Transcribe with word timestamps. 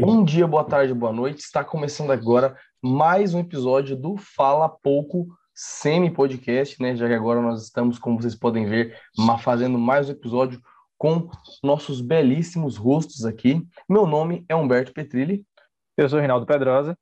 Bom 0.00 0.24
dia, 0.24 0.46
boa 0.46 0.64
tarde, 0.64 0.94
boa 0.94 1.12
noite. 1.12 1.40
Está 1.40 1.62
começando 1.62 2.10
agora 2.10 2.56
mais 2.82 3.34
um 3.34 3.38
episódio 3.38 3.94
do 3.94 4.16
Fala 4.16 4.66
Pouco 4.66 5.26
semi-podcast, 5.52 6.80
né? 6.80 6.96
Já 6.96 7.06
que 7.06 7.12
agora 7.12 7.42
nós 7.42 7.64
estamos, 7.64 7.98
como 7.98 8.18
vocês 8.18 8.34
podem 8.34 8.64
ver, 8.64 8.98
fazendo 9.42 9.78
mais 9.78 10.08
um 10.08 10.12
episódio 10.12 10.58
com 10.96 11.28
nossos 11.62 12.00
belíssimos 12.00 12.78
rostos 12.78 13.26
aqui. 13.26 13.62
Meu 13.86 14.06
nome 14.06 14.42
é 14.48 14.56
Humberto 14.56 14.90
Petrilli. 14.90 15.44
Eu 15.98 16.08
sou 16.08 16.18
Reinaldo 16.18 16.46
Pedrosa. 16.46 16.96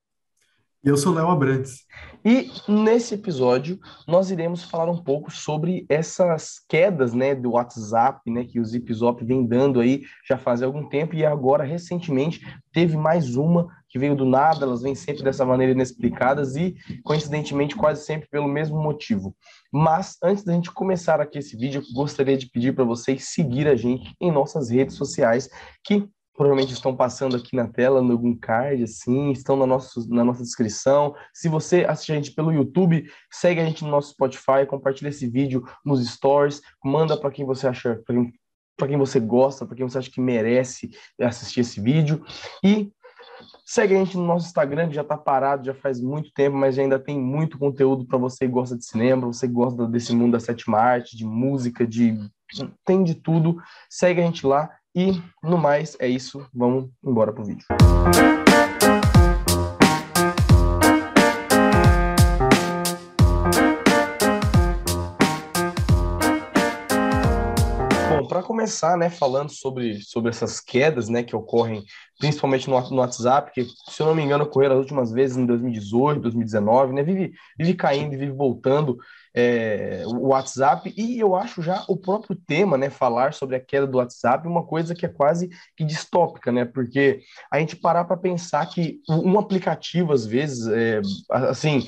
Eu 0.84 0.96
sou 0.96 1.14
Léo 1.14 1.28
Abrantes. 1.28 1.86
E 2.24 2.50
nesse 2.68 3.14
episódio 3.14 3.78
nós 4.04 4.32
iremos 4.32 4.64
falar 4.64 4.90
um 4.90 5.00
pouco 5.00 5.30
sobre 5.30 5.86
essas 5.88 6.58
quedas, 6.68 7.14
né, 7.14 7.36
do 7.36 7.52
WhatsApp, 7.52 8.28
né, 8.28 8.44
que 8.44 8.58
o 8.58 8.64
Zipzop 8.64 9.24
vem 9.24 9.46
dando 9.46 9.78
aí 9.78 10.02
já 10.28 10.36
faz 10.36 10.60
algum 10.60 10.88
tempo 10.88 11.14
e 11.14 11.24
agora 11.24 11.62
recentemente 11.62 12.40
teve 12.72 12.96
mais 12.96 13.36
uma 13.36 13.68
que 13.88 13.96
veio 13.96 14.16
do 14.16 14.24
nada, 14.24 14.64
elas 14.64 14.82
vêm 14.82 14.96
sempre 14.96 15.22
dessa 15.22 15.44
maneira 15.44 15.72
inexplicadas 15.72 16.56
e 16.56 16.74
coincidentemente 17.04 17.76
quase 17.76 18.04
sempre 18.04 18.28
pelo 18.28 18.48
mesmo 18.48 18.82
motivo. 18.82 19.36
Mas 19.72 20.16
antes 20.20 20.42
da 20.42 20.52
gente 20.52 20.72
começar 20.72 21.20
aqui 21.20 21.38
esse 21.38 21.56
vídeo, 21.56 21.80
gostaria 21.94 22.36
de 22.36 22.50
pedir 22.50 22.74
para 22.74 22.82
vocês 22.82 23.28
seguir 23.28 23.68
a 23.68 23.76
gente 23.76 24.12
em 24.20 24.32
nossas 24.32 24.68
redes 24.68 24.96
sociais, 24.96 25.48
que 25.84 26.08
provavelmente 26.34 26.72
estão 26.72 26.96
passando 26.96 27.36
aqui 27.36 27.54
na 27.54 27.68
tela, 27.68 28.00
no 28.00 28.12
algum 28.12 28.34
card, 28.34 28.82
assim, 28.82 29.30
estão 29.30 29.56
na, 29.56 29.66
nosso, 29.66 30.08
na 30.08 30.24
nossa 30.24 30.42
descrição. 30.42 31.14
Se 31.32 31.48
você 31.48 31.84
assiste 31.84 32.12
a 32.12 32.14
gente 32.14 32.32
pelo 32.32 32.52
YouTube, 32.52 33.06
segue 33.30 33.60
a 33.60 33.64
gente 33.64 33.84
no 33.84 33.90
nosso 33.90 34.12
Spotify, 34.12 34.66
compartilha 34.66 35.10
esse 35.10 35.26
vídeo 35.28 35.62
nos 35.84 36.04
stories, 36.06 36.62
manda 36.82 37.16
para 37.16 37.30
quem 37.30 37.44
você 37.44 37.68
acha, 37.68 38.00
para 38.06 38.14
quem, 38.14 38.32
quem 38.88 38.96
você 38.96 39.20
gosta, 39.20 39.66
para 39.66 39.76
quem 39.76 39.86
você 39.86 39.98
acha 39.98 40.10
que 40.10 40.20
merece 40.20 40.90
assistir 41.20 41.60
esse 41.60 41.80
vídeo. 41.80 42.24
E 42.64 42.90
segue 43.66 43.94
a 43.94 43.98
gente 43.98 44.16
no 44.16 44.24
nosso 44.24 44.46
Instagram, 44.46 44.88
que 44.88 44.94
já 44.94 45.02
está 45.02 45.18
parado, 45.18 45.66
já 45.66 45.74
faz 45.74 46.00
muito 46.00 46.32
tempo, 46.32 46.56
mas 46.56 46.78
ainda 46.78 46.98
tem 46.98 47.20
muito 47.20 47.58
conteúdo 47.58 48.06
para 48.06 48.18
você 48.18 48.46
que 48.46 48.52
gosta 48.52 48.76
de 48.76 48.86
cinema, 48.86 49.26
você 49.26 49.46
que 49.46 49.52
gosta 49.52 49.86
desse 49.86 50.14
mundo 50.14 50.32
da 50.32 50.40
sétima 50.40 50.78
arte, 50.78 51.14
de 51.14 51.26
música, 51.26 51.86
de 51.86 52.18
tem 52.84 53.02
de 53.02 53.14
tudo. 53.14 53.56
Segue 53.88 54.20
a 54.20 54.24
gente 54.24 54.46
lá 54.46 54.70
e 54.94 55.20
no 55.42 55.56
mais 55.56 55.96
é 55.98 56.08
isso. 56.08 56.46
Vamos 56.54 56.90
embora 57.02 57.32
pro 57.32 57.44
vídeo. 57.44 57.66
Bom, 68.10 68.26
para 68.28 68.42
começar, 68.42 68.98
né, 68.98 69.08
falando 69.08 69.50
sobre, 69.50 70.02
sobre 70.02 70.30
essas 70.30 70.60
quedas, 70.60 71.08
né, 71.08 71.22
que 71.22 71.34
ocorrem 71.34 71.82
principalmente 72.18 72.68
no, 72.68 72.78
no 72.90 72.96
WhatsApp, 72.98 73.50
que, 73.52 73.64
se 73.64 74.00
eu 74.00 74.06
não 74.06 74.14
me 74.14 74.22
engano, 74.22 74.44
ocorreram 74.44 74.74
as 74.74 74.80
últimas 74.80 75.10
vezes 75.10 75.36
em 75.36 75.46
2018, 75.46 76.20
2019, 76.20 76.92
né, 76.92 77.02
vive, 77.02 77.32
vive 77.58 77.74
caindo 77.74 78.12
e 78.12 78.18
vive 78.18 78.32
voltando 78.32 78.98
é, 79.34 80.02
o 80.06 80.28
WhatsApp, 80.28 80.92
e 80.96 81.18
eu 81.18 81.34
acho 81.34 81.62
já 81.62 81.84
o 81.88 81.96
próprio 81.96 82.36
tema, 82.36 82.76
né, 82.76 82.90
falar 82.90 83.32
sobre 83.32 83.56
a 83.56 83.60
queda 83.60 83.86
do 83.86 83.98
WhatsApp, 83.98 84.46
uma 84.46 84.64
coisa 84.64 84.94
que 84.94 85.06
é 85.06 85.08
quase 85.08 85.48
que 85.76 85.84
distópica, 85.84 86.52
né, 86.52 86.64
porque 86.64 87.20
a 87.50 87.58
gente 87.58 87.76
parar 87.76 88.04
para 88.04 88.16
pensar 88.16 88.66
que 88.66 89.00
um 89.08 89.38
aplicativo, 89.38 90.12
às 90.12 90.26
vezes, 90.26 90.66
é, 90.66 91.00
assim, 91.30 91.86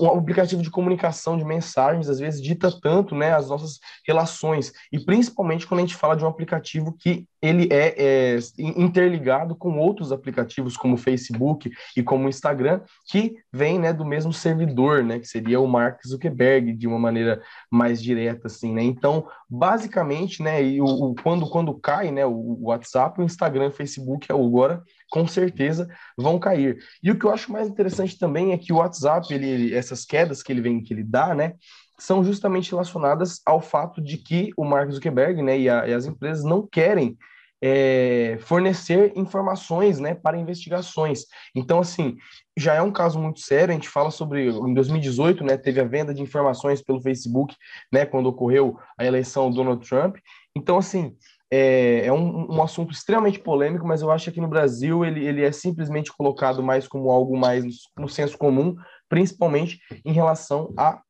um 0.00 0.06
aplicativo 0.18 0.62
de 0.62 0.70
comunicação 0.70 1.36
de 1.36 1.44
mensagens 1.44 2.08
às 2.08 2.18
vezes 2.18 2.40
dita 2.40 2.70
tanto 2.80 3.14
né, 3.14 3.34
as 3.34 3.48
nossas 3.48 3.78
relações. 4.06 4.72
E 4.92 4.98
principalmente 4.98 5.66
quando 5.66 5.80
a 5.80 5.82
gente 5.82 5.96
fala 5.96 6.16
de 6.16 6.24
um 6.24 6.28
aplicativo 6.28 6.96
que 6.96 7.26
ele 7.40 7.68
é, 7.70 7.94
é, 8.36 8.38
interligado 8.58 9.54
com 9.54 9.78
outros 9.78 10.10
aplicativos 10.10 10.76
como 10.76 10.96
Facebook 10.96 11.70
e 11.96 12.02
como 12.02 12.28
Instagram, 12.28 12.80
que 13.06 13.36
vem 13.52 13.78
né, 13.78 13.92
do 13.92 14.04
mesmo 14.04 14.32
servidor, 14.32 15.04
né, 15.04 15.18
que 15.18 15.26
seria 15.26 15.60
o 15.60 15.68
Mark 15.68 16.00
Zuckerberg, 16.06 16.72
de 16.72 16.86
uma 16.86 16.98
maneira 16.98 17.40
mais 17.70 18.02
direta, 18.02 18.48
assim, 18.48 18.72
né? 18.72 18.82
Então, 18.82 19.26
basicamente, 19.48 20.42
né, 20.42 20.60
o, 20.80 21.10
o 21.10 21.14
quando, 21.14 21.48
quando 21.48 21.74
cai 21.74 22.10
né, 22.10 22.26
o 22.26 22.58
WhatsApp, 22.62 23.20
o 23.20 23.24
Instagram 23.24 23.66
e 23.66 23.68
o 23.68 23.72
Facebook 23.72 24.30
agora, 24.30 24.82
com 25.10 25.26
certeza, 25.26 25.88
vão 26.16 26.38
cair. 26.38 26.78
E 27.02 27.10
o 27.10 27.18
que 27.18 27.24
eu 27.24 27.30
acho 27.30 27.52
mais 27.52 27.68
interessante 27.68 28.18
também 28.18 28.52
é 28.52 28.58
que 28.58 28.72
o 28.72 28.76
WhatsApp, 28.76 29.32
ele 29.32 29.74
essas 29.74 30.04
quedas 30.04 30.42
que 30.42 30.52
ele 30.52 30.60
vem, 30.60 30.82
que 30.82 30.92
ele 30.92 31.04
dá, 31.04 31.34
né, 31.34 31.54
são 31.98 32.22
justamente 32.22 32.70
relacionadas 32.70 33.40
ao 33.44 33.60
fato 33.60 34.00
de 34.00 34.18
que 34.18 34.50
o 34.56 34.64
Mark 34.64 34.90
Zuckerberg 34.90 35.42
né, 35.42 35.58
e, 35.58 35.68
a, 35.68 35.86
e 35.88 35.92
as 35.92 36.06
empresas 36.06 36.44
não 36.44 36.66
querem 36.66 37.16
é, 37.60 38.38
fornecer 38.40 39.12
informações 39.16 39.98
né, 39.98 40.14
para 40.14 40.38
investigações. 40.38 41.24
Então, 41.54 41.80
assim, 41.80 42.16
já 42.56 42.74
é 42.74 42.82
um 42.82 42.92
caso 42.92 43.18
muito 43.18 43.40
sério. 43.40 43.72
A 43.72 43.74
gente 43.74 43.88
fala 43.88 44.10
sobre, 44.10 44.48
em 44.48 44.74
2018, 44.74 45.44
né, 45.44 45.56
teve 45.56 45.80
a 45.80 45.84
venda 45.84 46.14
de 46.14 46.22
informações 46.22 46.80
pelo 46.82 47.02
Facebook, 47.02 47.54
né, 47.92 48.06
quando 48.06 48.26
ocorreu 48.26 48.78
a 48.96 49.04
eleição 49.04 49.50
do 49.50 49.56
Donald 49.56 49.86
Trump. 49.86 50.16
Então, 50.54 50.78
assim, 50.78 51.16
é, 51.50 52.06
é 52.06 52.12
um, 52.12 52.56
um, 52.56 52.62
assunto 52.62 52.92
extremamente 52.92 53.38
polêmico, 53.38 53.86
mas 53.86 54.02
eu 54.02 54.10
acho 54.10 54.30
que 54.30 54.40
no 54.40 54.48
Brasil 54.48 55.04
ele, 55.04 55.24
ele 55.24 55.42
é 55.42 55.50
simplesmente 55.50 56.14
colocado 56.14 56.62
mais 56.62 56.86
como 56.86 57.10
algo 57.10 57.36
mais 57.36 57.64
no, 57.64 57.70
no 58.02 58.08
senso 58.08 58.36
comum, 58.36 58.76
principalmente 59.08 59.80
em 60.04 60.12
relação 60.12 60.72
a 60.76 61.00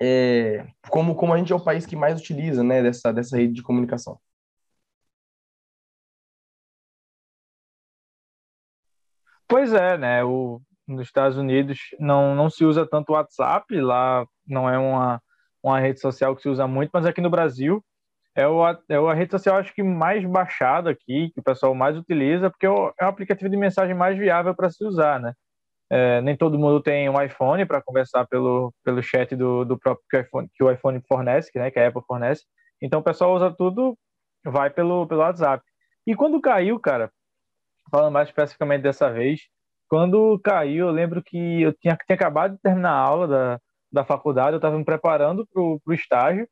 é, 0.00 0.66
como, 0.88 1.14
como 1.14 1.34
a 1.34 1.38
gente 1.38 1.52
é 1.52 1.56
o 1.56 1.64
país 1.64 1.86
que 1.86 1.96
mais 1.96 2.18
utiliza 2.20 2.62
né, 2.64 2.82
dessa, 2.82 3.12
dessa 3.12 3.36
rede 3.36 3.54
de 3.54 3.62
comunicação. 3.62 4.18
Pois 9.48 9.72
é, 9.74 9.98
né? 9.98 10.24
O, 10.24 10.60
nos 10.86 11.02
Estados 11.02 11.36
Unidos 11.36 11.78
não, 11.98 12.34
não 12.34 12.48
se 12.50 12.64
usa 12.64 12.86
tanto 12.86 13.10
o 13.10 13.14
WhatsApp, 13.14 13.80
lá 13.80 14.24
não 14.46 14.68
é 14.68 14.78
uma, 14.78 15.22
uma 15.62 15.80
rede 15.80 16.00
social 16.00 16.34
que 16.36 16.42
se 16.42 16.48
usa 16.48 16.66
muito, 16.66 16.90
mas 16.92 17.06
aqui 17.06 17.20
no 17.20 17.30
Brasil 17.30 17.84
é, 18.34 18.46
o, 18.46 18.66
é 18.66 18.96
a 18.96 19.14
rede 19.14 19.32
social 19.32 19.56
acho 19.58 19.74
que 19.74 19.82
mais 19.82 20.24
baixada 20.24 20.90
aqui, 20.90 21.30
que 21.30 21.40
o 21.40 21.42
pessoal 21.42 21.74
mais 21.74 21.96
utiliza, 21.96 22.50
porque 22.50 22.66
é 22.66 22.70
o, 22.70 22.92
é 23.00 23.04
o 23.04 23.08
aplicativo 23.08 23.50
de 23.50 23.56
mensagem 23.56 23.94
mais 23.94 24.16
viável 24.18 24.54
para 24.54 24.70
se 24.70 24.84
usar, 24.84 25.20
né? 25.20 25.34
É, 25.92 26.20
nem 26.20 26.36
todo 26.36 26.58
mundo 26.58 26.80
tem 26.80 27.08
um 27.10 27.20
iPhone 27.20 27.66
para 27.66 27.82
conversar 27.82 28.24
pelo, 28.26 28.72
pelo 28.84 29.02
chat 29.02 29.34
do, 29.34 29.64
do 29.64 29.76
próprio 29.76 30.06
que 30.08 30.16
o, 30.16 30.20
iPhone, 30.20 30.48
que 30.54 30.64
o 30.64 30.70
iPhone 30.70 31.02
fornece, 31.08 31.50
né, 31.56 31.70
que 31.70 31.80
a 31.80 31.88
Apple 31.88 32.02
fornece. 32.06 32.44
Então 32.80 33.00
o 33.00 33.02
pessoal 33.02 33.34
usa 33.34 33.50
tudo, 33.50 33.98
vai 34.44 34.70
pelo, 34.70 35.06
pelo 35.06 35.20
WhatsApp. 35.20 35.64
E 36.06 36.14
quando 36.14 36.40
caiu, 36.40 36.78
cara, 36.78 37.10
falando 37.90 38.12
mais 38.12 38.28
especificamente 38.28 38.82
dessa 38.82 39.10
vez, 39.10 39.40
quando 39.88 40.38
caiu, 40.44 40.86
eu 40.86 40.92
lembro 40.92 41.20
que 41.22 41.62
eu 41.62 41.72
tinha, 41.72 41.96
tinha 41.96 42.14
acabado 42.14 42.52
de 42.52 42.62
terminar 42.62 42.92
a 42.92 42.98
aula 42.98 43.26
da, 43.26 43.60
da 43.92 44.04
faculdade, 44.04 44.52
eu 44.52 44.58
estava 44.58 44.78
me 44.78 44.84
preparando 44.84 45.46
para 45.52 45.60
o 45.60 45.92
estágio, 45.92 46.48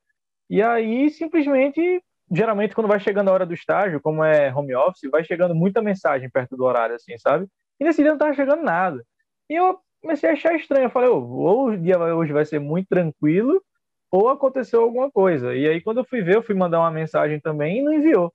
e 0.51 0.61
aí 0.61 1.09
simplesmente, 1.11 2.03
geralmente 2.31 2.75
quando 2.75 2.89
vai 2.89 2.99
chegando 2.99 3.29
a 3.29 3.33
hora 3.33 3.47
do 3.47 3.55
estágio, 3.55 4.01
como 4.01 4.25
é 4.25 4.53
home 4.53 4.75
office, 4.75 5.09
vai 5.11 5.23
chegando 5.23 5.55
muita 5.55 5.81
mensagem 5.81 6.29
perto 6.29 6.57
do 6.57 6.65
horário, 6.65 6.97
assim, 6.97 7.17
sabe? 7.17 7.47
E 7.81 7.85
nesse 7.85 8.03
dia 8.03 8.11
não 8.11 8.17
estava 8.17 8.35
chegando 8.35 8.63
nada. 8.63 9.05
E 9.51 9.55
eu 9.55 9.79
comecei 10.01 10.31
a 10.31 10.33
achar 10.33 10.55
estranho. 10.55 10.87
Eu 10.87 10.91
falei, 10.91 11.09
oh, 11.09 11.21
ou 11.21 11.69
o 11.71 11.77
dia 11.77 11.99
hoje 11.99 12.33
vai 12.33 12.45
ser 12.45 12.59
muito 12.59 12.89
tranquilo, 12.89 13.63
ou 14.11 14.29
aconteceu 14.29 14.83
alguma 14.83 15.11
coisa. 15.11 15.55
E 15.55 15.69
aí, 15.69 15.81
quando 15.81 15.99
eu 15.99 16.05
fui 16.05 16.23
ver, 16.23 16.37
eu 16.37 16.43
fui 16.43 16.55
mandar 16.55 16.81
uma 16.81 16.91
mensagem 16.91 17.41
também 17.41 17.79
e 17.79 17.83
não 17.83 17.93
enviou. 17.93 18.33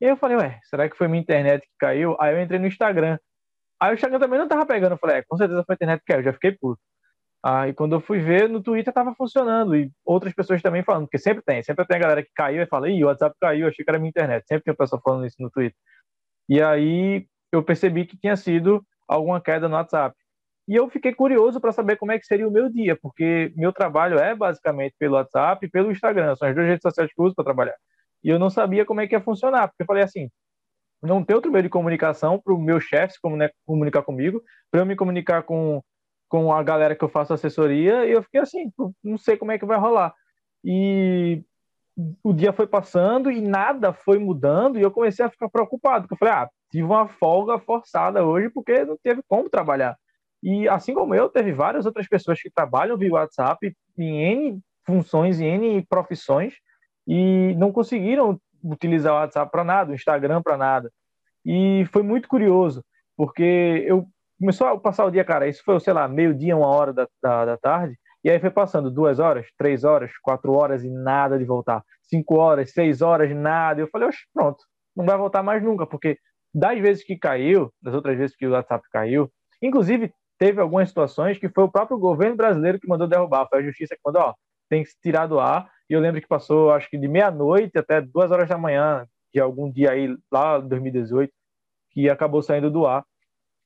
E 0.00 0.04
aí 0.06 0.10
eu 0.12 0.16
falei, 0.16 0.36
ué, 0.36 0.60
será 0.64 0.88
que 0.88 0.96
foi 0.96 1.08
minha 1.08 1.20
internet 1.22 1.62
que 1.62 1.74
caiu? 1.78 2.16
Aí 2.20 2.34
eu 2.34 2.42
entrei 2.42 2.58
no 2.60 2.66
Instagram. 2.66 3.18
Aí 3.80 3.92
o 3.92 3.94
Instagram 3.94 4.18
também 4.20 4.38
não 4.38 4.48
tava 4.48 4.66
pegando. 4.66 4.92
Eu 4.92 4.98
falei, 4.98 5.18
é, 5.18 5.22
com 5.22 5.36
certeza 5.36 5.64
foi 5.64 5.74
a 5.74 5.76
internet 5.76 6.00
que 6.00 6.06
caiu. 6.12 6.22
Já 6.24 6.32
fiquei 6.32 6.52
puto. 6.52 6.80
Aí 7.42 7.72
quando 7.74 7.94
eu 7.94 8.00
fui 8.00 8.18
ver, 8.20 8.48
no 8.48 8.62
Twitter 8.62 8.92
tava 8.92 9.14
funcionando. 9.14 9.76
E 9.76 9.90
outras 10.04 10.34
pessoas 10.34 10.62
também 10.62 10.82
falando, 10.82 11.04
porque 11.06 11.18
sempre 11.18 11.42
tem. 11.44 11.62
Sempre 11.62 11.86
tem 11.86 11.96
a 11.96 12.00
galera 12.00 12.22
que 12.22 12.30
caiu 12.34 12.62
e 12.62 12.66
fala, 12.66 12.90
ih, 12.90 13.04
o 13.04 13.08
WhatsApp 13.08 13.36
caiu, 13.40 13.68
achei 13.68 13.84
que 13.84 13.90
era 13.90 13.98
minha 13.98 14.10
internet. 14.10 14.46
Sempre 14.46 14.64
tem 14.64 14.72
uma 14.72 14.78
pessoa 14.78 15.00
falando 15.02 15.26
isso 15.26 15.36
no 15.40 15.50
Twitter. 15.50 15.76
E 16.48 16.62
aí 16.62 17.26
eu 17.52 17.62
percebi 17.62 18.06
que 18.06 18.18
tinha 18.18 18.36
sido 18.36 18.84
alguma 19.08 19.40
queda 19.40 19.68
no 19.68 19.76
WhatsApp. 19.76 20.16
E 20.68 20.74
eu 20.74 20.88
fiquei 20.90 21.14
curioso 21.14 21.60
para 21.60 21.72
saber 21.72 21.96
como 21.96 22.10
é 22.12 22.18
que 22.18 22.26
seria 22.26 22.46
o 22.46 22.50
meu 22.50 22.68
dia, 22.68 22.98
porque 23.00 23.52
meu 23.56 23.72
trabalho 23.72 24.18
é 24.18 24.34
basicamente 24.34 24.94
pelo 24.98 25.14
WhatsApp 25.14 25.64
e 25.64 25.70
pelo 25.70 25.92
Instagram, 25.92 26.34
são 26.34 26.48
as 26.48 26.54
duas 26.54 26.66
redes 26.66 26.82
sociais 26.82 27.12
que 27.12 27.20
eu 27.20 27.24
uso 27.24 27.34
para 27.34 27.44
trabalhar. 27.44 27.76
E 28.24 28.28
eu 28.28 28.38
não 28.38 28.50
sabia 28.50 28.84
como 28.84 29.00
é 29.00 29.06
que 29.06 29.14
ia 29.14 29.20
funcionar, 29.20 29.68
porque 29.68 29.82
eu 29.82 29.86
falei 29.86 30.02
assim, 30.02 30.28
não 31.00 31.22
tem 31.22 31.36
outro 31.36 31.52
meio 31.52 31.62
de 31.62 31.68
comunicação 31.68 32.40
para 32.40 32.52
o 32.52 32.58
meu 32.58 32.80
chefe 32.80 33.14
né, 33.36 33.50
comunicar 33.64 34.02
comigo, 34.02 34.42
para 34.70 34.80
eu 34.80 34.86
me 34.86 34.96
comunicar 34.96 35.44
com, 35.44 35.80
com 36.28 36.52
a 36.52 36.62
galera 36.62 36.96
que 36.96 37.04
eu 37.04 37.08
faço 37.08 37.32
assessoria, 37.32 38.04
e 38.04 38.10
eu 38.12 38.22
fiquei 38.22 38.40
assim, 38.40 38.72
não 39.04 39.16
sei 39.18 39.36
como 39.36 39.52
é 39.52 39.58
que 39.58 39.66
vai 39.66 39.78
rolar. 39.78 40.12
E 40.64 41.44
o 42.24 42.32
dia 42.32 42.52
foi 42.52 42.66
passando 42.66 43.30
e 43.30 43.40
nada 43.40 43.92
foi 43.92 44.18
mudando, 44.18 44.78
e 44.78 44.82
eu 44.82 44.90
comecei 44.90 45.24
a 45.24 45.30
ficar 45.30 45.48
preocupado, 45.48 46.08
porque 46.08 46.14
eu 46.14 46.28
falei, 46.28 46.34
ah, 46.44 46.50
tive 46.70 46.84
uma 46.84 47.06
folga 47.06 47.58
forçada 47.60 48.24
hoje 48.24 48.50
porque 48.50 48.84
não 48.84 48.96
teve 49.02 49.22
como 49.28 49.48
trabalhar. 49.48 49.96
E 50.42 50.68
assim 50.68 50.94
como 50.94 51.14
eu, 51.14 51.28
teve 51.28 51.52
várias 51.52 51.86
outras 51.86 52.06
pessoas 52.08 52.40
que 52.40 52.50
trabalham 52.50 52.96
via 52.96 53.12
WhatsApp 53.12 53.74
em 53.98 54.22
N 54.22 54.60
funções, 54.86 55.40
em 55.40 55.46
N 55.46 55.86
profissões, 55.88 56.54
e 57.06 57.54
não 57.56 57.72
conseguiram 57.72 58.40
utilizar 58.62 59.12
o 59.12 59.16
WhatsApp 59.16 59.50
para 59.50 59.64
nada, 59.64 59.92
o 59.92 59.94
Instagram 59.94 60.42
para 60.42 60.56
nada. 60.56 60.90
E 61.44 61.86
foi 61.92 62.02
muito 62.02 62.28
curioso, 62.28 62.84
porque 63.16 63.84
eu 63.86 64.06
começou 64.38 64.66
a 64.66 64.78
passar 64.78 65.04
o 65.04 65.10
dia, 65.10 65.24
cara, 65.24 65.48
isso 65.48 65.62
foi, 65.64 65.78
sei 65.80 65.92
lá, 65.92 66.06
meio-dia, 66.08 66.56
uma 66.56 66.66
hora 66.66 66.92
da, 66.92 67.08
da, 67.22 67.44
da, 67.44 67.56
tarde, 67.56 67.96
e 68.22 68.30
aí 68.30 68.38
foi 68.38 68.50
passando 68.50 68.90
duas 68.90 69.18
horas, 69.18 69.46
três 69.56 69.84
horas, 69.84 70.10
quatro 70.22 70.52
horas 70.52 70.84
e 70.84 70.90
nada 70.90 71.38
de 71.38 71.44
voltar. 71.44 71.82
Cinco 72.02 72.36
horas, 72.36 72.72
seis 72.72 73.00
horas, 73.00 73.34
nada. 73.34 73.80
Eu 73.80 73.88
falei, 73.88 74.08
oxe, 74.08 74.26
pronto, 74.34 74.64
não 74.96 75.06
vai 75.06 75.16
voltar 75.16 75.42
mais 75.42 75.62
nunca, 75.62 75.86
porque 75.86 76.18
das 76.52 76.78
vezes 76.80 77.04
que 77.04 77.16
caiu, 77.16 77.72
das 77.80 77.94
outras 77.94 78.16
vezes 78.16 78.36
que 78.36 78.46
o 78.46 78.52
WhatsApp 78.52 78.84
caiu, 78.90 79.30
inclusive 79.62 80.12
teve 80.38 80.60
algumas 80.60 80.88
situações 80.88 81.38
que 81.38 81.48
foi 81.48 81.64
o 81.64 81.70
próprio 81.70 81.98
governo 81.98 82.36
brasileiro 82.36 82.80
que 82.80 82.88
mandou 82.88 83.06
derrubar, 83.06 83.46
foi 83.48 83.60
a 83.60 83.62
justiça 83.62 83.94
que 83.94 84.00
mandou, 84.04 84.22
ó, 84.22 84.34
tem 84.68 84.82
que 84.82 84.90
se 84.90 84.96
tirar 85.00 85.26
do 85.26 85.38
ar. 85.38 85.70
E 85.88 85.92
eu 85.92 86.00
lembro 86.00 86.20
que 86.20 86.26
passou, 86.26 86.72
acho 86.72 86.88
que 86.90 86.98
de 86.98 87.08
meia-noite 87.08 87.78
até 87.78 88.00
duas 88.00 88.30
horas 88.30 88.48
da 88.48 88.58
manhã 88.58 89.06
de 89.32 89.40
algum 89.40 89.70
dia 89.70 89.92
aí, 89.92 90.16
lá 90.32 90.58
em 90.58 90.68
2018, 90.68 91.32
que 91.90 92.08
acabou 92.08 92.42
saindo 92.42 92.70
do 92.70 92.86
ar 92.86 93.04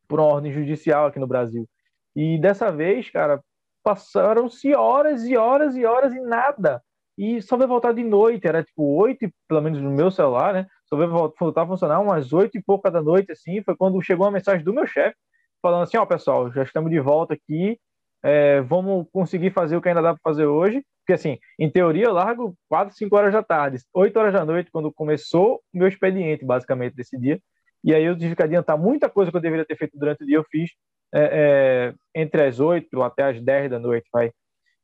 por 0.09 0.21
uma 0.21 0.29
ordem 0.29 0.53
judicial 0.53 1.07
aqui 1.07 1.19
no 1.19 1.27
Brasil. 1.27 1.69
E 2.15 2.39
dessa 2.39 2.71
vez, 2.73 3.09
cara, 3.11 3.41
passaram-se 3.83 4.75
horas 4.75 5.25
e 5.25 5.37
horas 5.37 5.77
e 5.77 5.85
horas 5.85 6.13
e 6.13 6.21
nada. 6.21 6.83
E 7.17 7.41
só 7.43 7.57
vai 7.57 7.67
voltar 7.67 7.93
de 7.93 8.03
noite, 8.03 8.47
era 8.47 8.65
tipo 8.65 8.83
oito, 8.97 9.31
pelo 9.47 9.61
menos 9.61 9.81
no 9.81 9.91
meu 9.91 10.11
celular, 10.11 10.55
né? 10.55 10.67
Só 10.87 10.97
vai 10.97 11.07
voltar 11.07 11.63
a 11.63 11.67
funcionar 11.67 12.01
umas 12.01 12.33
oito 12.33 12.57
e 12.57 12.63
pouca 12.63 12.91
da 12.91 13.03
noite, 13.03 13.31
assim. 13.31 13.63
Foi 13.63 13.77
quando 13.77 14.01
chegou 14.03 14.27
uma 14.27 14.33
mensagem 14.33 14.65
do 14.65 14.73
meu 14.73 14.87
chefe, 14.87 15.17
falando 15.62 15.83
assim: 15.83 15.97
Ó, 15.97 16.07
pessoal, 16.07 16.53
já 16.53 16.62
estamos 16.62 16.91
de 16.91 17.01
volta 17.01 17.35
aqui, 17.35 17.79
é, 18.23 18.61
vamos 18.62 19.07
conseguir 19.12 19.51
fazer 19.51 19.77
o 19.77 19.83
que 19.83 19.89
ainda 19.89 20.03
dá 20.03 20.15
para 20.15 20.21
fazer 20.23 20.47
hoje. 20.47 20.85
Porque, 21.01 21.15
assim, 21.15 21.39
em 21.59 21.69
teoria, 21.69 22.05
eu 22.05 22.12
largo 22.12 22.55
quatro, 22.69 22.95
cinco 22.95 23.17
horas 23.17 23.33
da 23.33 23.43
tarde, 23.43 23.79
oito 23.95 24.19
horas 24.19 24.33
da 24.33 24.45
noite, 24.45 24.71
quando 24.71 24.93
começou 24.93 25.61
o 25.75 25.79
meu 25.79 25.89
expediente, 25.89 26.45
basicamente, 26.45 26.95
desse 26.95 27.19
dia. 27.19 27.41
E 27.83 27.95
aí 27.95 28.05
eu 28.05 28.17
tive 28.17 28.37
que 28.37 28.43
adiantar 28.43 28.79
muita 28.79 29.09
coisa 29.09 29.31
que 29.31 29.37
eu 29.37 29.41
deveria 29.41 29.65
ter 29.65 29.77
feito 29.77 29.99
durante 29.99 30.23
o 30.23 30.27
dia, 30.27 30.37
eu 30.37 30.45
fiz 30.45 30.71
é, 31.12 31.23
é, 31.23 31.95
entre 32.15 32.45
as 32.47 32.61
8 32.61 33.03
até 33.03 33.25
as 33.25 33.43
10 33.43 33.71
da 33.71 33.79
noite, 33.79 34.09
vai. 34.12 34.31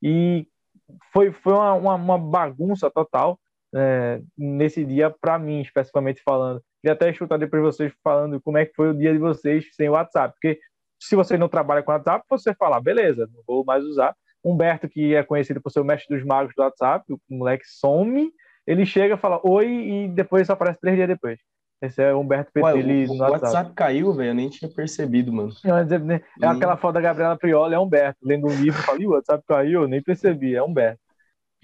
E 0.03 0.47
foi, 1.13 1.31
foi 1.31 1.53
uma, 1.53 1.75
uma, 1.75 1.95
uma 1.95 2.19
bagunça 2.19 2.91
total 2.91 3.39
é, 3.75 4.21
nesse 4.37 4.85
dia, 4.85 5.11
para 5.11 5.39
mim, 5.39 5.61
especificamente 5.61 6.23
falando. 6.25 6.63
E 6.87 6.89
até 6.89 7.11
escutar 7.11 7.37
depois 7.37 7.61
vocês 7.61 7.93
falando 8.01 8.41
como 8.41 8.59
é 8.59 8.65
que 8.65 8.73
foi 8.73 8.91
o 8.91 8.95
dia 8.95 9.13
de 9.13 9.19
vocês 9.19 9.67
sem 9.75 9.89
o 9.89 9.93
WhatsApp, 9.93 10.33
porque 10.35 10.61
se 11.01 11.17
você 11.17 11.37
não 11.37 11.49
trabalha 11.49 11.83
com 11.83 11.91
WhatsApp, 11.91 12.25
você 12.31 12.55
fala, 12.55 12.81
beleza, 12.81 13.29
não 13.35 13.43
vou 13.45 13.65
mais 13.65 13.83
usar. 13.83 14.15
Humberto, 14.45 14.89
que 14.89 15.13
é 15.13 15.25
conhecido 15.25 15.61
por 15.61 15.71
ser 15.71 15.81
o 15.81 15.85
mestre 15.85 16.17
dos 16.17 16.25
magos 16.25 16.55
do 16.57 16.63
WhatsApp, 16.63 17.05
o 17.13 17.19
moleque 17.29 17.65
some, 17.67 18.31
ele 18.65 18.87
chega, 18.87 19.17
fala 19.17 19.41
oi 19.43 19.67
e 19.67 20.09
depois 20.09 20.49
aparece 20.49 20.79
três 20.81 20.95
dias 20.95 21.09
depois. 21.09 21.41
Esse 21.83 22.05
é 22.05 22.15
o 22.15 22.21
Humberto 22.21 22.53
Petelli 22.53 23.07
no 23.07 23.17
WhatsApp. 23.17 23.31
O 23.31 23.33
WhatsApp 23.33 23.75
caiu, 23.75 24.13
velho, 24.13 24.31
eu 24.31 24.35
nem 24.35 24.49
tinha 24.49 24.71
percebido, 24.71 25.33
mano. 25.33 25.51
Né, 26.05 26.21
é 26.41 26.47
aquela 26.47 26.77
foto 26.77 26.95
da 26.95 27.01
Gabriela 27.01 27.37
Prioli, 27.37 27.75
é 27.75 27.79
Humberto, 27.81 28.21
lendo 28.23 28.47
um 28.47 28.55
livro, 28.55 28.81
falei, 28.85 29.09
o 29.09 29.11
WhatsApp 29.11 29.43
caiu, 29.45 29.83
eu 29.83 29.89
nem 29.89 30.01
percebi, 30.01 30.55
é 30.55 30.63
Humberto. 30.63 31.01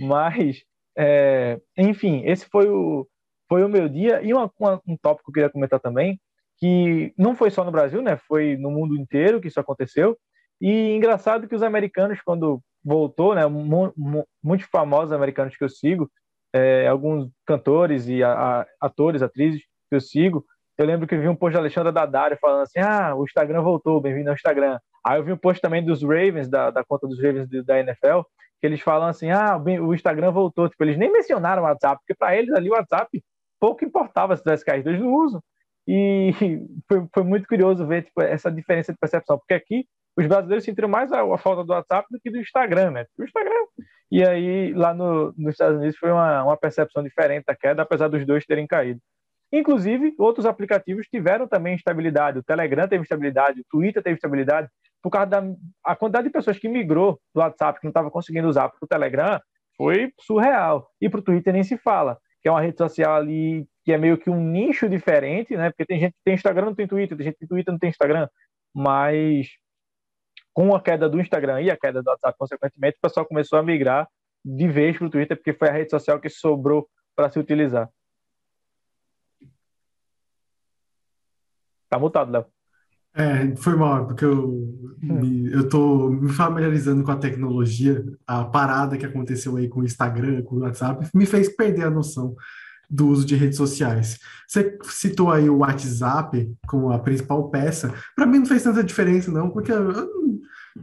Mas, 0.01 0.65
é, 0.99 1.61
enfim, 1.79 2.25
esse 2.27 2.45
foi 2.47 2.69
o, 2.69 3.07
foi 3.52 3.62
o 3.64 3.69
meu 3.69 3.87
dia. 3.87 4.22
E 4.22 4.32
uma, 4.32 4.50
uma, 4.58 4.81
um 4.88 4.96
tópico 4.96 5.25
que 5.25 5.31
eu 5.31 5.34
queria 5.34 5.50
comentar 5.50 5.78
também, 5.78 6.19
que 6.56 7.12
não 7.19 7.37
foi 7.37 7.50
só 7.50 7.62
no 7.62 7.70
Brasil, 7.70 8.00
né? 8.00 8.16
Foi 8.26 8.56
no 8.56 8.70
mundo 8.70 8.96
inteiro 8.96 9.43
que 9.43 9.49
isso 9.49 9.60
aconteceu. 9.60 10.16
E 10.58 10.94
engraçado 10.94 11.46
que 11.46 11.54
os 11.54 11.62
americanos, 11.62 12.19
quando 12.25 12.62
voltou, 12.82 13.34
né? 13.34 13.43
Muitos 14.43 14.66
famosos 14.69 15.12
americanos 15.12 15.54
que 15.54 15.62
eu 15.62 15.69
sigo, 15.69 16.10
é, 16.50 16.88
alguns 16.88 17.28
cantores 17.46 18.08
e 18.08 18.22
a, 18.22 18.32
a, 18.32 18.66
atores, 18.81 19.20
atrizes, 19.20 19.60
que 19.90 19.96
eu 19.96 20.00
sigo, 20.00 20.46
eu 20.78 20.87
lembro 20.87 21.06
que 21.06 21.14
eu 21.14 21.20
vi 21.20 21.28
um 21.28 21.37
post 21.37 21.52
da 21.52 21.60
Alexandra 21.60 21.93
Daddario 21.93 22.38
falando 22.40 22.62
assim: 22.62 22.78
ah, 22.78 23.14
o 23.14 23.25
Instagram 23.25 23.60
voltou, 23.60 24.00
bem-vindo 24.00 24.31
ao 24.31 24.34
Instagram. 24.34 24.78
Aí 25.04 25.19
eu 25.19 25.25
vi 25.25 25.32
um 25.32 25.37
post 25.37 25.60
também 25.60 25.84
dos 25.84 26.02
Ravens, 26.02 26.49
da, 26.49 26.70
da 26.70 26.82
conta 26.82 27.06
dos 27.06 27.22
Ravens 27.22 27.50
da 27.66 27.81
NFL, 27.81 28.20
que 28.58 28.66
eles 28.66 28.81
falam 28.81 29.08
assim: 29.08 29.31
ah, 29.31 29.58
o 29.58 29.93
Instagram 29.93 30.31
voltou. 30.31 30.70
Tipo, 30.70 30.84
eles 30.84 30.96
nem 30.96 31.12
mencionaram 31.12 31.62
o 31.62 31.66
WhatsApp, 31.66 32.00
porque 32.00 32.14
para 32.14 32.34
eles 32.34 32.50
ali 32.54 32.70
o 32.70 32.72
WhatsApp 32.72 33.22
pouco 33.62 33.85
importava 33.85 34.37
se 34.37 34.43
tivesse 34.43 34.64
caído, 34.64 34.91
eles 34.91 35.00
não 35.00 35.14
usam. 35.14 35.41
E 35.87 36.32
foi, 36.88 37.06
foi 37.14 37.23
muito 37.23 37.47
curioso 37.47 37.87
ver 37.87 38.03
tipo, 38.03 38.20
essa 38.20 38.50
diferença 38.50 38.93
de 38.93 38.99
percepção, 38.99 39.38
porque 39.38 39.55
aqui 39.55 39.87
os 40.17 40.26
brasileiros 40.26 40.64
sentiram 40.64 40.88
mais 40.88 41.12
a, 41.12 41.23
a, 41.23 41.38
falta 41.38 41.62
do 41.62 41.73
WhatsApp 41.73 42.09
do 42.11 42.19
que 42.20 42.29
do 42.29 42.38
Instagram, 42.38 42.91
né? 42.91 43.06
O 43.17 43.23
Instagram. 43.23 43.64
E 44.11 44.26
aí, 44.26 44.75
lá 44.75 44.93
no, 44.93 45.32
nos 45.38 45.55
Estados 45.55 45.79
Unidos, 45.79 45.97
foi 45.97 46.11
uma, 46.11 46.43
uma 46.43 46.56
percepção 46.56 47.03
diferente 47.05 47.44
da 47.47 47.55
queda, 47.55 47.82
apesar 47.82 48.09
dos 48.09 48.26
dois 48.26 48.44
terem 48.44 48.67
caído. 48.67 49.00
Inclusive, 49.50 50.14
outros 50.19 50.44
aplicativos 50.44 51.06
tiveram 51.06 51.47
também 51.47 51.76
estabilidade. 51.76 52.38
O 52.38 52.43
Telegram 52.43 52.88
teve 52.88 53.05
estabilidade, 53.05 53.61
o 53.61 53.64
Twitter 53.70 54.03
teve 54.03 54.17
estabilidade, 54.17 54.69
por 55.03 55.11
causa 55.11 55.26
da 55.26 55.43
a 55.85 55.94
quantidade 55.94 56.26
de 56.26 56.32
pessoas 56.32 56.59
que 56.59 56.69
migrou 56.69 57.19
do 57.35 57.41
WhatsApp, 57.41 57.79
que 57.79 57.87
não 57.87 57.91
estava 57.91 58.11
conseguindo 58.11 58.49
usar 58.49 58.69
para 58.69 58.79
o 58.82 58.88
Telegram, 58.88 59.41
foi 59.76 60.12
surreal. 60.20 60.88
E 61.00 61.09
para 61.09 61.20
o 61.20 61.23
Twitter 61.23 61.53
nem 61.53 61.62
se 61.62 61.76
fala, 61.79 62.19
que 62.43 62.49
é 62.49 62.50
uma 62.50 62.61
rede 62.61 62.77
social 62.77 63.15
ali 63.15 63.67
que 63.85 63.93
é 63.93 63.99
meio 63.99 64.19
que 64.19 64.31
um 64.31 64.41
nicho 64.41 64.89
diferente, 64.89 65.56
né? 65.56 65.71
Porque 65.71 65.87
tem 65.87 65.99
gente 65.99 66.12
que 66.12 66.21
tem 66.25 66.35
Instagram, 66.35 66.67
não 66.67 66.75
tem 66.75 66.87
Twitter, 66.87 67.17
tem 67.17 67.27
gente 67.27 67.35
que 67.35 67.41
tem 67.41 67.49
Twitter, 67.49 67.73
não 67.73 67.79
tem 67.79 67.91
Instagram. 67.91 68.29
Mas 68.75 69.49
com 70.53 70.75
a 70.75 70.83
queda 70.83 71.09
do 71.09 71.21
Instagram 71.21 71.62
e 71.62 71.71
a 71.71 71.77
queda 71.77 72.03
do 72.03 72.09
WhatsApp, 72.11 72.37
consequentemente, 72.39 72.99
o 72.99 73.00
pessoal 73.00 73.27
começou 73.27 73.59
a 73.59 73.62
migrar 73.62 74.09
de 74.44 74.69
vez 74.69 74.99
para 74.99 75.06
o 75.06 75.11
Twitter, 75.11 75.37
porque 75.37 75.55
foi 75.55 75.69
a 75.69 75.73
rede 75.73 75.91
social 75.91 76.21
que 76.21 76.29
sobrou 76.29 76.89
para 77.17 77.31
se 77.31 77.39
utilizar. 77.39 77.89
Tá 81.88 81.99
mutado, 81.99 82.33
Léo. 82.33 82.62
É, 83.14 83.55
foi 83.56 83.76
mal, 83.76 84.06
porque 84.06 84.25
eu, 84.25 84.73
me, 85.03 85.53
eu 85.53 85.69
tô 85.69 86.09
me 86.09 86.32
familiarizando 86.32 87.05
com 87.05 87.11
a 87.11 87.17
tecnologia, 87.17 88.05
a 88.26 88.44
parada 88.44 88.97
que 88.97 89.05
aconteceu 89.05 89.56
aí 89.56 89.69
com 89.69 89.81
o 89.81 89.85
Instagram, 89.85 90.43
com 90.43 90.56
o 90.56 90.61
WhatsApp, 90.61 91.06
me 91.14 91.26
fez 91.26 91.55
perder 91.55 91.85
a 91.85 91.91
noção 91.91 92.35
do 92.88 93.09
uso 93.09 93.26
de 93.26 93.35
redes 93.35 93.56
sociais. 93.56 94.19
Você 94.47 94.79
citou 94.85 95.31
aí 95.31 95.49
o 95.49 95.59
WhatsApp 95.59 96.50
como 96.67 96.91
a 96.91 96.99
principal 96.99 97.49
peça. 97.50 97.93
Para 98.14 98.26
mim 98.26 98.38
não 98.38 98.47
fez 98.47 98.62
tanta 98.62 98.85
diferença, 98.85 99.31
não, 99.31 99.50
porque 99.50 99.73
eu 99.73 99.93
não, 99.93 100.09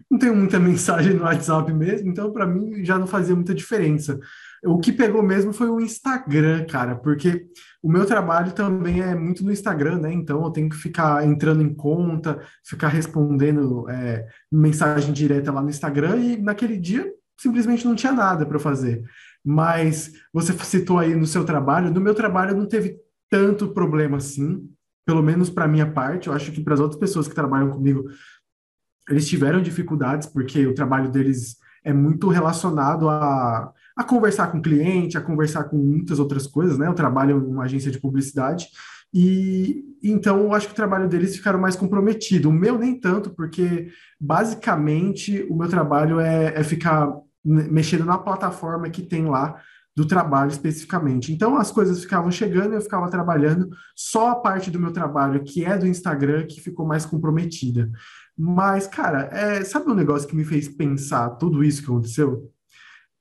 não 0.10 0.20
tenho 0.20 0.36
muita 0.36 0.58
mensagem 0.60 1.14
no 1.14 1.24
WhatsApp 1.24 1.72
mesmo, 1.74 2.10
então 2.10 2.32
para 2.32 2.46
mim 2.46 2.84
já 2.84 2.98
não 2.98 3.08
fazia 3.08 3.36
muita 3.36 3.54
diferença. 3.56 4.20
O 4.66 4.80
que 4.80 4.92
pegou 4.92 5.24
mesmo 5.24 5.54
foi 5.54 5.70
o 5.70 5.80
Instagram, 5.80 6.66
cara, 6.66 6.96
porque 6.96 7.46
o 7.82 7.90
meu 7.90 8.06
trabalho 8.06 8.52
também 8.52 9.02
é 9.02 9.16
muito 9.16 9.44
no 9.44 9.52
Instagram, 9.52 10.00
né? 10.00 10.12
Então 10.12 10.44
eu 10.44 10.52
tenho 10.52 10.70
que 10.70 10.76
ficar 10.76 11.26
entrando 11.26 11.62
em 11.62 11.74
conta, 11.74 12.40
ficar 12.66 12.90
respondendo 12.90 13.90
é, 13.90 14.28
mensagem 14.52 15.14
direta 15.14 15.52
lá 15.52 15.62
no 15.62 15.70
Instagram 15.70 16.18
e 16.18 16.38
naquele 16.38 16.78
dia 16.78 17.10
simplesmente 17.40 17.86
não 17.86 17.96
tinha 17.96 18.12
nada 18.12 18.46
para 18.46 18.60
fazer. 18.60 19.02
Mas 19.46 20.12
você 20.34 20.52
citou 20.54 21.00
aí 21.00 21.16
no 21.16 21.26
seu 21.26 21.46
trabalho, 21.46 21.92
no 21.92 22.02
meu 22.02 22.14
trabalho 22.14 22.56
não 22.56 22.68
teve 22.68 22.98
tanto 23.30 23.70
problema 23.70 24.18
assim, 24.18 24.70
pelo 25.06 25.24
menos 25.24 25.50
para 25.50 25.68
minha 25.68 25.90
parte. 25.90 26.28
Eu 26.28 26.34
acho 26.34 26.52
que 26.52 26.62
para 26.62 26.74
as 26.74 26.80
outras 26.82 27.00
pessoas 27.00 27.30
que 27.30 27.36
trabalham 27.36 27.70
comigo, 27.70 28.04
eles 29.10 29.28
tiveram 29.28 29.62
dificuldades 29.62 30.28
porque 30.28 30.68
o 30.68 30.74
trabalho 30.74 31.10
deles 31.10 31.58
é 31.84 31.94
muito 31.94 32.28
relacionado 32.28 33.10
a 33.10 33.72
a 34.00 34.04
conversar 34.06 34.48
com 34.48 34.60
o 34.60 34.62
cliente, 34.62 35.18
a 35.18 35.22
conversar 35.22 35.66
com 35.66 35.76
muitas 35.76 36.20
outras 36.20 36.48
coisas, 36.48 36.78
né? 36.78 36.88
Eu 36.88 36.94
trabalho 36.94 37.38
em 37.38 37.52
uma 37.52 37.66
agência 37.66 37.92
de 37.92 38.00
publicidade 38.00 38.70
e 39.14 39.84
então 40.02 40.40
eu 40.40 40.54
acho 40.54 40.68
que 40.68 40.72
o 40.72 40.76
trabalho 40.76 41.10
deles 41.10 41.36
ficaram 41.36 41.60
mais 41.60 41.76
comprometido. 41.76 42.48
O 42.48 42.54
meu 42.54 42.78
nem 42.78 42.98
tanto, 42.98 43.32
porque 43.32 43.90
basicamente 44.18 45.46
o 45.50 45.56
meu 45.58 45.68
trabalho 45.68 46.18
é, 46.18 46.54
é 46.56 46.64
ficar 46.64 47.14
mexendo 47.44 48.06
na 48.06 48.18
plataforma 48.18 48.90
que 48.90 49.02
tem 49.02 49.26
lá 49.26 49.60
do 49.94 50.06
trabalho 50.06 50.50
especificamente. 50.50 51.34
Então 51.34 51.58
as 51.58 51.70
coisas 51.70 52.00
ficavam 52.00 52.32
chegando, 52.32 52.76
eu 52.76 52.82
ficava 52.82 53.10
trabalhando, 53.10 53.70
só 53.94 54.30
a 54.30 54.36
parte 54.36 54.72
do 54.72 54.80
meu 54.80 54.94
trabalho 54.94 55.44
que 55.44 55.66
é 55.66 55.78
do 55.78 55.86
Instagram 55.86 56.48
que 56.48 56.62
ficou 56.62 56.88
mais 56.88 57.06
comprometida. 57.06 57.92
Mas, 58.38 58.88
cara, 58.88 59.30
é, 59.34 59.62
sabe 59.66 59.92
um 59.92 59.94
negócio 59.94 60.26
que 60.26 60.38
me 60.38 60.46
fez 60.46 60.70
pensar 60.70 61.32
tudo 61.32 61.62
isso 61.66 61.82
que 61.82 61.92
aconteceu? 61.92 62.50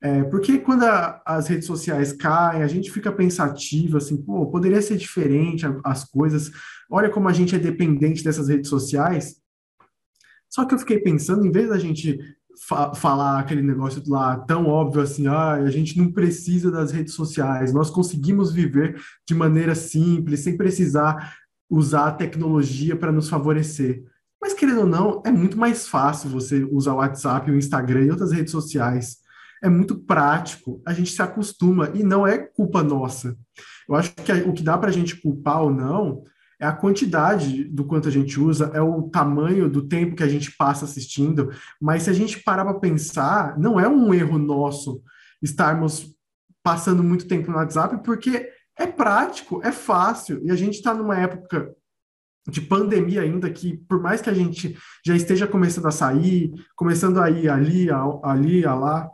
É, 0.01 0.23
porque 0.25 0.59
quando 0.59 0.85
a, 0.85 1.21
as 1.27 1.49
redes 1.49 1.67
sociais 1.67 2.13
caem, 2.13 2.63
a 2.63 2.69
gente 2.69 2.91
fica 2.91 3.11
pensativo, 3.11 3.97
assim, 3.97 4.17
pô, 4.17 4.47
poderia 4.47 4.81
ser 4.81 4.97
diferente 4.97 5.67
as 5.85 6.05
coisas. 6.05 6.51
Olha 6.91 7.11
como 7.11 7.29
a 7.29 7.33
gente 7.33 7.55
é 7.55 7.59
dependente 7.59 8.23
dessas 8.23 8.49
redes 8.49 8.69
sociais. 8.69 9.37
Só 10.49 10.65
que 10.65 10.75
eu 10.75 10.79
fiquei 10.79 11.01
pensando, 11.01 11.45
em 11.45 11.51
vez 11.51 11.69
da 11.69 11.79
gente 11.79 12.19
fa 12.67 12.95
falar 12.95 13.39
aquele 13.39 13.63
negócio 13.63 14.03
lá 14.07 14.37
tão 14.39 14.67
óbvio 14.67 15.03
assim, 15.03 15.27
ah, 15.27 15.53
a 15.53 15.71
gente 15.71 15.97
não 15.99 16.11
precisa 16.11 16.71
das 16.71 16.91
redes 16.91 17.15
sociais, 17.15 17.73
nós 17.73 17.91
conseguimos 17.91 18.53
viver 18.53 19.01
de 19.27 19.35
maneira 19.35 19.75
simples, 19.75 20.41
sem 20.41 20.57
precisar 20.57 21.37
usar 21.71 22.07
a 22.07 22.13
tecnologia 22.13 22.97
para 22.97 23.13
nos 23.13 23.29
favorecer. 23.29 24.03
Mas, 24.41 24.55
querendo 24.55 24.81
ou 24.81 24.87
não, 24.87 25.23
é 25.27 25.31
muito 25.31 25.59
mais 25.59 25.87
fácil 25.89 26.31
você 26.31 26.65
usar 26.71 26.95
o 26.95 26.99
WhatsApp, 26.99 27.51
o 27.51 27.57
Instagram 27.57 28.05
e 28.05 28.11
outras 28.11 28.33
redes 28.33 28.53
sociais 28.53 29.19
é 29.63 29.69
muito 29.69 29.99
prático, 29.99 30.81
a 30.87 30.93
gente 30.93 31.11
se 31.11 31.21
acostuma 31.21 31.91
e 31.95 32.03
não 32.03 32.27
é 32.27 32.39
culpa 32.39 32.83
nossa. 32.83 33.37
Eu 33.89 33.95
acho 33.95 34.15
que 34.15 34.33
o 34.33 34.53
que 34.53 34.63
dá 34.63 34.77
para 34.77 34.89
a 34.89 34.93
gente 34.93 35.17
culpar 35.17 35.63
ou 35.63 35.71
não 35.71 36.23
é 36.61 36.67
a 36.67 36.73
quantidade 36.73 37.65
do 37.65 37.85
quanto 37.85 38.09
a 38.09 38.11
gente 38.11 38.39
usa, 38.41 38.71
é 38.75 38.81
o 38.81 39.03
tamanho 39.03 39.69
do 39.69 39.87
tempo 39.87 40.17
que 40.17 40.25
a 40.25 40.29
gente 40.29 40.51
passa 40.57 40.85
assistindo, 40.85 41.51
mas 41.81 42.03
se 42.03 42.11
a 42.11 42.13
gente 42.13 42.43
parar 42.43 42.65
para 42.65 42.81
pensar, 42.81 43.57
não 43.59 43.79
é 43.79 43.89
um 43.89 44.13
erro 44.13 44.39
nosso 44.39 45.01
estarmos 45.41 46.15
passando 46.63 47.05
muito 47.05 47.29
tempo 47.29 47.51
no 47.51 47.57
WhatsApp, 47.57 48.03
porque 48.03 48.51
é 48.77 48.87
prático, 48.87 49.61
é 49.65 49.71
fácil, 49.71 50.41
e 50.45 50.51
a 50.51 50.57
gente 50.57 50.75
está 50.75 50.93
numa 50.93 51.17
época 51.17 51.73
de 52.49 52.61
pandemia 52.61 53.23
ainda 53.23 53.51
que 53.51 53.77
por 53.77 54.01
mais 54.01 54.21
que 54.21 54.31
a 54.31 54.35
gente 54.35 54.77
já 55.05 55.15
esteja 55.15 55.47
começando 55.47 55.87
a 55.87 55.91
sair, 55.91 56.53
começando 56.75 57.21
a 57.21 57.31
ir 57.31 57.49
ali, 57.49 57.91
a, 57.91 58.03
ali, 58.25 58.65
a 58.65 58.75
lá, 58.75 59.11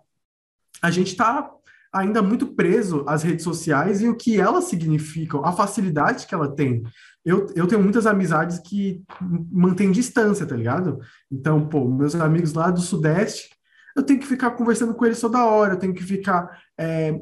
a 0.84 0.90
gente 0.90 1.12
está 1.12 1.50
ainda 1.90 2.20
muito 2.20 2.48
preso 2.48 3.06
às 3.08 3.22
redes 3.22 3.42
sociais 3.42 4.02
e 4.02 4.08
o 4.08 4.14
que 4.14 4.38
elas 4.38 4.64
significam, 4.64 5.42
a 5.42 5.50
facilidade 5.50 6.26
que 6.26 6.34
ela 6.34 6.54
tem. 6.54 6.82
Eu, 7.24 7.46
eu 7.56 7.66
tenho 7.66 7.82
muitas 7.82 8.06
amizades 8.06 8.58
que 8.58 9.02
mantêm 9.50 9.90
distância, 9.90 10.44
tá 10.44 10.54
ligado? 10.54 10.98
Então, 11.32 11.66
pô, 11.66 11.88
meus 11.88 12.14
amigos 12.14 12.52
lá 12.52 12.70
do 12.70 12.82
Sudeste, 12.82 13.48
eu 13.96 14.02
tenho 14.02 14.20
que 14.20 14.26
ficar 14.26 14.50
conversando 14.50 14.92
com 14.92 15.06
eles 15.06 15.18
toda 15.18 15.46
hora, 15.46 15.72
eu 15.72 15.78
tenho 15.78 15.94
que 15.94 16.02
ficar 16.02 16.60
é, 16.78 17.18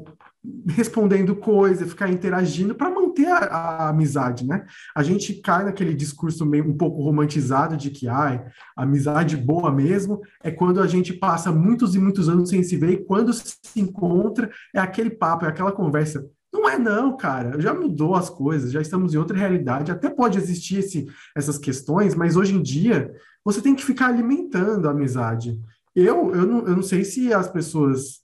respondendo 0.67 1.35
coisa, 1.35 1.87
ficar 1.87 2.09
interagindo 2.09 2.75
para 2.75 2.89
manter 2.89 3.27
a, 3.27 3.37
a, 3.37 3.89
amizade, 3.89 4.45
né? 4.45 4.65
A 4.93 5.01
gente 5.01 5.35
cai 5.35 5.63
naquele 5.63 5.93
discurso 5.93 6.45
meio 6.45 6.67
um 6.67 6.75
pouco 6.75 7.01
romantizado 7.01 7.77
de 7.77 7.89
que 7.89 8.09
ai, 8.09 8.43
amizade 8.75 9.37
boa 9.37 9.71
mesmo 9.71 10.21
é 10.43 10.51
quando 10.51 10.81
a 10.81 10.87
gente 10.87 11.13
passa 11.13 11.51
muitos 11.51 11.95
e 11.95 11.99
muitos 11.99 12.27
anos 12.27 12.49
sem 12.49 12.61
se 12.61 12.75
ver 12.75 12.91
e 12.91 13.05
quando 13.05 13.31
se 13.31 13.57
encontra 13.77 14.49
é 14.75 14.79
aquele 14.79 15.09
papo, 15.09 15.45
é 15.45 15.47
aquela 15.47 15.71
conversa. 15.71 16.25
Não 16.51 16.69
é 16.69 16.77
não, 16.77 17.15
cara. 17.17 17.59
Já 17.59 17.73
mudou 17.73 18.13
as 18.13 18.29
coisas, 18.29 18.71
já 18.71 18.81
estamos 18.81 19.13
em 19.13 19.17
outra 19.17 19.37
realidade. 19.37 19.91
Até 19.91 20.09
pode 20.09 20.37
existir 20.37 20.79
esse, 20.79 21.07
essas 21.35 21.57
questões, 21.57 22.13
mas 22.15 22.35
hoje 22.35 22.53
em 22.53 22.61
dia 22.61 23.11
você 23.43 23.61
tem 23.61 23.73
que 23.73 23.83
ficar 23.83 24.07
alimentando 24.07 24.87
a 24.87 24.91
amizade. 24.91 25.59
Eu, 25.95 26.33
eu, 26.35 26.45
não, 26.45 26.67
eu 26.67 26.75
não 26.75 26.83
sei 26.83 27.03
se 27.03 27.33
as 27.33 27.47
pessoas 27.47 28.22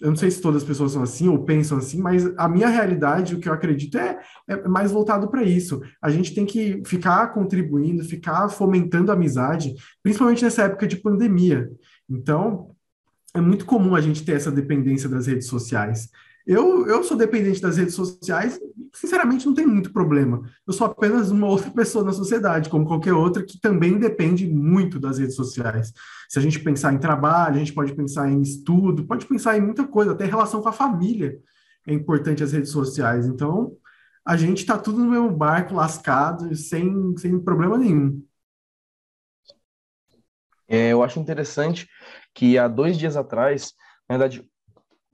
eu 0.00 0.10
não 0.10 0.16
sei 0.16 0.30
se 0.30 0.40
todas 0.40 0.62
as 0.62 0.68
pessoas 0.68 0.92
são 0.92 1.02
assim 1.02 1.28
ou 1.28 1.44
pensam 1.44 1.78
assim, 1.78 2.00
mas 2.00 2.24
a 2.36 2.48
minha 2.48 2.68
realidade, 2.68 3.34
o 3.34 3.40
que 3.40 3.48
eu 3.48 3.52
acredito, 3.52 3.98
é, 3.98 4.18
é 4.46 4.68
mais 4.68 4.92
voltado 4.92 5.28
para 5.28 5.42
isso. 5.42 5.82
A 6.00 6.08
gente 6.08 6.34
tem 6.34 6.46
que 6.46 6.82
ficar 6.84 7.26
contribuindo, 7.28 8.04
ficar 8.04 8.48
fomentando 8.48 9.10
a 9.10 9.14
amizade, 9.14 9.74
principalmente 10.02 10.44
nessa 10.44 10.62
época 10.62 10.86
de 10.86 10.96
pandemia. 10.96 11.68
Então, 12.08 12.70
é 13.34 13.40
muito 13.40 13.66
comum 13.66 13.94
a 13.94 14.00
gente 14.00 14.24
ter 14.24 14.32
essa 14.32 14.50
dependência 14.50 15.08
das 15.08 15.26
redes 15.26 15.48
sociais. 15.48 16.08
Eu, 16.48 16.86
eu 16.86 17.04
sou 17.04 17.14
dependente 17.14 17.60
das 17.60 17.76
redes 17.76 17.94
sociais, 17.94 18.58
sinceramente 18.94 19.44
não 19.44 19.54
tem 19.54 19.66
muito 19.66 19.92
problema. 19.92 20.42
Eu 20.66 20.72
sou 20.72 20.86
apenas 20.86 21.30
uma 21.30 21.46
outra 21.46 21.70
pessoa 21.70 22.02
na 22.02 22.12
sociedade, 22.12 22.70
como 22.70 22.86
qualquer 22.86 23.12
outra, 23.12 23.44
que 23.44 23.60
também 23.60 23.98
depende 23.98 24.48
muito 24.48 24.98
das 24.98 25.18
redes 25.18 25.36
sociais. 25.36 25.92
Se 26.26 26.38
a 26.38 26.42
gente 26.42 26.58
pensar 26.58 26.94
em 26.94 26.98
trabalho, 26.98 27.56
a 27.56 27.58
gente 27.58 27.74
pode 27.74 27.94
pensar 27.94 28.30
em 28.30 28.40
estudo, 28.40 29.04
pode 29.04 29.26
pensar 29.26 29.58
em 29.58 29.60
muita 29.60 29.86
coisa, 29.86 30.12
até 30.12 30.24
relação 30.24 30.62
com 30.62 30.70
a 30.70 30.72
família 30.72 31.38
é 31.88 31.94
importante 31.94 32.42
as 32.42 32.52
redes 32.52 32.70
sociais. 32.70 33.26
Então, 33.26 33.76
a 34.24 34.36
gente 34.36 34.58
está 34.58 34.78
tudo 34.78 34.98
no 34.98 35.10
mesmo 35.10 35.30
barco, 35.30 35.74
lascado, 35.74 36.54
sem, 36.54 37.16
sem 37.16 37.40
problema 37.40 37.78
nenhum. 37.78 38.22
É, 40.68 40.92
eu 40.92 41.02
acho 41.02 41.18
interessante 41.18 41.88
que 42.34 42.58
há 42.58 42.68
dois 42.68 42.98
dias 42.98 43.16
atrás, 43.16 43.72
na 44.08 44.18
verdade, 44.18 44.46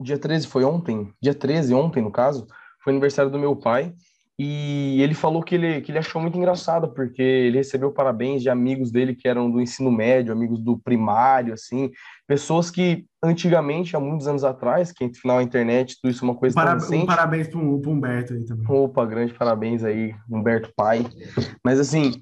dia 0.00 0.18
13 0.18 0.46
foi 0.46 0.64
ontem, 0.64 1.12
dia 1.22 1.34
13, 1.34 1.74
ontem 1.74 2.02
no 2.02 2.10
caso, 2.10 2.46
foi 2.82 2.92
aniversário 2.92 3.30
do 3.30 3.38
meu 3.38 3.56
pai, 3.56 3.92
e 4.36 5.00
ele 5.00 5.14
falou 5.14 5.44
que 5.44 5.54
ele, 5.54 5.80
que 5.80 5.92
ele 5.92 5.98
achou 5.98 6.20
muito 6.20 6.36
engraçado, 6.36 6.88
porque 6.92 7.22
ele 7.22 7.58
recebeu 7.58 7.92
parabéns 7.92 8.42
de 8.42 8.50
amigos 8.50 8.90
dele 8.90 9.14
que 9.14 9.28
eram 9.28 9.48
do 9.48 9.60
ensino 9.60 9.92
médio, 9.92 10.32
amigos 10.32 10.60
do 10.60 10.76
primário, 10.76 11.54
assim, 11.54 11.92
pessoas 12.26 12.68
que 12.68 13.06
antigamente, 13.22 13.94
há 13.94 14.00
muitos 14.00 14.26
anos 14.26 14.42
atrás, 14.42 14.90
que 14.90 15.08
final 15.14 15.38
a 15.38 15.42
internet, 15.42 15.96
tudo 16.00 16.10
isso 16.10 16.24
é 16.24 16.28
uma 16.28 16.34
coisa 16.34 16.54
Para, 16.54 16.76
Um 16.76 17.06
parabéns 17.06 17.46
para 17.46 17.58
o 17.58 17.80
Humberto 17.86 18.34
aí 18.34 18.44
também. 18.44 18.66
Opa, 18.68 19.06
grande 19.06 19.32
parabéns 19.34 19.84
aí, 19.84 20.12
Humberto 20.28 20.72
pai. 20.76 21.06
Mas 21.64 21.78
assim, 21.78 22.20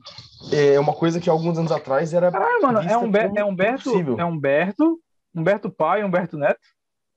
é 0.52 0.78
uma 0.78 0.92
coisa 0.92 1.18
que 1.18 1.30
alguns 1.30 1.58
anos 1.58 1.72
atrás 1.72 2.12
era. 2.12 2.30
Caralho, 2.30 2.62
mano, 2.62 2.80
é, 2.80 2.96
Humber, 2.96 3.32
é 3.34 3.44
Humberto, 3.44 3.90
é 4.18 4.24
Humberto, 4.24 4.98
Humberto 5.34 5.70
pai, 5.70 6.04
Humberto 6.04 6.36
Neto? 6.36 6.60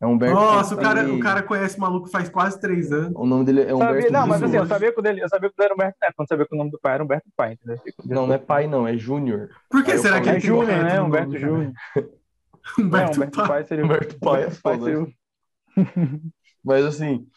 É 0.01 0.05
Humberto. 0.05 0.35
Nossa, 0.35 0.75
o 0.75 0.77
cara, 0.77 1.09
o 1.09 1.19
cara 1.19 1.41
conhece 1.41 1.77
o 1.77 1.81
maluco 1.81 2.09
faz 2.09 2.27
quase 2.27 2.59
três 2.59 2.91
anos. 2.91 3.13
O 3.15 3.25
nome 3.25 3.45
dele 3.45 3.61
é 3.61 3.73
Humberto. 3.73 3.93
Sabia, 3.93 4.11
não, 4.11 4.27
mas 4.27 4.43
assim, 4.43 4.57
eu 4.57 4.65
sabia 4.65 4.91
que 4.91 4.99
o 4.99 5.01
dele, 5.01 5.23
eu 5.23 5.29
sabia 5.29 5.49
que 5.49 5.63
era 5.63 5.73
Humberto 5.73 5.97
Neto, 6.01 6.15
não 6.19 6.25
sabia 6.27 6.45
que 6.45 6.53
o 6.53 6.57
nome 6.57 6.71
do 6.71 6.79
pai 6.79 6.93
era 6.95 7.03
Humberto 7.03 7.29
Pai, 7.35 7.53
entendeu? 7.53 7.81
Não, 8.03 8.27
não 8.27 8.35
é 8.35 8.37
pai, 8.37 8.67
não, 8.67 8.87
é 8.87 8.97
Júnior. 8.97 9.49
Por 9.69 9.83
que 9.83 9.93
Aí 9.93 9.97
será 9.97 10.19
que 10.19 10.29
é 10.29 10.39
Júnior, 10.39 10.83
né? 10.83 11.01
Humberto 11.01 11.37
Júnior. 11.37 11.71
Humberto, 12.77 13.17
Humberto 13.17 13.37
Pai. 13.37 13.47
pai 13.47 13.63
seria 13.63 13.85
Humberto 13.85 14.19
Pai 14.19 14.43
é 14.43 14.51
foda. 14.51 15.07
Mas 16.65 16.83
assim, 16.83 17.27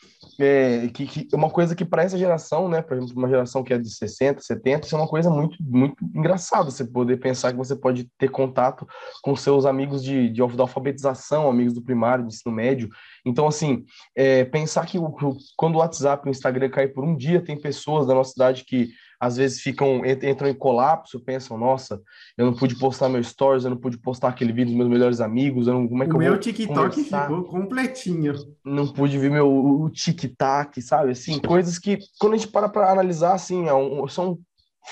é, 0.41 0.89
que, 0.89 1.07
que 1.07 1.29
uma 1.35 1.51
coisa 1.51 1.75
que 1.77 1.85
para 1.85 2.03
essa 2.03 2.17
geração, 2.17 2.69
né, 2.69 2.81
por 2.81 2.97
exemplo, 2.97 3.15
uma 3.17 3.29
geração 3.29 3.63
que 3.63 3.75
é 3.75 3.79
de 3.79 3.91
60, 3.91 4.41
70, 4.41 4.87
isso 4.87 4.95
é 4.95 4.99
uma 4.99 5.07
coisa 5.07 5.29
muito, 5.29 5.57
muito 5.61 5.97
engraçada, 6.03 6.71
você 6.71 6.85
poder 6.85 7.19
pensar 7.19 7.53
que 7.53 7.59
você 7.59 7.77
pode 7.77 8.09
ter 8.17 8.31
contato 8.31 8.87
com 9.23 9.37
seus 9.37 9.67
amigos 9.67 10.03
de, 10.03 10.31
de, 10.31 10.41
alfabetização, 10.41 11.49
amigos 11.49 11.75
do 11.75 11.83
primário, 11.83 12.27
de 12.27 12.33
ensino 12.33 12.55
médio. 12.55 12.89
Então, 13.27 13.47
assim, 13.47 13.85
é, 14.17 14.45
pensar 14.45 14.87
que 14.87 14.99
o, 14.99 15.15
quando 15.57 15.75
o 15.75 15.79
WhatsApp 15.79 16.27
e 16.27 16.31
o 16.31 16.33
Instagram 16.33 16.71
caem 16.71 16.93
por 16.93 17.05
um 17.05 17.15
dia, 17.15 17.43
tem 17.43 17.61
pessoas 17.61 18.07
da 18.07 18.15
nossa 18.15 18.31
cidade 18.31 18.65
que 18.65 18.89
às 19.21 19.37
vezes 19.37 19.61
ficam 19.61 20.03
entram 20.05 20.49
em 20.49 20.55
colapso, 20.55 21.21
pensam, 21.21 21.59
nossa, 21.59 22.01
eu 22.37 22.47
não 22.47 22.55
pude 22.55 22.77
postar 22.77 23.09
meus 23.09 23.29
stories, 23.29 23.65
eu 23.65 23.71
não 23.71 23.77
pude 23.77 23.99
postar 23.99 24.29
aquele 24.29 24.53
vídeo 24.53 24.69
dos 24.69 24.77
meus 24.77 24.89
melhores 24.89 25.21
amigos, 25.21 25.67
eu 25.67 25.75
não, 25.75 25.89
como 25.89 26.03
é 26.03 26.07
que 26.07 26.13
o 26.13 26.17
eu 26.23 26.31
meu 26.31 26.39
TikTok 26.39 26.75
conversar? 26.75 27.29
ficou 27.29 27.45
completinho. 27.45 28.35
Não 28.65 28.93
pude 28.93 29.19
ver 29.19 29.31
meu 29.31 29.49
o 29.49 29.91
TikTok, 29.91 30.81
sabe? 30.81 31.13
Assim, 31.13 31.41
coisas 31.41 31.79
que 31.79 31.99
quando 32.19 32.35
a 32.35 32.37
gente 32.37 32.49
para 32.49 32.69
para 32.69 32.91
analisar 32.91 33.35
assim, 33.35 33.67
é 33.67 33.75
um, 33.75 34.07
são 34.07 34.39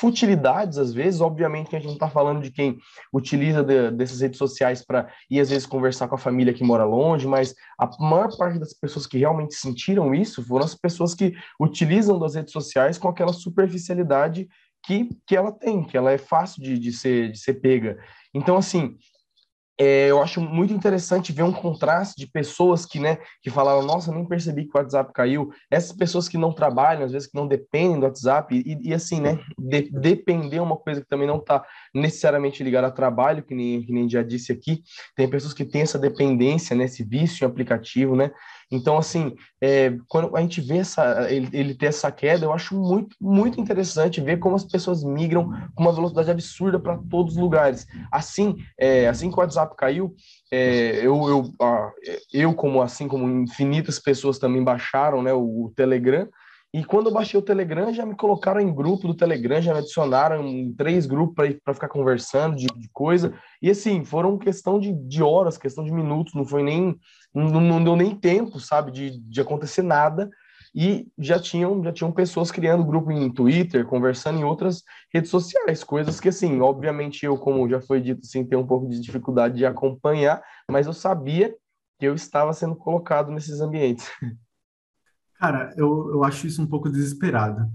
futilidades, 0.00 0.76
às 0.76 0.92
vezes, 0.92 1.20
obviamente 1.20 1.70
que 1.70 1.76
a 1.76 1.78
gente 1.78 1.88
não 1.88 1.94
está 1.94 2.08
falando 2.08 2.42
de 2.42 2.50
quem 2.50 2.78
utiliza 3.12 3.64
de, 3.64 3.90
dessas 3.90 4.20
redes 4.20 4.38
sociais 4.38 4.84
para 4.84 5.08
ir, 5.30 5.40
às 5.40 5.48
vezes, 5.48 5.66
conversar 5.66 6.06
com 6.06 6.14
a 6.14 6.18
família 6.18 6.52
que 6.52 6.62
mora 6.62 6.84
longe, 6.84 7.26
mas 7.26 7.54
a 7.78 7.88
maior 7.98 8.36
parte 8.36 8.58
das 8.58 8.74
pessoas 8.74 9.06
que 9.06 9.18
realmente 9.18 9.54
sentiram 9.54 10.14
isso 10.14 10.44
foram 10.44 10.64
as 10.64 10.74
pessoas 10.74 11.14
que 11.14 11.34
utilizam 11.58 12.18
das 12.18 12.34
redes 12.34 12.52
sociais 12.52 12.98
com 12.98 13.08
aquela 13.08 13.32
superficialidade 13.32 14.46
que, 14.84 15.08
que 15.26 15.34
ela 15.34 15.50
tem, 15.50 15.82
que 15.82 15.96
ela 15.96 16.12
é 16.12 16.18
fácil 16.18 16.62
de, 16.62 16.78
de, 16.78 16.92
ser, 16.92 17.32
de 17.32 17.38
ser 17.38 17.54
pega. 17.54 17.98
Então, 18.34 18.56
assim, 18.56 18.96
é, 19.78 20.10
eu 20.10 20.22
acho 20.22 20.40
muito 20.40 20.72
interessante 20.72 21.32
ver 21.32 21.42
um 21.42 21.52
contraste 21.52 22.16
de 22.16 22.26
pessoas 22.26 22.86
que, 22.86 22.98
né, 22.98 23.18
que 23.42 23.50
falaram, 23.50 23.82
nossa, 23.82 24.10
nem 24.10 24.24
percebi 24.24 24.64
que 24.64 24.76
o 24.76 24.80
WhatsApp 24.80 25.12
caiu. 25.12 25.50
Essas 25.70 25.92
pessoas 25.92 26.28
que 26.28 26.38
não 26.38 26.52
trabalham, 26.52 27.04
às 27.04 27.12
vezes 27.12 27.28
que 27.28 27.36
não 27.36 27.46
dependem 27.46 28.00
do 28.00 28.06
WhatsApp, 28.06 28.54
e, 28.54 28.88
e 28.88 28.94
assim, 28.94 29.20
né, 29.20 29.38
de, 29.58 29.90
depender 29.90 30.56
é 30.56 30.62
uma 30.62 30.76
coisa 30.76 31.02
que 31.02 31.08
também 31.08 31.26
não 31.26 31.38
está 31.38 31.64
necessariamente 31.94 32.62
ligada 32.64 32.86
a 32.86 32.90
trabalho, 32.90 33.42
que 33.42 33.54
nem, 33.54 33.82
que 33.82 33.92
nem 33.92 34.08
já 34.08 34.22
disse 34.22 34.50
aqui. 34.50 34.82
Tem 35.14 35.28
pessoas 35.28 35.52
que 35.52 35.64
têm 35.64 35.82
essa 35.82 35.98
dependência, 35.98 36.74
né, 36.74 36.84
esse 36.84 37.04
vício 37.04 37.44
em 37.44 37.48
aplicativo, 37.48 38.16
né? 38.16 38.30
Então, 38.70 38.98
assim, 38.98 39.36
é, 39.60 39.96
quando 40.08 40.36
a 40.36 40.40
gente 40.40 40.60
vê 40.60 40.78
essa, 40.78 41.30
ele, 41.30 41.48
ele 41.52 41.74
ter 41.74 41.86
essa 41.86 42.10
queda, 42.10 42.44
eu 42.44 42.52
acho 42.52 42.74
muito, 42.74 43.14
muito 43.20 43.60
interessante 43.60 44.20
ver 44.20 44.38
como 44.38 44.56
as 44.56 44.64
pessoas 44.64 45.04
migram 45.04 45.50
com 45.74 45.82
uma 45.82 45.92
velocidade 45.92 46.30
absurda 46.30 46.78
para 46.78 46.98
todos 47.08 47.34
os 47.34 47.40
lugares. 47.40 47.86
Assim, 48.10 48.56
é, 48.78 49.06
assim 49.06 49.30
que 49.30 49.36
o 49.36 49.40
WhatsApp 49.40 49.74
caiu, 49.76 50.14
é, 50.50 50.98
eu, 50.98 51.28
eu, 51.28 51.52
eu, 52.32 52.54
como 52.54 52.82
assim 52.82 53.06
como 53.06 53.28
infinitas 53.28 54.00
pessoas 54.00 54.38
também 54.38 54.64
baixaram 54.64 55.22
né, 55.22 55.32
o, 55.32 55.66
o 55.66 55.72
Telegram, 55.76 56.28
e 56.76 56.84
quando 56.84 57.06
eu 57.06 57.12
baixei 57.12 57.40
o 57.40 57.42
Telegram, 57.42 57.90
já 57.90 58.04
me 58.04 58.14
colocaram 58.14 58.60
em 58.60 58.70
grupo 58.70 59.06
do 59.06 59.14
Telegram, 59.14 59.62
já 59.62 59.72
me 59.72 59.78
adicionaram 59.78 60.46
em 60.46 60.74
três 60.74 61.06
grupos 61.06 61.54
para 61.64 61.72
ficar 61.72 61.88
conversando 61.88 62.54
de, 62.54 62.66
de, 62.66 62.88
coisa. 62.92 63.32
E 63.62 63.70
assim, 63.70 64.04
foram 64.04 64.36
questão 64.36 64.78
de, 64.78 64.92
de 64.92 65.22
horas, 65.22 65.56
questão 65.56 65.82
de 65.82 65.90
minutos, 65.90 66.34
não 66.34 66.44
foi 66.44 66.62
nem. 66.62 66.94
Não, 67.36 67.60
não 67.60 67.84
deu 67.84 67.94
nem 67.94 68.14
tempo, 68.14 68.58
sabe, 68.58 68.90
de, 68.90 69.18
de 69.18 69.40
acontecer 69.40 69.82
nada. 69.82 70.30
E 70.74 71.08
já 71.18 71.38
tinham, 71.38 71.82
já 71.82 71.92
tinham 71.92 72.12
pessoas 72.12 72.50
criando 72.50 72.84
grupo 72.84 73.10
em 73.10 73.32
Twitter, 73.32 73.86
conversando 73.86 74.38
em 74.38 74.44
outras 74.44 74.82
redes 75.12 75.30
sociais, 75.30 75.82
coisas 75.82 76.20
que, 76.20 76.28
assim, 76.28 76.60
obviamente 76.60 77.24
eu, 77.24 77.36
como 77.38 77.68
já 77.68 77.80
foi 77.80 78.00
dito, 78.00 78.20
assim, 78.22 78.44
tenho 78.44 78.60
um 78.60 78.66
pouco 78.66 78.88
de 78.88 79.00
dificuldade 79.00 79.56
de 79.56 79.64
acompanhar, 79.64 80.42
mas 80.70 80.86
eu 80.86 80.92
sabia 80.92 81.54
que 81.98 82.06
eu 82.06 82.14
estava 82.14 82.52
sendo 82.52 82.76
colocado 82.76 83.30
nesses 83.30 83.60
ambientes. 83.60 84.10
Cara, 85.38 85.72
eu, 85.76 86.10
eu 86.10 86.24
acho 86.24 86.46
isso 86.46 86.62
um 86.62 86.66
pouco 86.66 86.90
desesperado. 86.90 87.70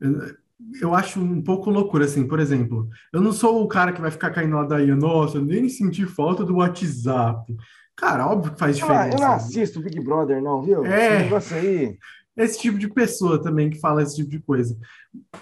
Eu, 0.00 0.36
eu 0.80 0.94
acho 0.94 1.20
um 1.20 1.42
pouco 1.42 1.70
loucura, 1.70 2.04
assim, 2.04 2.26
por 2.26 2.40
exemplo, 2.40 2.88
eu 3.12 3.20
não 3.20 3.32
sou 3.32 3.62
o 3.62 3.68
cara 3.68 3.92
que 3.92 4.00
vai 4.00 4.10
ficar 4.10 4.30
caindo 4.30 4.56
lá 4.56 4.64
daí, 4.64 4.94
nossa, 4.94 5.40
nem 5.40 5.68
senti 5.68 6.06
falta 6.06 6.44
do 6.44 6.56
WhatsApp. 6.56 7.54
Cara, 7.96 8.26
óbvio 8.26 8.52
que 8.52 8.58
faz 8.58 8.76
diferença. 8.76 9.16
Eu 9.16 9.20
não 9.20 9.32
assisto 9.32 9.80
Big 9.80 9.98
Brother, 10.00 10.42
não, 10.42 10.62
viu? 10.62 10.84
É. 10.84 11.14
Esse 11.14 11.24
negócio 11.24 11.56
aí. 11.56 11.98
esse 12.36 12.58
tipo 12.58 12.78
de 12.78 12.88
pessoa 12.88 13.42
também 13.42 13.70
que 13.70 13.80
fala 13.80 14.02
esse 14.02 14.16
tipo 14.16 14.30
de 14.30 14.38
coisa. 14.40 14.76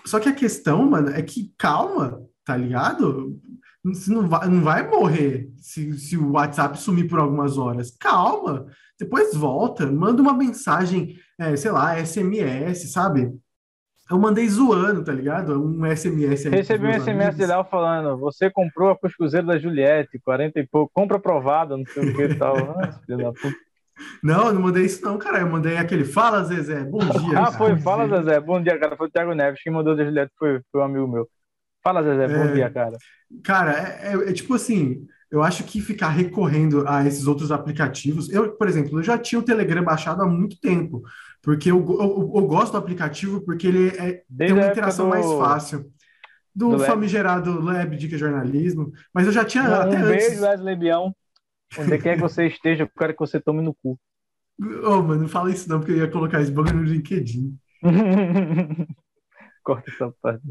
Só 0.04 0.20
que 0.20 0.28
a 0.28 0.34
questão, 0.34 0.88
mano, 0.88 1.10
é 1.10 1.20
que 1.20 1.52
calma, 1.58 2.22
tá 2.44 2.56
ligado? 2.56 3.36
Você 3.84 4.10
não 4.10 4.28
vai, 4.28 4.48
não 4.48 4.62
vai 4.62 4.88
morrer 4.88 5.50
se, 5.58 5.98
se 5.98 6.16
o 6.16 6.32
WhatsApp 6.32 6.78
sumir 6.78 7.08
por 7.08 7.18
algumas 7.18 7.58
horas. 7.58 7.94
Calma, 7.98 8.66
depois 8.98 9.34
volta, 9.34 9.90
manda 9.90 10.22
uma 10.22 10.32
mensagem, 10.32 11.18
é, 11.38 11.56
sei 11.56 11.72
lá, 11.72 11.96
SMS, 12.04 12.92
sabe? 12.92 13.34
Eu 14.10 14.18
mandei 14.18 14.46
zoando, 14.48 15.02
tá 15.02 15.12
ligado? 15.12 15.62
Um 15.62 15.84
SMS 15.96 16.46
aí. 16.46 16.52
Recebi 16.52 16.86
um 16.86 17.00
SMS 17.00 17.36
de 17.36 17.46
Léo 17.46 17.64
falando: 17.64 18.18
você 18.18 18.50
comprou 18.50 18.90
a 18.90 18.98
cuscuzeira 18.98 19.46
da 19.46 19.58
Juliette, 19.58 20.18
40 20.18 20.60
e 20.60 20.66
pouco, 20.66 20.92
compra 20.94 21.16
aprovada, 21.16 21.76
não 21.76 21.86
sei 21.86 22.10
o 22.10 22.14
que 22.14 22.22
e 22.22 22.34
tal. 22.34 22.54
Nossa, 22.76 23.00
filho 23.06 23.18
da 23.18 23.32
puta. 23.32 23.56
Não, 24.22 24.52
não 24.52 24.60
mandei 24.60 24.84
isso 24.84 25.04
não, 25.04 25.16
cara. 25.18 25.38
Eu 25.38 25.48
mandei 25.48 25.76
aquele 25.76 26.04
Fala, 26.04 26.42
Zezé, 26.44 26.84
bom 26.84 26.98
dia. 26.98 27.38
ah, 27.38 27.52
foi, 27.52 27.78
fala, 27.78 28.08
Zezé, 28.08 28.40
bom 28.40 28.60
dia, 28.60 28.78
cara. 28.78 28.96
Foi 28.96 29.06
o 29.06 29.10
Thiago 29.10 29.34
Neves. 29.34 29.62
Quem 29.62 29.72
mandou 29.72 29.96
da 29.96 30.04
Juliette 30.04 30.32
foi, 30.38 30.60
foi 30.70 30.80
um 30.80 30.84
amigo 30.84 31.06
meu. 31.06 31.28
Fala, 31.82 32.02
Zezé, 32.02 32.26
bom 32.28 32.44
é, 32.44 32.52
dia, 32.52 32.70
cara. 32.70 32.96
Cara, 33.42 33.72
é, 33.72 34.12
é, 34.12 34.30
é, 34.30 34.32
tipo 34.32 34.54
assim, 34.54 35.06
eu 35.30 35.42
acho 35.42 35.64
que 35.64 35.80
ficar 35.80 36.08
recorrendo 36.08 36.86
a 36.88 37.06
esses 37.06 37.26
outros 37.26 37.52
aplicativos. 37.52 38.30
Eu, 38.30 38.52
por 38.52 38.68
exemplo, 38.68 38.98
eu 38.98 39.02
já 39.02 39.16
tinha 39.16 39.38
o 39.38 39.44
Telegram 39.44 39.82
baixado 39.82 40.22
há 40.22 40.26
muito 40.26 40.58
tempo, 40.60 41.02
porque 41.44 41.70
eu, 41.70 41.76
eu, 41.76 42.32
eu 42.34 42.46
gosto 42.46 42.72
do 42.72 42.78
aplicativo 42.78 43.42
porque 43.42 43.66
ele 43.66 43.88
é, 43.88 44.24
tem 44.36 44.52
uma 44.52 44.66
interação 44.66 45.04
do... 45.04 45.10
mais 45.10 45.26
fácil. 45.26 45.92
Do, 46.54 46.70
do 46.70 46.78
famigerado 46.78 47.60
Lab 47.60 47.96
Dica 47.96 48.16
Jornalismo, 48.16 48.92
mas 49.12 49.26
eu 49.26 49.32
já 49.32 49.44
tinha 49.44 49.64
um, 49.64 49.74
até 49.74 49.98
um 49.98 50.04
antes. 50.04 50.28
beijo, 50.28 50.42
Wesley 50.42 50.76
Bião. 50.76 51.14
Onde 51.76 51.98
quer 51.98 52.14
que 52.14 52.20
você 52.20 52.46
esteja, 52.46 52.84
eu 52.84 52.90
quero 52.96 53.12
que 53.12 53.18
você 53.18 53.40
tome 53.40 53.60
no 53.60 53.74
cu. 53.74 53.98
Ô, 54.60 54.88
oh, 54.88 55.02
mano, 55.02 55.22
não 55.22 55.28
fala 55.28 55.50
isso 55.50 55.68
não, 55.68 55.80
porque 55.80 55.92
eu 55.92 55.98
ia 55.98 56.08
colocar 56.08 56.40
esse 56.40 56.52
bagulho 56.52 56.76
no 56.76 56.84
LinkedIn. 56.84 57.58
Corta 59.64 59.90
essa 59.90 60.14
parte. 60.22 60.44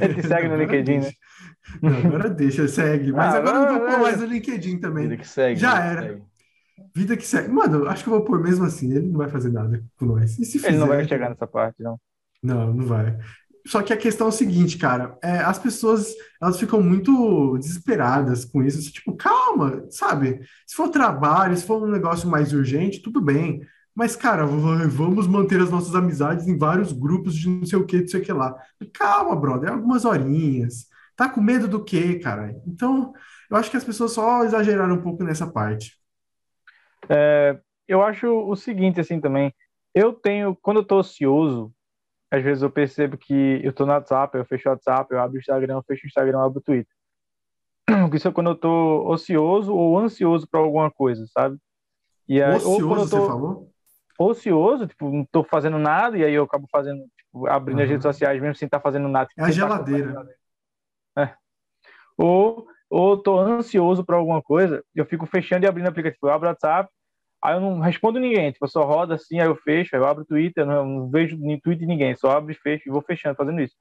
Ele 0.00 0.14
te 0.14 0.26
segue 0.26 0.48
no 0.48 0.56
LinkedIn, 0.56 1.00
deixa. 1.00 1.08
né? 1.08 1.14
Não, 1.82 1.98
agora 1.98 2.28
deixa, 2.28 2.68
segue. 2.68 3.12
Mas 3.12 3.34
ah, 3.34 3.38
agora 3.38 3.56
eu 3.56 3.62
não 3.62 3.78
vou 3.78 3.88
pôr 3.88 4.00
mais 4.00 4.20
no 4.20 4.26
LinkedIn 4.26 4.78
também. 4.78 5.04
Vida 5.04 5.16
que 5.16 5.26
segue. 5.26 5.58
Já 5.58 5.82
era. 5.82 6.02
Segue. 6.02 6.22
Vida 6.94 7.16
que 7.16 7.26
segue. 7.26 7.48
Mano, 7.48 7.88
acho 7.88 8.02
que 8.02 8.10
eu 8.10 8.14
vou 8.14 8.24
pôr 8.24 8.40
mesmo 8.40 8.64
assim. 8.64 8.92
Ele 8.92 9.08
não 9.08 9.18
vai 9.18 9.28
fazer 9.28 9.50
nada 9.50 9.82
com 9.96 10.06
nós. 10.06 10.38
E 10.38 10.44
se 10.44 10.58
fizer, 10.58 10.68
ele 10.68 10.78
não 10.78 10.88
vai 10.88 11.06
chegar 11.06 11.28
nessa 11.28 11.46
parte, 11.46 11.82
não. 11.82 11.98
Não, 12.42 12.72
não 12.72 12.86
vai. 12.86 13.18
Só 13.66 13.82
que 13.82 13.92
a 13.92 13.96
questão 13.96 14.26
é 14.26 14.30
o 14.30 14.32
seguinte, 14.32 14.78
cara, 14.78 15.18
é, 15.22 15.38
as 15.38 15.58
pessoas 15.58 16.14
elas 16.40 16.58
ficam 16.58 16.82
muito 16.82 17.58
desesperadas 17.58 18.44
com 18.44 18.62
isso. 18.62 18.90
Tipo, 18.90 19.14
calma, 19.14 19.84
sabe? 19.90 20.40
Se 20.66 20.74
for 20.74 20.88
trabalho, 20.88 21.56
se 21.56 21.64
for 21.64 21.82
um 21.82 21.90
negócio 21.90 22.28
mais 22.28 22.52
urgente, 22.52 23.02
tudo 23.02 23.20
bem. 23.20 23.60
Mas, 23.94 24.16
cara, 24.16 24.46
vamos 24.46 25.26
manter 25.26 25.60
as 25.60 25.70
nossas 25.70 25.94
amizades 25.94 26.46
em 26.48 26.56
vários 26.56 26.92
grupos 26.92 27.34
de 27.34 27.48
não 27.48 27.66
sei 27.66 27.78
o 27.78 27.84
que, 27.84 28.00
não 28.00 28.08
sei 28.08 28.20
o 28.20 28.24
que 28.24 28.32
lá. 28.32 28.56
Calma, 28.94 29.36
brother, 29.36 29.68
é 29.68 29.72
algumas 29.72 30.04
horinhas. 30.04 30.86
Tá 31.14 31.28
com 31.28 31.40
medo 31.40 31.68
do 31.68 31.84
quê, 31.84 32.18
cara? 32.18 32.56
Então, 32.66 33.12
eu 33.50 33.56
acho 33.56 33.70
que 33.70 33.76
as 33.76 33.84
pessoas 33.84 34.12
só 34.12 34.42
exageraram 34.44 34.94
um 34.94 35.02
pouco 35.02 35.22
nessa 35.22 35.46
parte. 35.46 35.99
É, 37.10 37.58
eu 37.88 38.02
acho 38.02 38.28
o 38.28 38.54
seguinte, 38.54 39.00
assim, 39.00 39.20
também. 39.20 39.52
Eu 39.92 40.12
tenho, 40.12 40.54
quando 40.54 40.78
eu 40.78 40.84
tô 40.84 40.98
ocioso, 40.98 41.72
às 42.30 42.42
vezes 42.42 42.62
eu 42.62 42.70
percebo 42.70 43.18
que 43.18 43.60
eu 43.64 43.72
tô 43.72 43.84
no 43.84 43.92
WhatsApp, 43.92 44.38
eu 44.38 44.44
fecho 44.44 44.68
o 44.68 44.72
WhatsApp, 44.72 45.12
eu 45.12 45.20
abro 45.20 45.36
o 45.36 45.40
Instagram, 45.40 45.74
eu 45.74 45.82
fecho 45.82 46.04
o 46.04 46.06
Instagram, 46.06 46.38
eu 46.38 46.44
abro 46.44 46.60
o 46.60 46.62
Twitter. 46.62 46.94
Isso 48.14 48.28
é 48.28 48.32
quando 48.32 48.50
eu 48.50 48.54
tô 48.54 49.08
ocioso 49.08 49.74
ou 49.74 49.98
ansioso 49.98 50.46
para 50.48 50.60
alguma 50.60 50.90
coisa, 50.90 51.26
sabe? 51.32 51.58
E 52.28 52.40
aí, 52.40 52.54
ocioso, 52.54 52.88
ou 52.88 52.96
tô... 52.96 53.04
você 53.04 53.16
falou? 53.16 53.70
Ocioso, 54.16 54.86
tipo, 54.86 55.10
não 55.10 55.24
tô 55.24 55.42
fazendo 55.42 55.78
nada, 55.78 56.16
e 56.16 56.24
aí 56.24 56.34
eu 56.34 56.44
acabo 56.44 56.68
fazendo, 56.70 57.02
tipo, 57.16 57.48
abrindo 57.48 57.78
uhum. 57.78 57.84
as 57.84 57.90
redes 57.90 58.04
sociais 58.04 58.40
mesmo 58.40 58.54
sem 58.54 58.66
estar 58.66 58.78
tá 58.78 58.82
fazendo 58.82 59.08
nada. 59.08 59.28
é 59.36 59.42
a 59.42 59.50
geladeira. 59.50 60.28
É. 61.18 61.34
Ou, 62.16 62.68
ou 62.88 63.20
tô 63.20 63.40
ansioso 63.40 64.04
para 64.04 64.16
alguma 64.16 64.40
coisa, 64.40 64.84
eu 64.94 65.04
fico 65.06 65.26
fechando 65.26 65.64
e 65.64 65.68
abrindo 65.68 65.86
o 65.86 65.88
aplicativo. 65.88 66.28
Eu 66.28 66.32
abro 66.32 66.46
o 66.46 66.50
WhatsApp, 66.50 66.88
Aí 67.42 67.54
eu 67.54 67.60
não 67.60 67.80
respondo 67.80 68.18
ninguém, 68.20 68.52
tipo, 68.52 68.64
eu 68.64 68.68
só 68.68 68.82
rodo 68.84 69.14
assim, 69.14 69.40
aí 69.40 69.46
eu 69.46 69.56
fecho, 69.56 69.96
aí 69.96 70.02
eu 70.02 70.06
abro 70.06 70.22
o 70.22 70.26
Twitter, 70.26 70.66
não, 70.66 70.84
não 70.84 71.10
vejo 71.10 71.38
nem 71.38 71.58
Twitter 71.58 71.86
de 71.86 71.86
ninguém, 71.86 72.14
só 72.14 72.32
abro 72.32 72.52
e 72.52 72.54
fecho 72.54 72.88
e 72.88 72.92
vou 72.92 73.02
fechando, 73.02 73.36
fazendo 73.36 73.60
isso. 73.60 73.74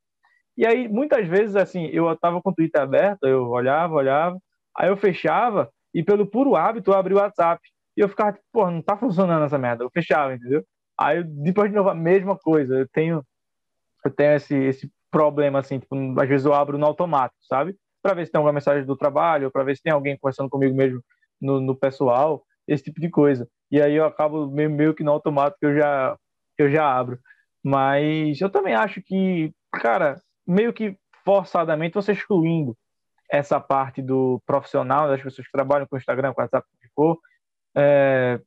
E 0.58 0.66
aí, 0.66 0.88
muitas 0.88 1.28
vezes, 1.28 1.56
assim, 1.56 1.86
eu 1.88 2.14
tava 2.18 2.42
com 2.42 2.50
o 2.50 2.54
Twitter 2.54 2.82
aberto, 2.82 3.26
eu 3.26 3.48
olhava, 3.50 3.96
olhava, 3.96 4.38
aí 4.78 4.90
eu 4.90 4.98
fechava 4.98 5.70
e 5.94 6.04
pelo 6.04 6.26
puro 6.26 6.56
hábito 6.56 6.92
eu 6.92 6.96
abri 6.96 7.14
o 7.14 7.18
WhatsApp. 7.18 7.62
E 7.98 8.02
eu 8.02 8.10
ficava, 8.10 8.34
tipo, 8.34 8.46
pô, 8.52 8.70
não 8.70 8.82
tá 8.82 8.98
funcionando 8.98 9.46
essa 9.46 9.58
merda. 9.58 9.84
Eu 9.84 9.90
fechava, 9.90 10.34
entendeu? 10.34 10.64
Aí, 11.00 11.24
depois 11.24 11.70
de 11.70 11.76
novo, 11.76 11.90
a 11.90 11.96
mesma 11.96 12.38
coisa. 12.38 12.80
Eu 12.80 12.88
tenho, 12.90 13.24
eu 14.06 14.12
tenho 14.12 14.34
esse, 14.34 14.56
esse 14.56 14.92
problema, 15.12 15.60
assim, 15.60 15.80
tipo, 15.80 15.96
às 16.20 16.28
vezes 16.30 16.46
eu 16.46 16.54
abro 16.54 16.78
no 16.78 16.86
automático, 16.86 17.40
sabe? 17.48 17.76
Para 18.02 18.14
ver 18.14 18.26
se 18.26 18.32
tem 18.32 18.40
alguma 18.40 18.54
mensagem 18.54 18.86
do 18.86 18.96
trabalho, 18.96 19.52
para 19.52 19.64
ver 19.64 19.76
se 19.76 19.84
tem 19.84 19.92
alguém 19.94 20.18
conversando 20.18 20.50
comigo 20.50 20.76
mesmo 20.76 21.02
no, 21.42 21.60
no 21.60 21.76
pessoal 21.76 22.44
esse 22.70 22.84
tipo 22.84 23.02
de 23.02 23.10
coisa. 23.10 23.48
E 23.72 23.82
aí 23.82 23.96
eu 23.96 24.06
acabo 24.06 24.48
meio, 24.48 24.70
meio 24.70 24.94
que 24.94 25.04
no 25.04 25.12
automático 25.12 25.66
eu 25.66 25.76
já, 25.76 26.18
eu 26.58 26.70
já 26.70 26.86
abro. 26.86 27.20
Mas 27.64 28.40
eu 28.40 28.50
também 28.50 28.76
acho 28.76 29.02
que, 29.02 29.52
cara, 29.74 30.22
meio 30.48 30.72
que 30.72 30.96
forçadamente 31.26 31.96
você 31.96 32.14
excluindo 32.14 32.78
essa 33.30 33.60
parte 33.60 34.02
do 34.02 34.42
profissional, 34.46 35.08
das 35.08 35.22
pessoas 35.22 35.46
que 35.46 35.52
trabalham 35.52 35.88
com 35.88 35.98
Instagram, 35.98 36.34
com 36.34 36.42
WhatsApp, 36.42 36.68
o 36.68 36.80
que 36.80 36.88
for, 36.96 37.20
é, 37.76 38.40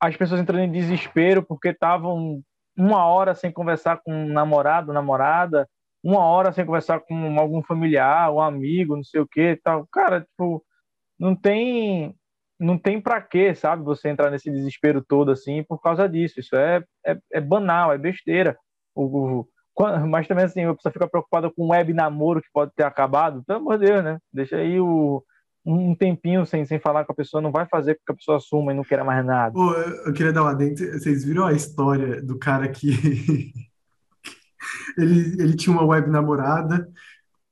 as 0.00 0.16
pessoas 0.16 0.40
entrando 0.40 0.64
em 0.64 0.70
desespero 0.70 1.42
porque 1.42 1.68
estavam 1.68 2.42
uma 2.76 3.04
hora 3.06 3.34
sem 3.34 3.50
conversar 3.52 4.00
com 4.02 4.12
um 4.12 4.32
namorado, 4.32 4.92
namorada, 4.92 5.68
uma 6.02 6.20
hora 6.24 6.52
sem 6.52 6.66
conversar 6.66 7.00
com 7.00 7.38
algum 7.38 7.62
familiar, 7.62 8.32
um 8.32 8.40
amigo, 8.40 8.96
não 8.96 9.04
sei 9.04 9.20
o 9.20 9.26
que, 9.26 9.56
tal. 9.62 9.86
Cara, 9.92 10.22
tipo, 10.22 10.64
não 11.18 11.36
tem 11.36 12.16
não 12.62 12.78
tem 12.78 13.00
para 13.00 13.20
quê, 13.20 13.54
sabe, 13.54 13.84
você 13.84 14.08
entrar 14.08 14.30
nesse 14.30 14.50
desespero 14.50 15.04
todo 15.06 15.30
assim 15.30 15.62
por 15.64 15.80
causa 15.80 16.08
disso. 16.08 16.40
Isso 16.40 16.54
é, 16.56 16.82
é, 17.04 17.18
é 17.32 17.40
banal, 17.40 17.92
é 17.92 17.98
besteira. 17.98 18.56
O, 18.94 19.04
o, 19.40 19.48
mas 20.08 20.28
também 20.28 20.44
assim, 20.44 20.64
a 20.64 20.74
pessoa 20.74 20.92
fica 20.92 21.08
preocupada 21.08 21.50
com 21.50 21.66
um 21.66 21.70
web 21.70 21.92
namoro 21.92 22.40
que 22.40 22.48
pode 22.52 22.72
ter 22.74 22.84
acabado. 22.84 23.42
Pelo 23.44 23.58
amor 23.58 23.78
de 23.78 23.86
Deus, 23.86 24.04
né? 24.04 24.18
Deixa 24.32 24.56
aí 24.56 24.80
o, 24.80 25.22
um 25.64 25.94
tempinho 25.94 26.44
sem, 26.46 26.64
sem 26.64 26.78
falar 26.78 27.04
com 27.04 27.12
a 27.12 27.16
pessoa, 27.16 27.40
não 27.40 27.52
vai 27.52 27.66
fazer 27.66 27.94
com 27.94 28.00
que 28.06 28.12
a 28.12 28.16
pessoa 28.16 28.36
assuma 28.36 28.72
e 28.72 28.76
não 28.76 28.84
queira 28.84 29.04
mais 29.04 29.24
nada. 29.24 29.52
Pô, 29.52 29.72
eu 29.74 30.12
queria 30.12 30.32
dar 30.32 30.42
uma 30.42 30.54
dentro. 30.54 30.86
Vocês 30.92 31.24
viram 31.24 31.46
a 31.46 31.52
história 31.52 32.22
do 32.22 32.38
cara 32.38 32.68
que 32.68 32.90
ele, 34.96 35.42
ele 35.42 35.56
tinha 35.56 35.74
uma 35.74 35.84
web 35.84 36.08
namorada, 36.10 36.88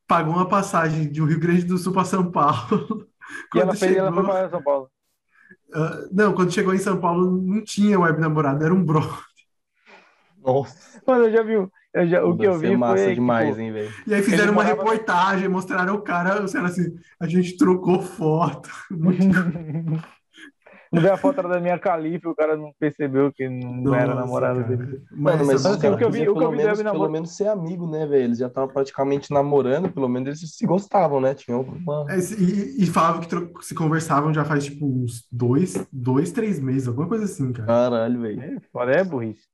pagou 0.06 0.34
uma 0.34 0.48
passagem 0.48 1.10
de 1.10 1.22
um 1.22 1.26
Rio 1.26 1.40
Grande 1.40 1.64
do 1.64 1.78
Sul 1.78 1.92
para 1.92 2.04
São 2.04 2.30
Paulo. 2.30 3.08
E 3.54 3.60
ela, 3.60 3.76
fez, 3.76 3.92
chegou... 3.92 4.08
ela 4.08 4.12
foi 4.12 4.24
para 4.24 4.50
São 4.50 4.60
Paulo. 4.60 4.90
Uh, 5.74 6.08
não, 6.12 6.32
quando 6.32 6.52
chegou 6.52 6.74
em 6.74 6.78
São 6.78 6.98
Paulo 6.98 7.40
não 7.40 7.62
tinha 7.62 7.98
web 7.98 8.20
namorado, 8.20 8.64
era 8.64 8.74
um 8.74 8.82
bro. 8.82 9.02
Nossa. 10.42 11.00
Mano, 11.06 11.24
eu 11.24 11.32
já 11.32 11.42
vi. 11.42 11.54
Eu 11.92 12.06
já, 12.06 12.24
o 12.24 12.36
que 12.36 12.46
eu 12.46 12.58
vi 12.58 12.76
massa 12.76 13.04
foi. 13.04 13.14
demais, 13.14 13.48
tipo, 13.48 13.60
hein, 13.60 13.72
velho? 13.72 13.92
E 14.06 14.14
aí 14.14 14.22
fizeram 14.22 14.52
uma 14.52 14.62
morava... 14.62 14.80
reportagem, 14.80 15.48
mostraram 15.48 15.94
o 15.94 16.02
cara, 16.02 16.42
os 16.42 16.54
assim, 16.54 16.96
a 17.18 17.26
gente 17.26 17.56
trocou 17.56 18.00
foto. 18.00 18.70
Não 18.90 19.10
veio 20.98 21.12
a 21.12 21.16
foto 21.16 21.42
da 21.42 21.60
minha 21.60 21.78
califa, 21.78 22.28
o 22.28 22.34
cara 22.34 22.56
não 22.56 22.72
percebeu 22.78 23.32
que 23.32 23.48
não 23.48 23.82
Nossa, 23.82 23.96
era 23.96 24.14
namorada 24.14 24.62
dele. 24.64 25.02
Mano, 25.12 25.46
mas 25.46 25.64
assim, 25.64 25.88
o 25.88 25.96
que 25.96 26.04
eu 26.04 26.10
vi, 26.10 26.28
o 26.28 26.34
que 26.34 26.42
eu 26.42 26.50
vi 26.50 26.56
menos, 26.56 26.82
pelo 26.82 27.08
menos 27.08 27.36
ser 27.36 27.46
amigo, 27.46 27.88
né, 27.88 28.06
velho? 28.06 28.24
Eles 28.24 28.38
já 28.38 28.48
estavam 28.48 28.68
praticamente 28.68 29.32
namorando, 29.32 29.90
pelo 29.90 30.08
menos 30.08 30.28
eles 30.28 30.56
se 30.56 30.66
gostavam, 30.66 31.20
né? 31.20 31.34
Tinham 31.34 31.60
uma... 31.60 32.06
É, 32.08 32.18
e, 32.18 32.82
e 32.82 32.86
falavam 32.86 33.20
que 33.20 33.64
se 33.64 33.74
conversavam 33.74 34.34
já 34.34 34.44
faz 34.44 34.64
tipo 34.64 34.84
uns 34.84 35.26
dois, 35.30 35.86
dois, 35.92 36.32
três 36.32 36.58
meses, 36.58 36.88
alguma 36.88 37.06
coisa 37.06 37.24
assim, 37.24 37.52
cara. 37.52 37.66
Caralho, 37.66 38.20
velho. 38.20 38.42
É, 38.42 38.56
fora 38.72 38.92
é 38.96 39.04
burrice. 39.04 39.48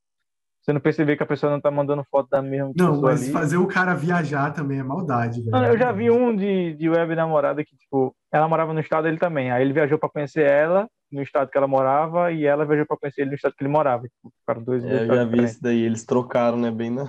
Você 0.63 0.73
não 0.73 0.81
perceber 0.81 1.17
que 1.17 1.23
a 1.23 1.27
pessoa 1.27 1.53
não 1.53 1.61
tá 1.61 1.71
mandando 1.71 2.03
foto 2.11 2.29
da 2.29 2.43
mesma 2.43 2.73
Não, 2.77 3.01
mas 3.01 3.23
ali. 3.23 3.31
fazer 3.31 3.57
o 3.57 3.69
cara 3.69 3.95
viajar 3.95 4.53
também 4.53 4.81
é 4.81 4.83
maldade, 4.83 5.41
velho. 5.41 5.65
eu 5.65 5.79
já 5.79 5.93
vi 5.93 6.11
um 6.11 6.35
de, 6.35 6.75
de 6.75 6.89
web 6.91 7.15
namorada 7.15 7.65
que, 7.65 7.77
tipo, 7.77 8.13
ela 8.33 8.49
morava 8.49 8.73
no 8.73 8.81
estado 8.81 9.05
dele 9.05 9.17
também. 9.17 9.53
Aí 9.53 9.63
ele 9.63 9.73
viajou 9.73 9.97
para 9.97 10.09
conhecer 10.09 10.45
ela 10.45 10.89
no 11.11 11.23
estado 11.23 11.51
que 11.51 11.57
ela 11.57 11.69
morava 11.69 12.33
e 12.33 12.45
ela 12.45 12.65
viajou 12.65 12.87
para 12.87 12.97
conhecer 12.97 13.23
ele 13.23 13.31
no 13.31 13.37
estado 13.37 13.55
que 13.55 13.63
ele 13.63 13.73
morava. 13.73 14.05
Tipo, 14.05 14.33
ficaram 14.41 14.63
dois, 14.63 14.85
é, 14.85 15.03
eu 15.03 15.07
já 15.07 15.25
vi 15.25 15.45
isso 15.45 15.63
daí, 15.63 15.81
eles 15.81 16.05
trocaram, 16.05 16.59
né? 16.59 16.71
Bem 16.71 16.91
na. 16.91 17.05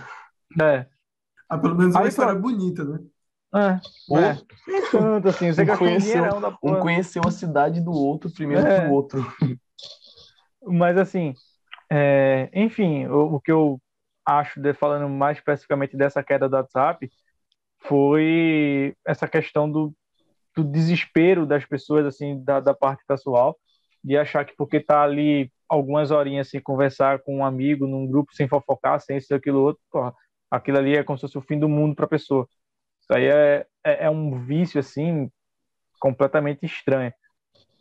É. 0.62 0.86
Ah, 1.50 1.58
pelo 1.58 1.76
menos 1.76 1.96
é 1.96 1.98
uma 1.98 2.06
Aí, 2.06 2.10
história 2.10 2.36
bonita, 2.36 2.84
né? 2.84 3.00
É, 3.56 3.80
Pô, 4.08 4.20
é. 4.20 4.38
tanto 4.92 5.30
assim, 5.30 5.52
você 5.54 5.64
um 5.64 5.78
conheceu, 5.78 6.24
um 6.62 6.80
conheceu 6.80 7.22
a 7.26 7.32
cidade 7.32 7.80
do 7.80 7.92
outro 7.92 8.30
primeiro 8.30 8.68
é. 8.68 8.82
que 8.82 8.88
o 8.88 8.92
outro. 8.92 9.26
Mas 10.62 10.98
assim, 10.98 11.34
é, 11.90 12.50
enfim, 12.54 13.08
o, 13.08 13.36
o, 13.36 13.42
que 13.42 13.52
eu 13.52 13.80
acho, 14.26 14.60
de, 14.60 14.74
falando 14.74 15.08
mais 15.10 15.38
especificamente 15.38 15.96
dessa 15.96 16.22
queda 16.22 16.50
do 16.50 16.56
WhatsApp, 16.58 17.10
foi 17.80 18.94
essa 19.06 19.28
questão 19.28 19.72
do, 19.72 19.94
do 20.54 20.64
desespero 20.64 21.46
das 21.46 21.66
pessoas, 21.66 22.06
assim, 22.06 22.44
da, 22.44 22.60
da 22.60 22.74
parte 22.74 23.04
pessoal, 23.08 23.58
de 24.04 24.18
achar 24.18 24.46
que 24.46 24.56
porque 24.56 24.80
tá 24.80 25.02
ali 25.04 25.52
algumas 25.68 26.12
horinhas 26.12 26.50
sem 26.50 26.62
conversar 26.62 27.20
com 27.20 27.38
um 27.38 27.46
amigo, 27.46 27.88
num 27.88 28.08
grupo, 28.08 28.34
sem 28.34 28.48
fofocar, 28.48 29.00
sem 29.02 29.18
isso, 29.18 29.34
aquilo, 29.34 29.62
outro, 29.62 29.82
porra, 29.92 30.14
aquilo 30.50 30.78
ali 30.78 30.96
é 30.96 31.04
como 31.04 31.18
se 31.18 31.22
fosse 31.22 31.38
o 31.38 31.42
fim 31.42 31.60
do 31.60 31.68
mundo 31.68 31.96
para 31.96 32.06
a 32.06 32.10
pessoa. 32.10 32.48
Isso 33.02 33.14
aí 33.14 33.26
é, 33.26 33.66
é, 33.84 34.06
é, 34.06 34.10
um 34.10 34.44
vício, 34.46 34.80
assim, 34.80 35.30
completamente 36.00 36.66
estranho. 36.66 37.14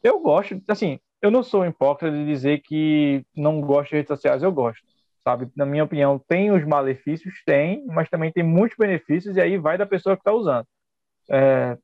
Eu 0.03 0.21
gosto, 0.21 0.61
assim, 0.69 0.99
eu 1.23 1.31
não 1.31 1.43
sou 1.43 1.65
hipócrita 1.65 2.17
de 2.17 2.25
dizer 2.27 2.61
que 2.61 3.25
não 3.37 3.61
gosto 3.61 3.91
de 3.91 3.97
redes 3.97 4.09
sociais, 4.09 4.43
eu 4.43 4.53
gosto, 4.53 4.83
sabe? 5.23 5.49
Na 5.57 5.67
minha 5.67 5.85
opinião, 5.85 6.19
tem 6.19 6.51
os 6.51 6.65
malefícios, 6.65 7.35
tem, 7.45 7.85
mas 7.87 8.09
também 8.09 8.33
tem 8.33 8.43
muitos 8.43 8.77
benefícios, 8.77 9.37
e 9.37 9.41
aí 9.41 9.59
vai 9.59 9.79
da 9.79 9.87
pessoa 9.87 10.17
que 10.17 10.21
está 10.21 10.33
usando. 10.33 10.67
É, 11.31 11.77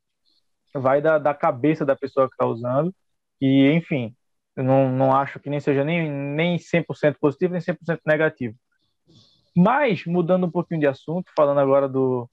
vai 0.74 1.00
da, 1.00 1.18
da 1.18 1.34
cabeça 1.34 1.84
da 1.84 1.96
pessoa 1.96 2.28
que 2.28 2.34
está 2.34 2.46
usando, 2.46 2.94
e 3.40 3.70
enfim, 3.72 4.14
eu 4.56 4.64
não, 4.64 4.90
não 4.90 5.12
acho 5.14 5.40
que 5.40 5.48
nem 5.48 5.60
seja 5.60 5.84
nem, 5.84 6.10
nem 6.10 6.56
100% 6.56 7.16
positivo, 7.20 7.52
nem 7.52 7.60
100% 7.60 8.00
negativo. 8.06 8.54
Mas, 9.56 10.04
mudando 10.06 10.46
um 10.46 10.50
pouquinho 10.50 10.80
de 10.80 10.86
assunto, 10.86 11.30
falando 11.36 11.60
agora 11.60 11.88
do, 11.88 12.28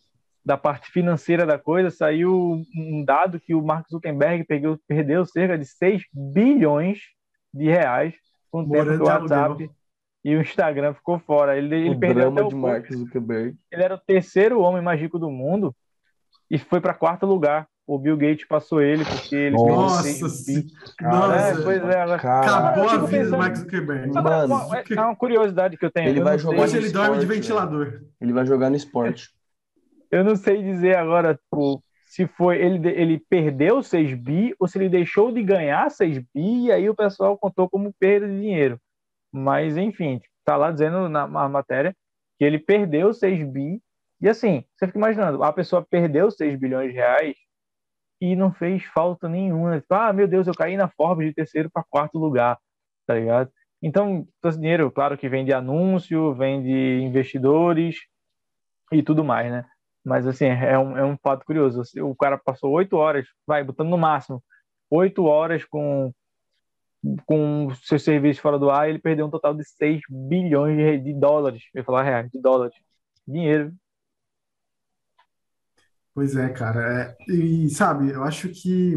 da 0.45 0.57
parte 0.57 0.89
financeira 0.91 1.45
da 1.45 1.57
coisa, 1.57 1.89
saiu 1.89 2.63
um 2.75 3.03
dado 3.03 3.39
que 3.39 3.53
o 3.53 3.61
Mark 3.61 3.87
Zuckerberg 3.89 4.45
perdeu, 4.45 4.79
perdeu 4.87 5.25
cerca 5.25 5.57
de 5.57 5.65
6 5.65 6.03
bilhões 6.13 6.99
de 7.53 7.65
reais 7.65 8.15
com 8.51 8.61
o 8.61 8.69
tempo 8.69 8.97
do 8.97 9.03
WhatsApp 9.05 9.69
e 10.23 10.35
o 10.35 10.41
Instagram 10.41 10.93
ficou 10.93 11.19
fora. 11.19 11.57
Ele, 11.57 11.75
ele 11.75 11.89
o 11.91 11.99
perdeu 11.99 12.31
drama 12.31 12.49
de 12.49 12.55
Mark 12.55 12.91
Zuckerberg. 12.91 13.57
Ele 13.71 13.83
era 13.83 13.95
o 13.95 13.99
terceiro 13.99 14.61
homem 14.61 14.81
mais 14.81 14.99
rico 14.99 15.19
do 15.19 15.29
mundo 15.29 15.75
e 16.49 16.57
foi 16.57 16.81
para 16.81 16.93
quarto 16.93 17.25
lugar 17.25 17.67
o 17.89 17.97
Bill 17.97 18.15
Gates 18.15 18.45
passou 18.47 18.83
ele 18.83 19.03
porque 19.03 19.35
ele 19.35 19.55
Nossa, 19.55 20.29
sim. 20.29 20.67
Nossa. 21.01 21.35
É, 21.35 21.63
pois 21.63 21.83
é, 21.83 22.01
acabou 22.03 22.87
a 22.87 22.97
vida 22.99 23.31
do 23.31 23.37
Mark 23.37 23.55
Zuckerberg. 23.55 24.11
Mano, 24.11 24.75
é, 24.75 24.83
é 24.87 25.01
uma 25.01 25.15
curiosidade 25.15 25.75
que 25.75 25.83
eu 25.83 25.91
tenho. 25.91 26.09
Ele 26.09 26.19
eu 26.19 26.23
vai 26.23 26.37
jogar 26.37 26.61
Hoje 26.61 26.77
ele 26.77 26.91
dorme 26.91 27.17
de 27.17 27.25
ventilador. 27.25 28.01
Ele 28.21 28.31
vai 28.31 28.45
jogar 28.45 28.69
no 28.69 28.75
esporte. 28.75 29.29
Eu 30.11 30.23
não 30.23 30.35
sei 30.35 30.61
dizer 30.61 30.97
agora 30.97 31.33
tipo, 31.33 31.83
se 32.05 32.27
foi 32.27 32.61
ele, 32.61 32.87
ele 32.89 33.23
perdeu 33.27 33.81
6 33.81 34.13
bi 34.13 34.53
ou 34.59 34.67
se 34.67 34.77
ele 34.77 34.87
deixou 34.87 35.31
de 35.31 35.41
ganhar 35.41 35.89
6 35.89 36.19
bi 36.19 36.65
e 36.65 36.71
aí 36.71 36.87
o 36.87 36.95
pessoal 36.95 37.39
contou 37.39 37.67
como 37.67 37.91
perda 37.99 38.27
de 38.27 38.39
dinheiro. 38.39 38.79
Mas 39.31 39.77
enfim, 39.77 40.21
tá 40.45 40.55
lá 40.55 40.71
dizendo 40.71 41.09
na, 41.09 41.27
na 41.27 41.49
matéria 41.49 41.95
que 42.37 42.45
ele 42.45 42.59
perdeu 42.59 43.11
6 43.15 43.51
bi 43.51 43.81
e 44.21 44.29
assim, 44.29 44.63
você 44.77 44.85
fica 44.85 44.99
imaginando, 44.99 45.43
a 45.43 45.51
pessoa 45.51 45.83
perdeu 45.89 46.29
6 46.29 46.59
bilhões 46.59 46.91
de 46.91 46.95
reais 46.97 47.35
e 48.21 48.35
não 48.35 48.53
fez 48.53 48.83
falta 48.85 49.29
nenhuma. 49.29 49.79
Tipo, 49.79 49.93
ah, 49.93 50.13
meu 50.13 50.27
Deus, 50.27 50.47
eu 50.47 50.53
caí 50.53 50.75
na 50.77 50.89
Forbes 50.89 51.27
de 51.27 51.33
terceiro 51.33 51.69
para 51.69 51.83
quarto 51.83 52.17
lugar, 52.17 52.57
tá 53.05 53.15
ligado? 53.15 53.51
Então, 53.81 54.27
esse 54.43 54.59
dinheiro, 54.59 54.91
claro 54.91 55.17
que 55.17 55.29
vem 55.29 55.45
de 55.45 55.53
anúncio, 55.53 56.33
vem 56.35 56.61
de 56.61 57.01
investidores 57.01 57.97
e 58.91 59.01
tudo 59.01 59.23
mais, 59.23 59.51
né? 59.51 59.65
Mas, 60.03 60.27
assim, 60.27 60.45
é 60.45 60.77
um, 60.77 60.97
é 60.97 61.05
um 61.05 61.17
fato 61.17 61.45
curioso. 61.45 61.81
O 62.03 62.15
cara 62.15 62.37
passou 62.37 62.71
oito 62.71 62.97
horas, 62.97 63.25
vai, 63.47 63.63
botando 63.63 63.89
no 63.89 63.97
máximo, 63.97 64.43
oito 64.89 65.25
horas 65.25 65.63
com 65.65 66.13
com 67.25 67.69
seus 67.83 68.03
serviços 68.03 68.41
fora 68.41 68.59
do 68.59 68.69
ar, 68.69 68.89
ele 68.89 68.99
perdeu 68.99 69.25
um 69.25 69.29
total 69.29 69.53
de 69.53 69.63
6 69.63 70.01
bilhões 70.09 70.77
de, 70.77 70.99
de 70.99 71.13
dólares, 71.13 71.63
eu 71.73 71.79
ia 71.79 71.85
falar 71.85 72.03
reais, 72.03 72.29
de 72.29 72.41
dólares. 72.41 72.75
Dinheiro, 73.27 73.73
Pois 76.19 76.35
é, 76.35 76.49
cara. 76.49 77.15
É, 77.29 77.31
e 77.31 77.69
sabe, 77.69 78.11
eu 78.11 78.25
acho 78.25 78.49
que 78.49 78.93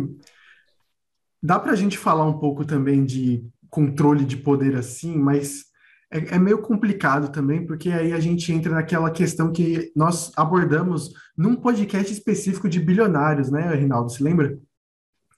dá 1.40 1.56
para 1.56 1.70
a 1.70 1.76
gente 1.76 1.96
falar 1.96 2.26
um 2.26 2.37
pouco 2.37 2.64
também 2.64 3.04
de 3.04 3.48
controle 3.70 4.24
de 4.24 4.37
poder 4.37 4.74
assim, 4.74 5.16
mas 5.16 5.66
é, 6.11 6.35
é, 6.35 6.38
meio 6.40 6.61
complicado 6.61 7.30
também, 7.30 7.64
porque 7.64 7.90
aí 7.90 8.12
a 8.12 8.18
gente 8.18 8.52
entra 8.52 8.74
naquela 8.74 9.08
questão 9.08 9.52
que 9.52 9.92
nós 9.94 10.32
abordamos 10.37 11.12
num 11.38 11.54
podcast 11.54 12.12
específico 12.12 12.68
de 12.68 12.80
bilionários, 12.80 13.52
né, 13.52 13.72
Rinaldo? 13.72 14.11
Se 14.11 14.20
lembra? 14.20 14.58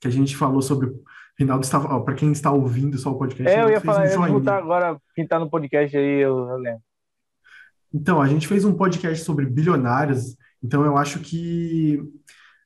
Que 0.00 0.08
a 0.08 0.10
gente 0.10 0.34
falou 0.34 0.62
sobre. 0.62 0.90
Rinaldo 1.38 1.64
estava. 1.64 2.02
Para 2.02 2.14
quem 2.14 2.32
está 2.32 2.50
ouvindo 2.50 2.96
só 2.96 3.10
o 3.10 3.18
podcast. 3.18 3.54
É, 3.54 3.62
eu 3.62 3.68
ia 3.68 3.80
falar, 3.82 4.04
um 4.04 4.26
eu 4.26 4.42
ia 4.42 4.52
agora, 4.54 4.98
quem 5.14 5.24
está 5.24 5.38
no 5.38 5.50
podcast 5.50 5.94
aí, 5.94 6.22
eu, 6.22 6.48
eu 6.48 6.56
lembro. 6.56 6.82
Então, 7.92 8.22
a 8.22 8.26
gente 8.26 8.48
fez 8.48 8.64
um 8.64 8.72
podcast 8.72 9.22
sobre 9.22 9.44
bilionários 9.44 10.34
então 10.64 10.82
eu 10.84 10.96
acho 10.96 11.20
que 11.20 12.00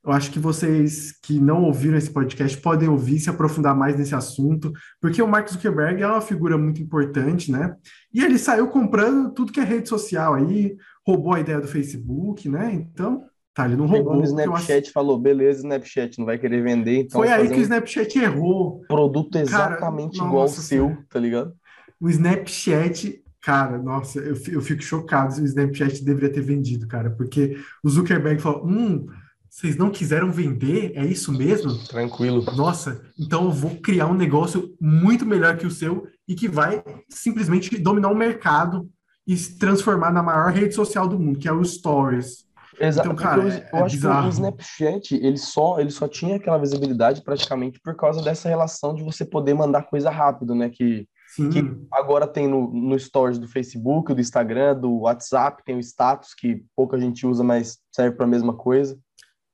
eu 0.05 0.13
acho 0.13 0.31
que 0.31 0.39
vocês 0.39 1.13
que 1.21 1.39
não 1.41 1.65
ouviram 1.65 1.99
esse 1.99 2.11
podcast 2.11 2.57
podem 2.59 2.89
ouvir, 2.89 3.19
se 3.19 3.29
aprofundar 3.29 3.77
mais 3.77 3.99
nesse 3.99 4.15
assunto, 4.15 4.73
porque 5.01 5.21
o 5.21 5.27
Mark 5.27 5.49
Zuckerberg 5.49 6.01
é 6.01 6.07
uma 6.07 6.21
figura 6.21 6.57
muito 6.57 6.81
importante, 6.81 7.51
né? 7.51 7.75
E 8.15 8.25
ele 8.25 8.39
saiu 8.39 8.69
comprando 8.69 9.35
tudo 9.35 9.53
que 9.53 9.61
é 9.61 9.65
rede 9.65 9.89
social 9.89 10.35
aí, 10.35 10.77
roubou 11.07 11.35
a 11.35 11.41
ideia 11.41 11.61
do 11.61 11.67
Facebook, 11.67 12.49
né? 12.49 12.73
Então, 12.73 13.25
tá, 13.53 13.67
ele 13.67 13.77
não 13.77 13.87
roubou. 13.87 14.17
o 14.17 14.25
Snapchat 14.25 14.85
acho... 14.85 14.93
falou, 14.93 15.19
beleza, 15.19 15.61
Snapchat 15.61 16.19
não 16.19 16.25
vai 16.25 16.39
querer 16.39 16.63
vender, 16.63 17.01
então 17.01 17.21
Foi 17.21 17.29
aí 17.29 17.49
que 17.49 17.57
um 17.57 17.59
o 17.59 17.63
Snapchat 17.63 18.19
errou. 18.19 18.81
Produto 18.89 19.37
exatamente 19.37 20.19
Cara, 20.19 20.29
igual 20.29 20.43
ao 20.43 20.49
seu, 20.49 20.97
tá 21.11 21.19
ligado? 21.19 21.53
O 22.01 22.09
Snapchat 22.09 23.21
Cara, 23.49 23.79
nossa, 23.79 24.19
eu, 24.19 24.37
eu 24.49 24.61
fico 24.61 24.83
chocado 24.83 25.33
se 25.33 25.41
o 25.41 25.45
Snapchat 25.47 26.05
deveria 26.05 26.31
ter 26.31 26.43
vendido, 26.43 26.87
cara, 26.87 27.09
porque 27.09 27.57
o 27.83 27.89
Zuckerberg 27.89 28.43
falou: 28.43 28.67
hum, 28.67 29.07
vocês 29.49 29.75
não 29.75 29.89
quiseram 29.89 30.31
vender? 30.31 30.93
É 30.95 31.07
isso 31.07 31.33
mesmo? 31.33 31.73
Tranquilo. 31.87 32.45
Nossa, 32.55 33.01
então 33.19 33.45
eu 33.45 33.51
vou 33.51 33.77
criar 33.77 34.07
um 34.07 34.13
negócio 34.13 34.77
muito 34.79 35.25
melhor 35.25 35.57
que 35.57 35.67
o 35.67 35.71
seu 35.71 36.07
e 36.29 36.35
que 36.35 36.47
vai 36.47 36.85
simplesmente 37.09 37.79
dominar 37.79 38.11
o 38.11 38.15
mercado 38.15 38.87
e 39.27 39.35
se 39.35 39.59
transformar 39.59 40.13
na 40.13 40.23
maior 40.23 40.53
rede 40.53 40.75
social 40.75 41.09
do 41.09 41.19
mundo, 41.19 41.39
que 41.39 41.49
é 41.49 41.53
o 41.53 41.65
Stories. 41.65 42.45
Exato. 42.79 43.09
Então, 43.09 43.17
cara, 43.17 43.41
eu, 43.41 43.49
eu 43.49 43.79
é 43.79 43.83
acho 43.83 43.97
bizarro. 43.97 44.23
que 44.25 44.29
o 44.29 44.31
Snapchat 44.31 45.15
ele 45.15 45.39
só, 45.39 45.81
ele 45.81 45.91
só 45.91 46.07
tinha 46.07 46.37
aquela 46.37 46.59
visibilidade 46.59 47.23
praticamente 47.23 47.81
por 47.81 47.97
causa 47.97 48.21
dessa 48.21 48.47
relação 48.47 48.95
de 48.95 49.03
você 49.03 49.25
poder 49.25 49.55
mandar 49.55 49.85
coisa 49.85 50.11
rápido, 50.11 50.55
né? 50.55 50.69
Que 50.69 51.09
Sim. 51.43 51.51
que 51.51 51.77
agora 51.93 52.27
tem 52.27 52.49
no, 52.49 52.69
no 52.73 52.99
Stories 52.99 53.39
do 53.39 53.47
Facebook, 53.47 54.13
do 54.13 54.21
Instagram, 54.21 54.75
do 54.79 55.01
WhatsApp, 55.01 55.63
tem 55.65 55.77
o 55.77 55.81
status, 55.81 56.35
que 56.35 56.65
pouca 56.75 56.99
gente 56.99 57.27
usa, 57.27 57.45
mas 57.45 57.79
serve 57.93 58.17
para 58.17 58.27
a 58.27 58.29
mesma 58.29 58.55
coisa. 58.55 58.99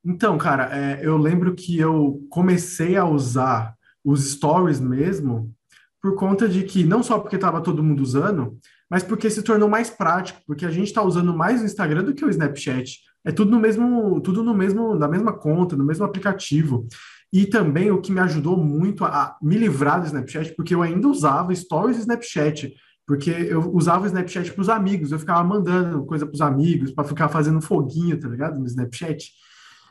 Então, 0.04 0.36
cara, 0.38 0.70
é, 0.72 1.00
eu 1.02 1.16
lembro 1.16 1.54
que 1.54 1.78
eu 1.78 2.26
comecei 2.30 2.96
a 2.96 3.04
usar 3.04 3.74
os 4.04 4.32
stories 4.32 4.80
mesmo 4.80 5.52
por 6.00 6.14
conta 6.14 6.48
de 6.48 6.64
que, 6.64 6.84
não 6.84 7.02
só 7.02 7.18
porque 7.18 7.36
estava 7.36 7.62
todo 7.62 7.82
mundo 7.82 8.02
usando, 8.02 8.58
mas 8.90 9.02
porque 9.02 9.30
se 9.30 9.42
tornou 9.42 9.68
mais 9.68 9.88
prático, 9.88 10.40
porque 10.46 10.66
a 10.66 10.70
gente 10.70 10.88
está 10.88 11.02
usando 11.02 11.34
mais 11.34 11.62
o 11.62 11.64
Instagram 11.64 12.04
do 12.04 12.14
que 12.14 12.24
o 12.24 12.30
Snapchat. 12.30 13.00
É 13.24 13.32
tudo 13.32 13.50
no 13.50 13.58
mesmo, 13.58 14.20
tudo 14.20 14.42
no 14.42 14.52
mesmo, 14.52 14.94
na 14.94 15.08
mesma 15.08 15.32
conta, 15.32 15.76
no 15.76 15.84
mesmo 15.84 16.04
aplicativo. 16.04 16.86
E 17.34 17.46
também 17.46 17.90
o 17.90 18.00
que 18.00 18.12
me 18.12 18.20
ajudou 18.20 18.56
muito 18.56 19.04
a 19.04 19.36
me 19.42 19.58
livrar 19.58 20.00
do 20.00 20.06
Snapchat, 20.06 20.54
porque 20.54 20.72
eu 20.72 20.82
ainda 20.82 21.08
usava 21.08 21.52
stories 21.52 21.96
do 21.96 22.02
Snapchat, 22.02 22.72
porque 23.04 23.28
eu 23.28 23.74
usava 23.74 24.04
o 24.04 24.06
Snapchat 24.06 24.52
para 24.52 24.62
os 24.62 24.68
amigos, 24.68 25.10
eu 25.10 25.18
ficava 25.18 25.42
mandando 25.42 26.06
coisa 26.06 26.24
para 26.24 26.32
os 26.32 26.40
amigos, 26.40 26.92
para 26.92 27.02
ficar 27.02 27.28
fazendo 27.28 27.60
foguinho, 27.60 28.20
tá 28.20 28.28
ligado? 28.28 28.60
No 28.60 28.66
Snapchat. 28.66 29.32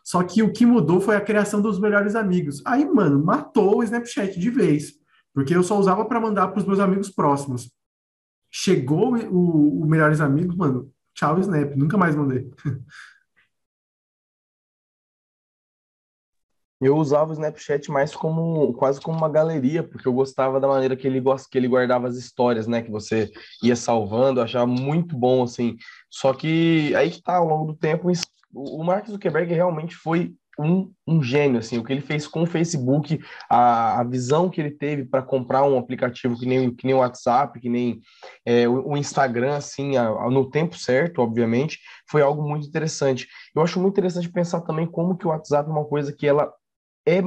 Só 0.06 0.24
que 0.24 0.42
o 0.42 0.54
que 0.54 0.66
mudou 0.66 1.02
foi 1.02 1.18
a 1.18 1.22
criação 1.22 1.62
dos 1.62 1.78
melhores 1.82 2.16
amigos. 2.16 2.62
Aí, 2.66 2.86
mano, 2.86 3.22
matou 3.22 3.80
o 3.80 3.84
Snapchat 3.84 4.40
de 4.40 4.50
vez, 4.50 4.94
porque 5.34 5.54
eu 5.54 5.64
só 5.64 5.78
usava 5.78 6.06
para 6.06 6.22
mandar 6.22 6.48
para 6.48 6.62
os 6.62 6.66
meus 6.66 6.80
amigos 6.80 7.10
próximos. 7.10 7.70
Chegou 8.50 9.18
o, 9.18 9.84
o 9.84 9.86
Melhores 9.86 10.22
Amigos, 10.22 10.56
mano, 10.56 10.90
tchau, 11.14 11.42
Snap, 11.42 11.76
nunca 11.76 11.98
mais 11.98 12.16
mandei. 12.16 12.50
Eu 16.84 16.98
usava 16.98 17.32
o 17.32 17.34
Snapchat 17.34 17.90
mais 17.92 18.16
como 18.16 18.74
quase 18.74 19.00
como 19.00 19.18
uma 19.18 19.30
galeria, 19.30 19.84
porque 19.84 20.08
eu 20.08 20.14
gostava 20.14 20.60
da 20.60 20.68
maneira 20.68 20.96
que 20.96 21.08
ele, 21.08 21.22
que 21.50 21.58
ele 21.58 21.68
guardava 21.68 22.08
as 22.08 22.16
histórias, 22.16 22.68
né? 22.68 22.82
Que 22.82 22.92
você 22.92 23.32
ia 23.62 23.76
salvando, 23.76 24.40
eu 24.40 24.44
achava 24.44 24.68
muito 24.68 25.18
bom, 25.18 25.44
assim. 25.44 25.78
Só 26.10 26.34
que 26.34 26.94
aí 26.96 27.10
que 27.10 27.22
tá, 27.22 27.38
ao 27.38 27.48
longo 27.48 27.72
do 27.72 27.78
tempo, 27.78 28.12
o 28.54 28.84
Mark 28.84 29.08
Zuckerberg 29.08 29.54
realmente 29.54 29.96
foi 29.96 30.34
um, 30.60 30.92
um 31.08 31.22
gênio, 31.22 31.60
assim, 31.60 31.78
o 31.78 31.84
que 31.84 31.92
ele 31.92 32.02
fez 32.02 32.28
com 32.28 32.44
o 32.44 32.46
Facebook, 32.46 33.20
a, 33.50 34.00
a 34.00 34.04
visão 34.04 34.50
que 34.50 34.62
ele 34.62 34.72
teve 34.72 35.06
para 35.06 35.22
comprar 35.22 35.64
um 35.64 35.78
aplicativo 35.78 36.38
que 36.38 36.46
nem, 36.46 36.74
que 36.74 36.86
nem 36.86 36.96
o 36.96 37.00
WhatsApp, 37.00 37.60
que 37.60 37.70
nem 37.70 38.00
é, 38.46 38.68
o, 38.68 38.90
o, 38.90 38.98
Instagram, 38.98 39.56
assim, 39.56 39.98
a, 39.98 40.08
a, 40.08 40.30
no 40.30 40.50
tempo 40.50 40.78
certo, 40.78 41.22
obviamente, 41.22 41.80
foi 42.10 42.22
algo 42.22 42.48
muito 42.48 42.68
interessante. 42.68 43.28
Eu 43.56 43.62
acho 43.62 43.80
muito 43.80 43.94
interessante 43.94 44.32
pensar 44.32 44.62
também 44.62 44.86
como 44.86 45.18
que 45.18 45.26
o 45.26 45.30
WhatsApp 45.30 45.68
é 45.68 45.74
uma 45.74 45.86
coisa 45.86 46.14
que 46.14 46.28
ela 46.28 46.54
é 47.06 47.22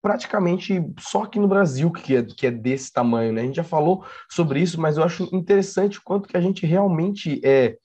praticamente 0.00 0.80
só 0.98 1.24
aqui 1.24 1.38
no 1.38 1.48
Brasil 1.48 1.90
que 1.90 2.16
é, 2.16 2.22
que 2.22 2.46
é 2.46 2.50
desse 2.50 2.92
tamanho, 2.92 3.32
né? 3.32 3.42
A 3.42 3.44
gente 3.44 3.56
já 3.56 3.64
falou 3.64 4.04
sobre 4.30 4.60
isso, 4.60 4.80
mas 4.80 4.96
eu 4.96 5.04
acho 5.04 5.28
interessante 5.32 5.98
o 5.98 6.02
quanto 6.02 6.28
que 6.28 6.36
a 6.36 6.40
gente 6.40 6.64
realmente 6.64 7.40
é, 7.44 7.76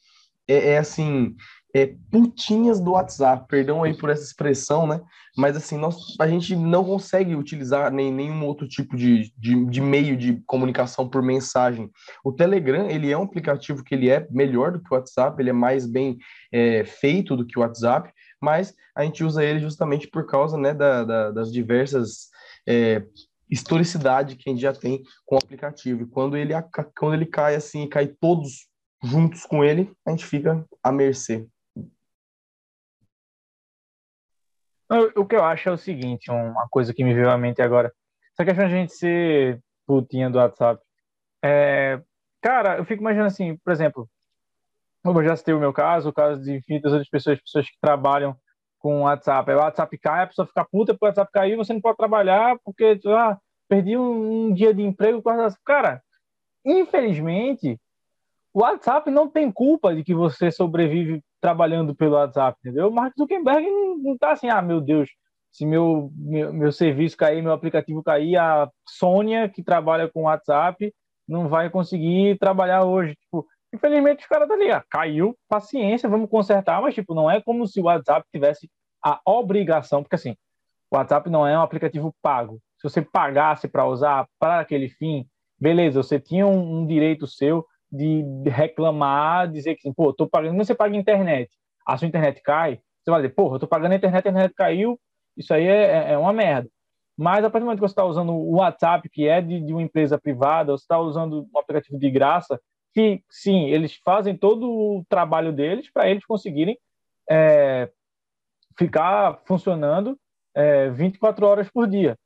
é, 0.47 0.71
é 0.71 0.77
assim, 0.77 1.35
é, 1.75 1.95
putinhas 2.11 2.79
do 2.79 2.91
WhatsApp, 2.91 3.47
perdão 3.47 3.83
aí 3.83 3.97
por 3.97 4.09
essa 4.11 4.23
expressão, 4.23 4.85
né? 4.85 5.01
Mas 5.35 5.57
assim, 5.57 5.75
nós, 5.75 5.97
a 6.19 6.27
gente 6.27 6.55
não 6.55 6.83
consegue 6.83 7.35
utilizar 7.35 7.91
nem, 7.91 8.13
nenhum 8.13 8.45
outro 8.45 8.67
tipo 8.67 8.95
de, 8.95 9.33
de, 9.35 9.65
de, 9.65 9.81
meio 9.81 10.15
de 10.15 10.39
comunicação 10.45 11.09
por 11.09 11.23
mensagem. 11.23 11.89
O 12.23 12.31
Telegram, 12.31 12.87
ele 12.87 13.11
é 13.11 13.17
um 13.17 13.23
aplicativo 13.23 13.83
que 13.83 13.95
ele 13.95 14.07
é 14.07 14.27
melhor 14.29 14.71
do 14.71 14.79
que 14.79 14.93
o 14.93 14.95
WhatsApp, 14.95 15.41
ele 15.41 15.49
é 15.49 15.53
mais 15.53 15.87
bem 15.87 16.19
é, 16.51 16.85
feito 16.85 17.35
do 17.35 17.45
que 17.45 17.57
o 17.57 17.63
WhatsApp, 17.63 18.13
mas 18.43 18.75
a 18.93 19.03
gente 19.03 19.23
usa 19.23 19.43
ele 19.43 19.59
justamente 19.59 20.07
por 20.07 20.27
causa 20.27 20.57
né, 20.57 20.73
da, 20.73 21.05
da, 21.05 21.31
das 21.31 21.51
diversas 21.51 22.29
é, 22.67 23.01
historicidade 23.49 24.35
que 24.35 24.49
a 24.49 24.51
gente 24.51 24.61
já 24.61 24.73
tem 24.73 25.01
com 25.25 25.35
o 25.35 25.37
aplicativo. 25.37 26.03
E 26.03 26.07
quando 26.07 26.35
ele, 26.35 26.53
quando 26.97 27.13
ele 27.13 27.25
cai 27.25 27.55
assim, 27.55 27.87
cai 27.87 28.07
todos 28.07 28.67
juntos 29.01 29.45
com 29.45 29.63
ele, 29.63 29.91
a 30.05 30.11
gente 30.11 30.25
fica 30.25 30.65
à 30.83 30.91
mercê. 30.91 31.47
O 35.15 35.25
que 35.25 35.35
eu 35.35 35.43
acho 35.43 35.69
é 35.69 35.71
o 35.71 35.77
seguinte, 35.77 36.29
uma 36.29 36.67
coisa 36.69 36.93
que 36.93 37.03
me 37.03 37.13
veio 37.13 37.29
à 37.29 37.37
mente 37.37 37.61
agora. 37.61 37.91
Essa 38.33 38.45
questão 38.45 38.67
de 38.67 38.73
a 38.73 38.77
gente 38.77 38.93
ser 38.93 39.59
putinha 39.87 40.29
do 40.29 40.37
WhatsApp. 40.37 40.81
É, 41.43 42.01
cara, 42.41 42.77
eu 42.77 42.85
fico 42.85 43.01
imaginando 43.01 43.27
assim, 43.27 43.57
por 43.57 43.71
exemplo, 43.71 44.09
eu 45.03 45.23
já 45.23 45.35
citei 45.35 45.53
o 45.53 45.59
meu 45.59 45.73
caso, 45.73 46.09
o 46.09 46.13
caso 46.13 46.41
de 46.41 46.55
infinitas 46.55 46.91
outras 46.91 47.09
pessoas, 47.09 47.41
pessoas 47.41 47.69
que 47.69 47.77
trabalham 47.81 48.35
com 48.79 49.01
o 49.01 49.03
WhatsApp. 49.03 49.49
Aí 49.49 49.57
o 49.57 49.59
WhatsApp 49.59 49.97
cai, 49.97 50.23
a 50.23 50.27
pessoa 50.27 50.47
fica 50.47 50.65
puta 50.65 50.93
porque 50.93 51.05
o 51.05 51.07
WhatsApp 51.07 51.31
caiu, 51.31 51.57
você 51.57 51.73
não 51.73 51.81
pode 51.81 51.97
trabalhar 51.97 52.57
porque 52.63 52.99
ah, 53.07 53.37
perdi 53.67 53.97
um, 53.97 54.47
um 54.47 54.53
dia 54.53 54.73
de 54.73 54.81
emprego 54.81 55.21
com 55.21 55.29
o 55.29 55.37
WhatsApp. 55.37 55.61
Cara, 55.65 56.01
infelizmente, 56.65 57.79
o 58.53 58.61
WhatsApp 58.61 59.09
não 59.09 59.27
tem 59.27 59.51
culpa 59.51 59.95
de 59.95 60.03
que 60.03 60.13
você 60.13 60.51
sobrevive 60.51 61.23
trabalhando 61.41 61.95
pelo 61.95 62.15
WhatsApp, 62.15 62.57
entendeu? 62.59 62.89
O 62.89 62.93
Mark 62.93 63.13
Zuckerberg 63.17 63.69
não, 63.69 63.97
não 63.97 64.17
tá 64.17 64.31
assim, 64.31 64.49
ah, 64.49 64.61
meu 64.61 64.79
Deus, 64.79 65.09
se 65.51 65.65
meu, 65.65 66.11
meu, 66.15 66.53
meu 66.53 66.71
serviço 66.71 67.17
cair, 67.17 67.41
meu 67.41 67.51
aplicativo 67.51 68.03
cair, 68.03 68.37
a 68.37 68.69
Sônia, 68.87 69.49
que 69.49 69.63
trabalha 69.63 70.09
com 70.09 70.23
WhatsApp, 70.23 70.93
não 71.27 71.47
vai 71.47 71.69
conseguir 71.69 72.37
trabalhar 72.37 72.83
hoje. 72.83 73.15
Tipo, 73.15 73.45
infelizmente 73.73 74.21
os 74.21 74.27
caras 74.27 74.47
tá 74.47 74.55
ah, 74.71 74.83
caiu, 74.89 75.35
paciência, 75.49 76.07
vamos 76.07 76.29
consertar, 76.29 76.81
mas 76.81 76.93
tipo, 76.93 77.13
não 77.13 77.29
é 77.29 77.41
como 77.41 77.67
se 77.67 77.79
o 77.79 77.85
WhatsApp 77.85 78.25
tivesse 78.31 78.69
a 79.03 79.19
obrigação, 79.25 80.03
porque 80.03 80.15
assim, 80.15 80.35
o 80.91 80.95
WhatsApp 80.95 81.29
não 81.29 81.45
é 81.45 81.57
um 81.57 81.61
aplicativo 81.61 82.15
pago. 82.21 82.59
Se 82.77 82.89
você 82.89 83.01
pagasse 83.01 83.67
para 83.67 83.85
usar 83.85 84.27
para 84.39 84.59
aquele 84.59 84.89
fim, 84.89 85.25
beleza, 85.59 86.01
você 86.01 86.19
tinha 86.19 86.45
um, 86.45 86.81
um 86.81 86.85
direito 86.85 87.25
seu 87.25 87.65
de 87.91 88.23
reclamar, 88.45 89.51
dizer 89.51 89.75
que, 89.75 89.91
pô, 89.93 90.13
tô 90.13 90.27
pagando, 90.27 90.57
você 90.57 90.73
paga 90.73 90.95
internet, 90.95 91.49
a 91.85 91.97
sua 91.97 92.07
internet 92.07 92.41
cai, 92.41 92.79
você 93.03 93.11
vai 93.11 93.21
dizer, 93.21 93.35
pô, 93.35 93.53
eu 93.53 93.59
tô 93.59 93.67
pagando 93.67 93.91
a 93.91 93.95
internet, 93.95 94.27
a 94.27 94.29
internet 94.29 94.53
caiu, 94.55 94.99
isso 95.37 95.53
aí 95.53 95.65
é, 95.65 95.83
é, 95.83 96.11
é 96.13 96.17
uma 96.17 96.33
merda. 96.33 96.69
Mas 97.15 97.45
a 97.45 97.49
partir 97.49 97.59
do 97.59 97.65
momento 97.65 97.79
que 97.79 97.87
você 97.87 97.91
está 97.91 98.05
usando 98.05 98.33
o 98.33 98.55
WhatsApp, 98.55 99.07
que 99.09 99.27
é 99.27 99.41
de, 99.41 99.61
de 99.61 99.71
uma 99.71 99.81
empresa 99.81 100.17
privada, 100.17 100.71
você 100.71 100.83
está 100.83 100.99
usando 100.99 101.47
um 101.53 101.59
aplicativo 101.59 101.99
de 101.99 102.09
graça, 102.09 102.59
que 102.93 103.23
sim, 103.29 103.65
eles 103.69 103.95
fazem 104.03 104.37
todo 104.37 104.69
o 104.69 105.05
trabalho 105.09 105.51
deles 105.51 105.91
para 105.91 106.09
eles 106.09 106.25
conseguirem 106.25 106.77
é, 107.29 107.91
ficar 108.77 109.41
funcionando 109.45 110.17
é, 110.55 110.89
24 110.89 111.45
horas 111.45 111.69
por 111.69 111.87
dia. 111.87 112.17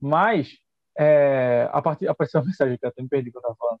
Mas 0.00 0.58
é, 0.98 1.68
a 1.72 1.82
partir 1.82 2.08
apareceu 2.08 2.40
uma 2.40 2.46
mensagem 2.48 2.78
que 2.78 2.84
eu 2.84 2.88
até 2.88 3.02
me 3.02 3.08
perdi 3.08 3.30
que 3.30 3.36
eu 3.36 3.40
estava 3.40 3.56
falando 3.56 3.80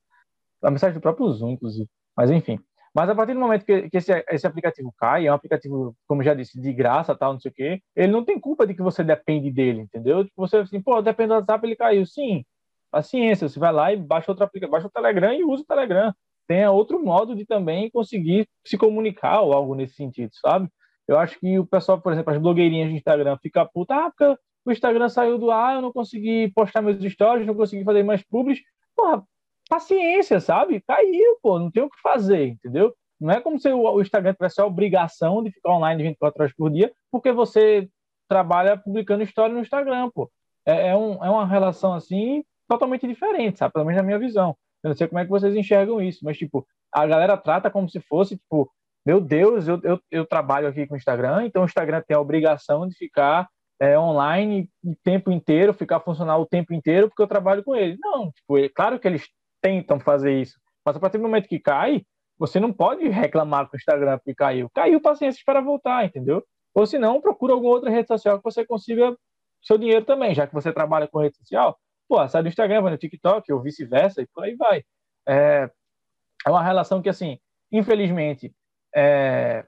a 0.62 0.70
mensagem 0.70 0.94
do 0.94 1.00
próprio 1.00 1.30
Zoom, 1.32 1.50
inclusive. 1.52 1.88
Mas 2.16 2.30
enfim. 2.30 2.58
Mas 2.94 3.08
a 3.08 3.14
partir 3.14 3.34
do 3.34 3.40
momento 3.40 3.64
que, 3.64 3.88
que 3.90 3.96
esse, 3.98 4.12
esse, 4.30 4.46
aplicativo 4.46 4.92
cai, 4.98 5.26
é 5.26 5.30
um 5.30 5.34
aplicativo, 5.34 5.94
como 6.06 6.22
já 6.22 6.34
disse, 6.34 6.60
de 6.60 6.72
graça, 6.72 7.14
tal, 7.14 7.34
não 7.34 7.40
sei 7.40 7.50
o 7.50 7.54
quê, 7.54 7.82
ele 7.94 8.10
não 8.10 8.24
tem 8.24 8.40
culpa 8.40 8.66
de 8.66 8.74
que 8.74 8.82
você 8.82 9.04
depende 9.04 9.52
dele, 9.52 9.80
entendeu? 9.80 10.24
Tipo, 10.24 10.34
você 10.36 10.56
assim, 10.58 10.82
pô, 10.82 11.00
depende 11.00 11.28
do 11.28 11.34
WhatsApp, 11.34 11.66
ele 11.66 11.76
caiu. 11.76 12.04
Sim, 12.06 12.44
paciência, 12.90 13.48
você 13.48 13.58
vai 13.58 13.72
lá 13.72 13.92
e 13.92 13.96
baixa 13.96 14.30
outro 14.30 14.44
aplicativo, 14.44 14.72
baixa 14.72 14.86
o 14.86 14.90
Telegram 14.90 15.32
e 15.32 15.44
usa 15.44 15.62
o 15.62 15.66
Telegram. 15.66 16.12
Tenha 16.46 16.70
outro 16.70 17.02
modo 17.02 17.34
de 17.34 17.44
também 17.44 17.90
conseguir 17.90 18.48
se 18.64 18.78
comunicar 18.78 19.40
ou 19.42 19.52
algo 19.52 19.74
nesse 19.74 19.94
sentido, 19.94 20.30
sabe? 20.34 20.68
Eu 21.06 21.18
acho 21.18 21.38
que 21.38 21.58
o 21.58 21.66
pessoal, 21.66 22.00
por 22.00 22.12
exemplo, 22.12 22.32
as 22.32 22.40
blogueirinhas 22.40 22.90
de 22.90 22.96
Instagram 22.96 23.36
fica 23.42 23.64
puta, 23.66 23.94
ah, 23.94 24.10
porque 24.10 24.38
o 24.64 24.72
Instagram 24.72 25.08
saiu 25.08 25.38
do 25.38 25.50
ar, 25.50 25.76
eu 25.76 25.82
não 25.82 25.92
consegui 25.92 26.52
postar 26.54 26.82
meus 26.82 27.02
stories, 27.12 27.46
não 27.46 27.54
consegui 27.54 27.84
fazer 27.84 28.02
mais 28.02 28.22
publis. 28.22 28.60
Porra, 28.94 29.24
paciência, 29.68 30.40
sabe? 30.40 30.82
Caiu, 30.86 31.38
pô, 31.42 31.58
não 31.58 31.70
tem 31.70 31.82
o 31.82 31.90
que 31.90 32.00
fazer, 32.00 32.48
entendeu? 32.48 32.94
Não 33.20 33.32
é 33.32 33.40
como 33.40 33.58
se 33.58 33.72
o 33.72 34.00
Instagram 34.00 34.32
tivesse 34.34 34.60
a 34.60 34.66
obrigação 34.66 35.42
de 35.42 35.50
ficar 35.50 35.72
online 35.72 36.02
24 36.02 36.42
horas 36.42 36.54
por 36.54 36.70
dia, 36.70 36.92
porque 37.10 37.32
você 37.32 37.88
trabalha 38.28 38.76
publicando 38.76 39.22
história 39.22 39.54
no 39.54 39.60
Instagram, 39.60 40.10
pô. 40.14 40.30
É, 40.66 40.88
é, 40.88 40.96
um, 40.96 41.24
é 41.24 41.30
uma 41.30 41.46
relação, 41.46 41.94
assim, 41.94 42.44
totalmente 42.68 43.06
diferente, 43.06 43.58
sabe? 43.58 43.72
Pelo 43.72 43.84
menos 43.84 43.96
na 43.96 44.06
minha 44.06 44.18
visão. 44.18 44.56
Eu 44.82 44.88
não 44.88 44.96
sei 44.96 45.08
como 45.08 45.18
é 45.18 45.24
que 45.24 45.30
vocês 45.30 45.54
enxergam 45.56 46.00
isso, 46.00 46.20
mas, 46.22 46.36
tipo, 46.36 46.66
a 46.92 47.06
galera 47.06 47.36
trata 47.36 47.70
como 47.70 47.88
se 47.88 48.00
fosse, 48.00 48.36
tipo, 48.36 48.70
meu 49.04 49.20
Deus, 49.20 49.66
eu, 49.66 49.80
eu, 49.82 50.00
eu 50.10 50.26
trabalho 50.26 50.68
aqui 50.68 50.86
com 50.86 50.94
o 50.94 50.96
Instagram, 50.96 51.46
então 51.46 51.62
o 51.62 51.64
Instagram 51.64 52.02
tem 52.06 52.16
a 52.16 52.20
obrigação 52.20 52.86
de 52.86 52.94
ficar 52.94 53.48
é, 53.80 53.98
online 53.98 54.68
o 54.84 54.94
tempo 55.02 55.30
inteiro, 55.30 55.72
ficar 55.72 56.00
funcional 56.00 56.40
o 56.40 56.46
tempo 56.46 56.74
inteiro, 56.74 57.08
porque 57.08 57.22
eu 57.22 57.26
trabalho 57.26 57.64
com 57.64 57.74
ele. 57.74 57.96
Não, 58.00 58.30
tipo, 58.30 58.58
é 58.58 58.68
claro 58.68 58.98
que 58.98 59.08
eles 59.08 59.26
tentam 59.62 59.98
fazer 59.98 60.40
isso. 60.40 60.58
Mas 60.84 60.96
a 60.96 61.00
partir 61.00 61.18
do 61.18 61.22
momento 61.22 61.48
que 61.48 61.58
cai, 61.58 62.02
você 62.38 62.60
não 62.60 62.72
pode 62.72 63.08
reclamar 63.08 63.68
com 63.68 63.76
o 63.76 63.78
Instagram 63.78 64.18
porque 64.18 64.34
caiu. 64.34 64.70
Caiu, 64.74 65.00
paciência, 65.00 65.42
para 65.44 65.60
voltar, 65.60 66.04
entendeu? 66.04 66.44
Ou 66.74 66.86
se 66.86 66.98
não, 66.98 67.20
procura 67.20 67.52
alguma 67.52 67.72
outra 67.74 67.90
rede 67.90 68.08
social 68.08 68.38
que 68.38 68.44
você 68.44 68.64
consiga 68.64 69.16
seu 69.62 69.76
dinheiro 69.76 70.04
também, 70.04 70.34
já 70.34 70.46
que 70.46 70.54
você 70.54 70.72
trabalha 70.72 71.08
com 71.08 71.18
rede 71.18 71.36
social. 71.36 71.76
Pô, 72.08 72.26
sai 72.28 72.42
do 72.42 72.48
Instagram, 72.48 72.82
vai 72.82 72.92
no 72.92 72.98
TikTok, 72.98 73.52
ou 73.52 73.62
vice-versa, 73.62 74.22
e 74.22 74.26
por 74.26 74.44
aí 74.44 74.54
vai. 74.54 74.82
É, 75.28 75.70
é 76.46 76.50
uma 76.50 76.62
relação 76.62 77.02
que, 77.02 77.08
assim, 77.08 77.38
infelizmente, 77.70 78.52
é, 78.94 79.66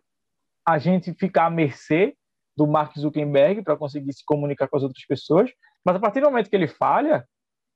a 0.66 0.78
gente 0.78 1.12
fica 1.14 1.44
à 1.44 1.50
mercê 1.50 2.16
do 2.56 2.66
Mark 2.66 2.96
Zuckerberg 2.96 3.62
para 3.62 3.76
conseguir 3.76 4.12
se 4.12 4.24
comunicar 4.24 4.68
com 4.68 4.76
as 4.76 4.82
outras 4.82 5.04
pessoas, 5.04 5.50
mas 5.84 5.96
a 5.96 6.00
partir 6.00 6.20
do 6.20 6.26
momento 6.26 6.48
que 6.48 6.56
ele 6.56 6.68
falha, 6.68 7.26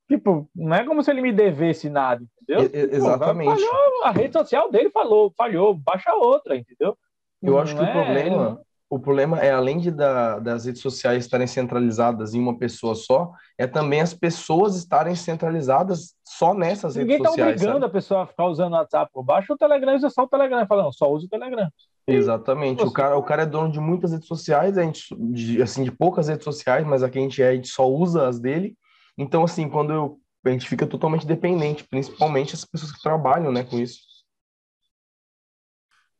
Tipo, 0.07 0.49
não 0.55 0.77
é 0.77 0.85
como 0.85 1.03
se 1.03 1.11
ele 1.11 1.23
me 1.23 1.33
devesse 1.33 1.89
nada, 1.89 2.23
entendeu? 2.43 2.71
exatamente. 2.93 3.49
Pô, 3.49 3.57
falhou, 3.57 4.05
a 4.05 4.11
rede 4.11 4.35
social 4.35 4.71
dele 4.71 4.91
falou, 4.91 5.33
falhou, 5.35 5.75
baixa 5.75 6.13
outra, 6.15 6.57
entendeu? 6.57 6.97
Eu 7.43 7.53
não 7.53 7.59
acho 7.59 7.75
que 7.75 7.83
é, 7.83 7.89
o 7.89 7.93
problema. 7.93 8.61
O 8.95 8.99
problema 9.01 9.41
é 9.41 9.51
além 9.51 9.79
de 9.79 9.91
da, 9.91 10.39
das 10.39 10.67
redes 10.67 10.81
sociais 10.81 11.25
estarem 11.25 11.49
centralizadas 11.49 12.33
em 12.33 12.39
uma 12.39 12.57
pessoa 12.57 12.95
só, 12.95 13.33
é 13.59 13.67
também 13.67 14.01
as 14.01 14.15
pessoas 14.15 14.77
estarem 14.77 15.17
centralizadas 15.17 16.15
só 16.25 16.55
nessas 16.55 16.95
Ninguém 16.95 17.17
redes 17.17 17.25
tá 17.25 17.29
sociais. 17.31 17.47
Ninguém 17.47 17.55
está 17.57 17.67
obrigando 17.67 17.87
sabe? 17.87 17.91
a 17.91 18.01
pessoa 18.01 18.23
a 18.23 18.27
ficar 18.29 18.47
usando 18.47 18.73
o 18.73 18.77
WhatsApp. 18.77 19.11
Baixa 19.25 19.53
o 19.53 19.57
Telegram 19.57 19.97
usa 19.97 20.11
só 20.11 20.23
o 20.23 20.29
Telegram. 20.29 20.65
Fala, 20.65 20.85
não, 20.85 20.93
só 20.93 21.11
usa 21.11 21.27
o 21.27 21.29
Telegram. 21.29 21.69
Exatamente. 22.07 22.85
O 22.85 22.93
cara, 22.93 23.17
o 23.17 23.23
cara 23.25 23.43
é 23.43 23.47
dono 23.47 23.73
de 23.73 23.81
muitas 23.81 24.13
redes 24.13 24.29
sociais, 24.29 24.79
a 24.79 24.83
gente, 24.85 25.13
de, 25.33 25.61
assim, 25.61 25.83
de 25.83 25.91
poucas 25.91 26.29
redes 26.29 26.45
sociais, 26.45 26.87
mas 26.87 27.03
aqui 27.03 27.19
a 27.19 27.23
gente, 27.23 27.43
é, 27.43 27.49
a 27.49 27.55
gente 27.55 27.69
só 27.69 27.91
usa 27.91 28.29
as 28.29 28.39
dele. 28.39 28.77
Então, 29.19 29.43
assim, 29.43 29.69
quando 29.69 29.93
eu, 29.93 30.19
a 30.47 30.51
gente 30.51 30.69
fica 30.69 30.87
totalmente 30.87 31.27
dependente, 31.27 31.83
principalmente 31.83 32.55
as 32.55 32.65
pessoas 32.65 32.93
que 32.93 33.03
trabalham, 33.03 33.51
né, 33.51 33.65
com 33.65 33.77
isso. 33.77 34.14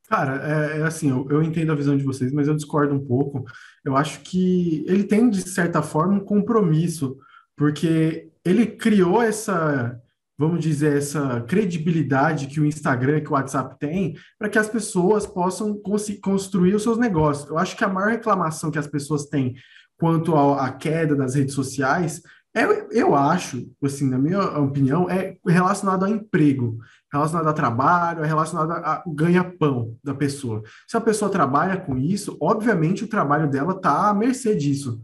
Cara, 0.09 0.43
é, 0.47 0.81
é 0.81 0.83
assim, 0.83 1.11
eu, 1.11 1.27
eu, 1.31 1.43
entendo 1.43 1.73
a 1.73 1.75
visão 1.75 1.97
de 1.97 2.05
vocês, 2.05 2.33
mas 2.33 2.47
eu 2.47 2.55
discordo 2.55 2.95
um 2.95 3.05
pouco. 3.05 3.45
Eu 3.85 3.97
acho 3.97 4.21
que 4.21 4.85
ele 4.87 5.05
tem, 5.05 5.31
de 5.31 5.43
certa 5.49 5.83
forma, 5.83 6.15
um 6.15 6.21
compromisso, 6.21 7.17
porque 7.57 8.29
ele 8.45 8.67
criou 8.67 9.23
essa, 9.23 9.99
vamos 10.39 10.61
dizer, 10.61 10.99
essa 10.99 11.41
credibilidade 11.43 12.49
que 12.49 12.61
o 12.61 12.67
Instagram, 12.67 13.21
que 13.21 13.31
o 13.31 13.33
WhatsApp 13.33 13.79
tem, 13.79 14.15
para 14.39 14.51
que 14.51 14.59
as 14.59 14.69
pessoas 14.69 15.27
possam 15.27 15.81
construir 16.23 16.75
os 16.75 16.83
seus 16.83 16.99
negócios. 16.99 17.49
Eu 17.49 17.57
acho 17.57 17.77
que 17.77 17.85
a 17.85 17.89
maior 17.89 18.11
reclamação 18.11 18.71
que 18.71 18.79
as 18.79 18.87
pessoas 18.87 19.27
têm 19.27 19.55
quanto 19.97 20.37
à 20.37 20.71
queda 20.71 21.17
das 21.17 21.35
redes 21.35 21.55
sociais 21.55 22.21
é, 22.57 22.65
eu 22.93 23.17
acho, 23.17 23.69
assim, 23.83 24.09
na 24.09 24.17
minha 24.17 24.41
opinião, 24.61 25.11
é 25.11 25.37
relacionado 25.45 26.05
a 26.05 26.11
emprego, 26.11 26.79
relacionado 27.15 27.49
a 27.49 27.53
trabalho, 27.53 28.25
é 28.25 28.27
relacionado 28.27 28.73
ao 28.73 29.11
ganha-pão 29.13 29.97
da 30.03 30.15
pessoa. 30.15 30.63
Se 30.87 30.97
a 30.97 31.01
pessoa 31.01 31.31
trabalha 31.31 31.77
com 31.77 31.97
isso, 31.97 32.37
obviamente 32.41 33.05
o 33.05 33.09
trabalho 33.09 33.49
dela 33.49 33.73
está 33.73 34.09
à 34.09 34.15
mercê 34.15 34.55
disso. 34.57 35.01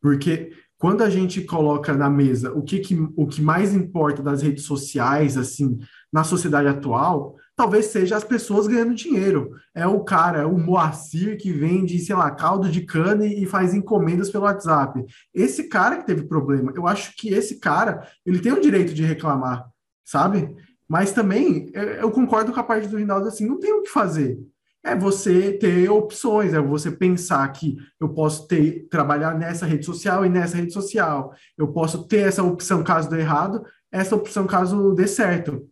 Porque 0.00 0.52
quando 0.78 1.02
a 1.02 1.10
gente 1.10 1.42
coloca 1.42 1.92
na 1.92 2.08
mesa 2.08 2.52
o 2.52 2.62
que, 2.62 2.78
que, 2.78 2.96
o 3.14 3.26
que 3.26 3.42
mais 3.42 3.74
importa 3.74 4.22
das 4.22 4.40
redes 4.40 4.64
sociais, 4.64 5.36
assim, 5.36 5.78
na 6.10 6.24
sociedade 6.24 6.68
atual, 6.68 7.36
talvez 7.54 7.86
seja 7.86 8.16
as 8.16 8.24
pessoas 8.24 8.66
ganhando 8.66 8.94
dinheiro. 8.94 9.50
É 9.74 9.86
o 9.86 10.02
cara, 10.02 10.48
o 10.48 10.58
Moacir 10.58 11.36
que 11.36 11.52
vende, 11.52 11.98
sei 11.98 12.16
lá, 12.16 12.30
caldo 12.30 12.70
de 12.70 12.80
cana 12.80 13.26
e 13.26 13.44
faz 13.44 13.74
encomendas 13.74 14.30
pelo 14.30 14.44
WhatsApp. 14.44 15.04
Esse 15.34 15.68
cara 15.68 15.98
que 15.98 16.06
teve 16.06 16.22
problema, 16.22 16.72
eu 16.74 16.86
acho 16.86 17.14
que 17.14 17.28
esse 17.28 17.60
cara, 17.60 18.08
ele 18.24 18.38
tem 18.38 18.52
o 18.52 18.62
direito 18.62 18.94
de 18.94 19.04
reclamar, 19.04 19.68
sabe? 20.02 20.56
Mas 20.90 21.12
também, 21.12 21.70
eu 21.72 22.10
concordo 22.10 22.52
com 22.52 22.58
a 22.58 22.64
parte 22.64 22.88
do 22.88 22.96
Rinaldo, 22.96 23.28
assim, 23.28 23.46
não 23.46 23.60
tem 23.60 23.72
o 23.72 23.82
que 23.82 23.88
fazer. 23.88 24.36
é 24.82 24.96
você 24.96 25.52
ter 25.52 25.88
opções, 25.88 26.52
é 26.52 26.60
você 26.60 26.90
pensar 26.90 27.46
que 27.52 27.76
eu 28.00 28.08
posso 28.08 28.48
ter 28.48 28.88
trabalhar 28.90 29.38
nessa 29.38 29.66
rede 29.66 29.86
social 29.86 30.26
e 30.26 30.28
nessa 30.28 30.56
rede 30.56 30.72
social. 30.72 31.32
Eu 31.56 31.68
posso 31.68 32.08
ter 32.08 32.26
essa 32.26 32.42
opção 32.42 32.82
caso 32.82 33.08
dê 33.08 33.20
errado, 33.20 33.64
essa 33.92 34.16
opção 34.16 34.48
caso 34.48 34.92
dê 34.92 35.06
certo. 35.06 35.64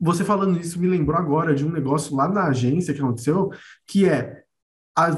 Você 0.00 0.24
falando 0.24 0.58
isso 0.58 0.80
me 0.80 0.88
lembrou 0.88 1.18
agora 1.18 1.54
de 1.54 1.66
um 1.66 1.70
negócio 1.70 2.16
lá 2.16 2.26
na 2.26 2.46
agência 2.46 2.94
que 2.94 3.00
aconteceu, 3.00 3.50
que 3.86 4.08
é 4.08 4.42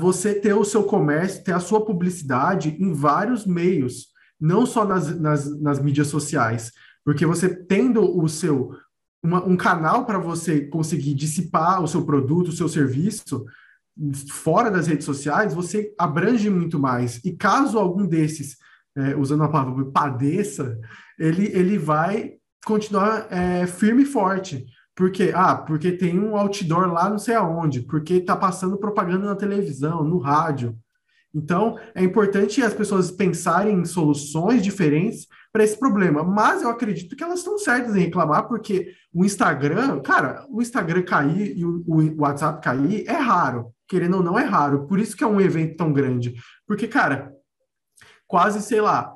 você 0.00 0.34
ter 0.34 0.54
o 0.54 0.64
seu 0.64 0.82
comércio, 0.82 1.44
ter 1.44 1.52
a 1.52 1.60
sua 1.60 1.84
publicidade 1.84 2.76
em 2.80 2.92
vários 2.92 3.46
meios, 3.46 4.08
não 4.40 4.66
só 4.66 4.84
nas, 4.84 5.16
nas, 5.20 5.60
nas 5.60 5.80
mídias 5.80 6.08
sociais. 6.08 6.72
Porque 7.04 7.24
você 7.24 7.48
tendo 7.48 8.18
o 8.18 8.28
seu 8.28 8.72
uma, 9.22 9.44
um 9.44 9.56
canal 9.56 10.04
para 10.04 10.18
você 10.18 10.62
conseguir 10.62 11.14
dissipar 11.14 11.82
o 11.82 11.88
seu 11.88 12.04
produto, 12.04 12.48
o 12.48 12.52
seu 12.52 12.68
serviço 12.68 13.44
fora 14.30 14.70
das 14.70 14.86
redes 14.86 15.04
sociais, 15.04 15.54
você 15.54 15.92
abrange 15.98 16.48
muito 16.48 16.78
mais. 16.78 17.20
E 17.24 17.32
caso 17.32 17.78
algum 17.78 18.06
desses, 18.06 18.56
é, 18.96 19.14
usando 19.16 19.44
a 19.44 19.48
palavra 19.48 19.84
padeça, 19.86 20.78
ele, 21.18 21.46
ele 21.52 21.78
vai 21.78 22.34
continuar 22.64 23.26
é, 23.30 23.66
firme 23.66 24.02
e 24.02 24.06
forte. 24.06 24.66
Porque, 24.94 25.32
ah, 25.34 25.54
porque 25.54 25.92
tem 25.92 26.18
um 26.18 26.36
outdoor 26.36 26.92
lá 26.92 27.08
não 27.08 27.18
sei 27.18 27.34
aonde, 27.34 27.80
porque 27.80 28.14
está 28.14 28.36
passando 28.36 28.76
propaganda 28.76 29.26
na 29.26 29.34
televisão, 29.34 30.04
no 30.04 30.18
rádio. 30.18 30.76
Então, 31.34 31.78
é 31.94 32.02
importante 32.02 32.62
as 32.62 32.74
pessoas 32.74 33.10
pensarem 33.10 33.78
em 33.78 33.84
soluções 33.86 34.62
diferentes 34.62 35.26
para 35.52 35.62
esse 35.62 35.78
problema. 35.78 36.24
Mas 36.24 36.62
eu 36.62 36.70
acredito 36.70 37.14
que 37.14 37.22
elas 37.22 37.40
estão 37.40 37.58
certas 37.58 37.94
em 37.94 38.00
reclamar, 38.00 38.48
porque 38.48 38.94
o 39.12 39.24
Instagram, 39.24 40.00
cara, 40.00 40.46
o 40.48 40.62
Instagram 40.62 41.02
cair 41.02 41.56
e 41.56 41.64
o, 41.64 41.84
o 41.86 42.22
WhatsApp 42.22 42.62
cair 42.62 43.04
é 43.06 43.16
raro. 43.16 43.72
Querendo 43.86 44.16
ou 44.16 44.22
não, 44.22 44.38
é 44.38 44.44
raro. 44.44 44.86
Por 44.86 44.98
isso 44.98 45.16
que 45.16 45.22
é 45.22 45.26
um 45.26 45.40
evento 45.40 45.76
tão 45.76 45.92
grande. 45.92 46.34
Porque, 46.66 46.88
cara, 46.88 47.30
quase, 48.26 48.62
sei 48.62 48.80
lá, 48.80 49.14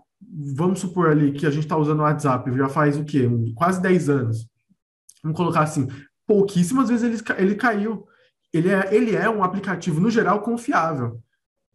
vamos 0.54 0.80
supor 0.80 1.08
ali 1.08 1.32
que 1.32 1.46
a 1.46 1.50
gente 1.50 1.64
está 1.64 1.76
usando 1.76 2.00
o 2.00 2.02
WhatsApp 2.02 2.54
já 2.54 2.68
faz 2.68 2.98
o 2.98 3.04
quê? 3.04 3.26
Um, 3.26 3.54
quase 3.54 3.80
10 3.80 4.10
anos. 4.10 4.46
Vamos 5.22 5.36
colocar 5.38 5.62
assim, 5.62 5.88
pouquíssimas 6.26 6.90
vezes 6.90 7.04
ele, 7.04 7.40
ele 7.40 7.54
caiu. 7.54 8.06
Ele 8.52 8.70
é, 8.70 8.94
ele 8.94 9.16
é 9.16 9.28
um 9.28 9.42
aplicativo, 9.42 10.00
no 10.00 10.10
geral, 10.10 10.40
confiável. 10.40 11.20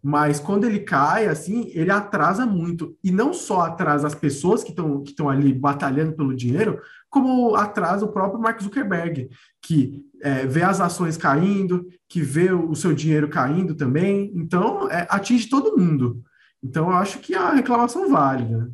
Mas 0.03 0.39
quando 0.39 0.65
ele 0.65 0.79
cai, 0.79 1.27
assim, 1.27 1.69
ele 1.75 1.91
atrasa 1.91 2.45
muito. 2.45 2.97
E 3.03 3.11
não 3.11 3.33
só 3.33 3.61
atrasa 3.61 4.07
as 4.07 4.15
pessoas 4.15 4.63
que 4.63 4.71
estão 4.71 5.03
que 5.03 5.21
ali 5.23 5.53
batalhando 5.53 6.13
pelo 6.13 6.35
dinheiro, 6.35 6.81
como 7.09 7.55
atrasa 7.55 8.05
o 8.05 8.11
próprio 8.11 8.41
Mark 8.41 8.59
Zuckerberg, 8.61 9.29
que 9.61 10.03
é, 10.23 10.47
vê 10.47 10.63
as 10.63 10.81
ações 10.81 11.17
caindo, 11.17 11.87
que 12.09 12.21
vê 12.21 12.51
o 12.51 12.73
seu 12.73 12.93
dinheiro 12.93 13.29
caindo 13.29 13.75
também. 13.75 14.31
Então, 14.33 14.89
é, 14.89 15.05
atinge 15.09 15.47
todo 15.47 15.77
mundo. 15.77 16.23
Então, 16.63 16.89
eu 16.89 16.95
acho 16.95 17.19
que 17.19 17.35
a 17.35 17.51
reclamação 17.51 18.09
vale. 18.09 18.45
Né? 18.45 18.71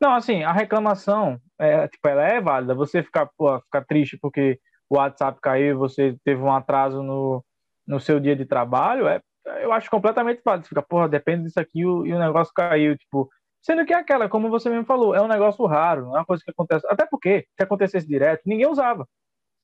Não, 0.00 0.14
assim, 0.14 0.42
a 0.44 0.52
reclamação, 0.52 1.38
é, 1.58 1.88
tipo, 1.88 2.08
ela 2.08 2.22
é 2.22 2.40
válida. 2.40 2.74
Você 2.74 3.02
ficar, 3.02 3.28
pô, 3.36 3.60
ficar 3.60 3.84
triste 3.84 4.16
porque 4.16 4.58
o 4.88 4.96
WhatsApp 4.96 5.38
caiu, 5.42 5.78
você 5.78 6.16
teve 6.24 6.40
um 6.40 6.52
atraso 6.52 7.02
no 7.02 7.44
no 7.86 8.00
seu 8.00 8.18
dia 8.20 8.34
de 8.36 8.44
trabalho, 8.44 9.06
é, 9.08 9.20
eu 9.62 9.72
acho 9.72 9.90
completamente 9.90 10.42
válido. 10.44 10.68
Fica, 10.68 10.82
porra, 10.82 11.08
depende 11.08 11.44
disso 11.44 11.60
aqui 11.60 11.80
e 11.80 11.86
o 11.86 12.18
negócio 12.18 12.52
caiu. 12.54 12.96
Tipo, 12.96 13.28
sendo 13.62 13.84
que 13.84 13.92
é 13.92 13.96
aquela, 13.96 14.28
como 14.28 14.50
você 14.50 14.68
mesmo 14.70 14.84
falou, 14.84 15.14
é 15.14 15.20
um 15.20 15.28
negócio 15.28 15.64
raro, 15.66 16.06
não 16.06 16.16
é 16.16 16.18
uma 16.20 16.24
coisa 16.24 16.42
que 16.44 16.50
acontece. 16.50 16.86
Até 16.88 17.06
porque, 17.06 17.46
se 17.56 17.62
acontecesse 17.62 18.06
direto, 18.06 18.42
ninguém 18.46 18.66
usava. 18.66 19.06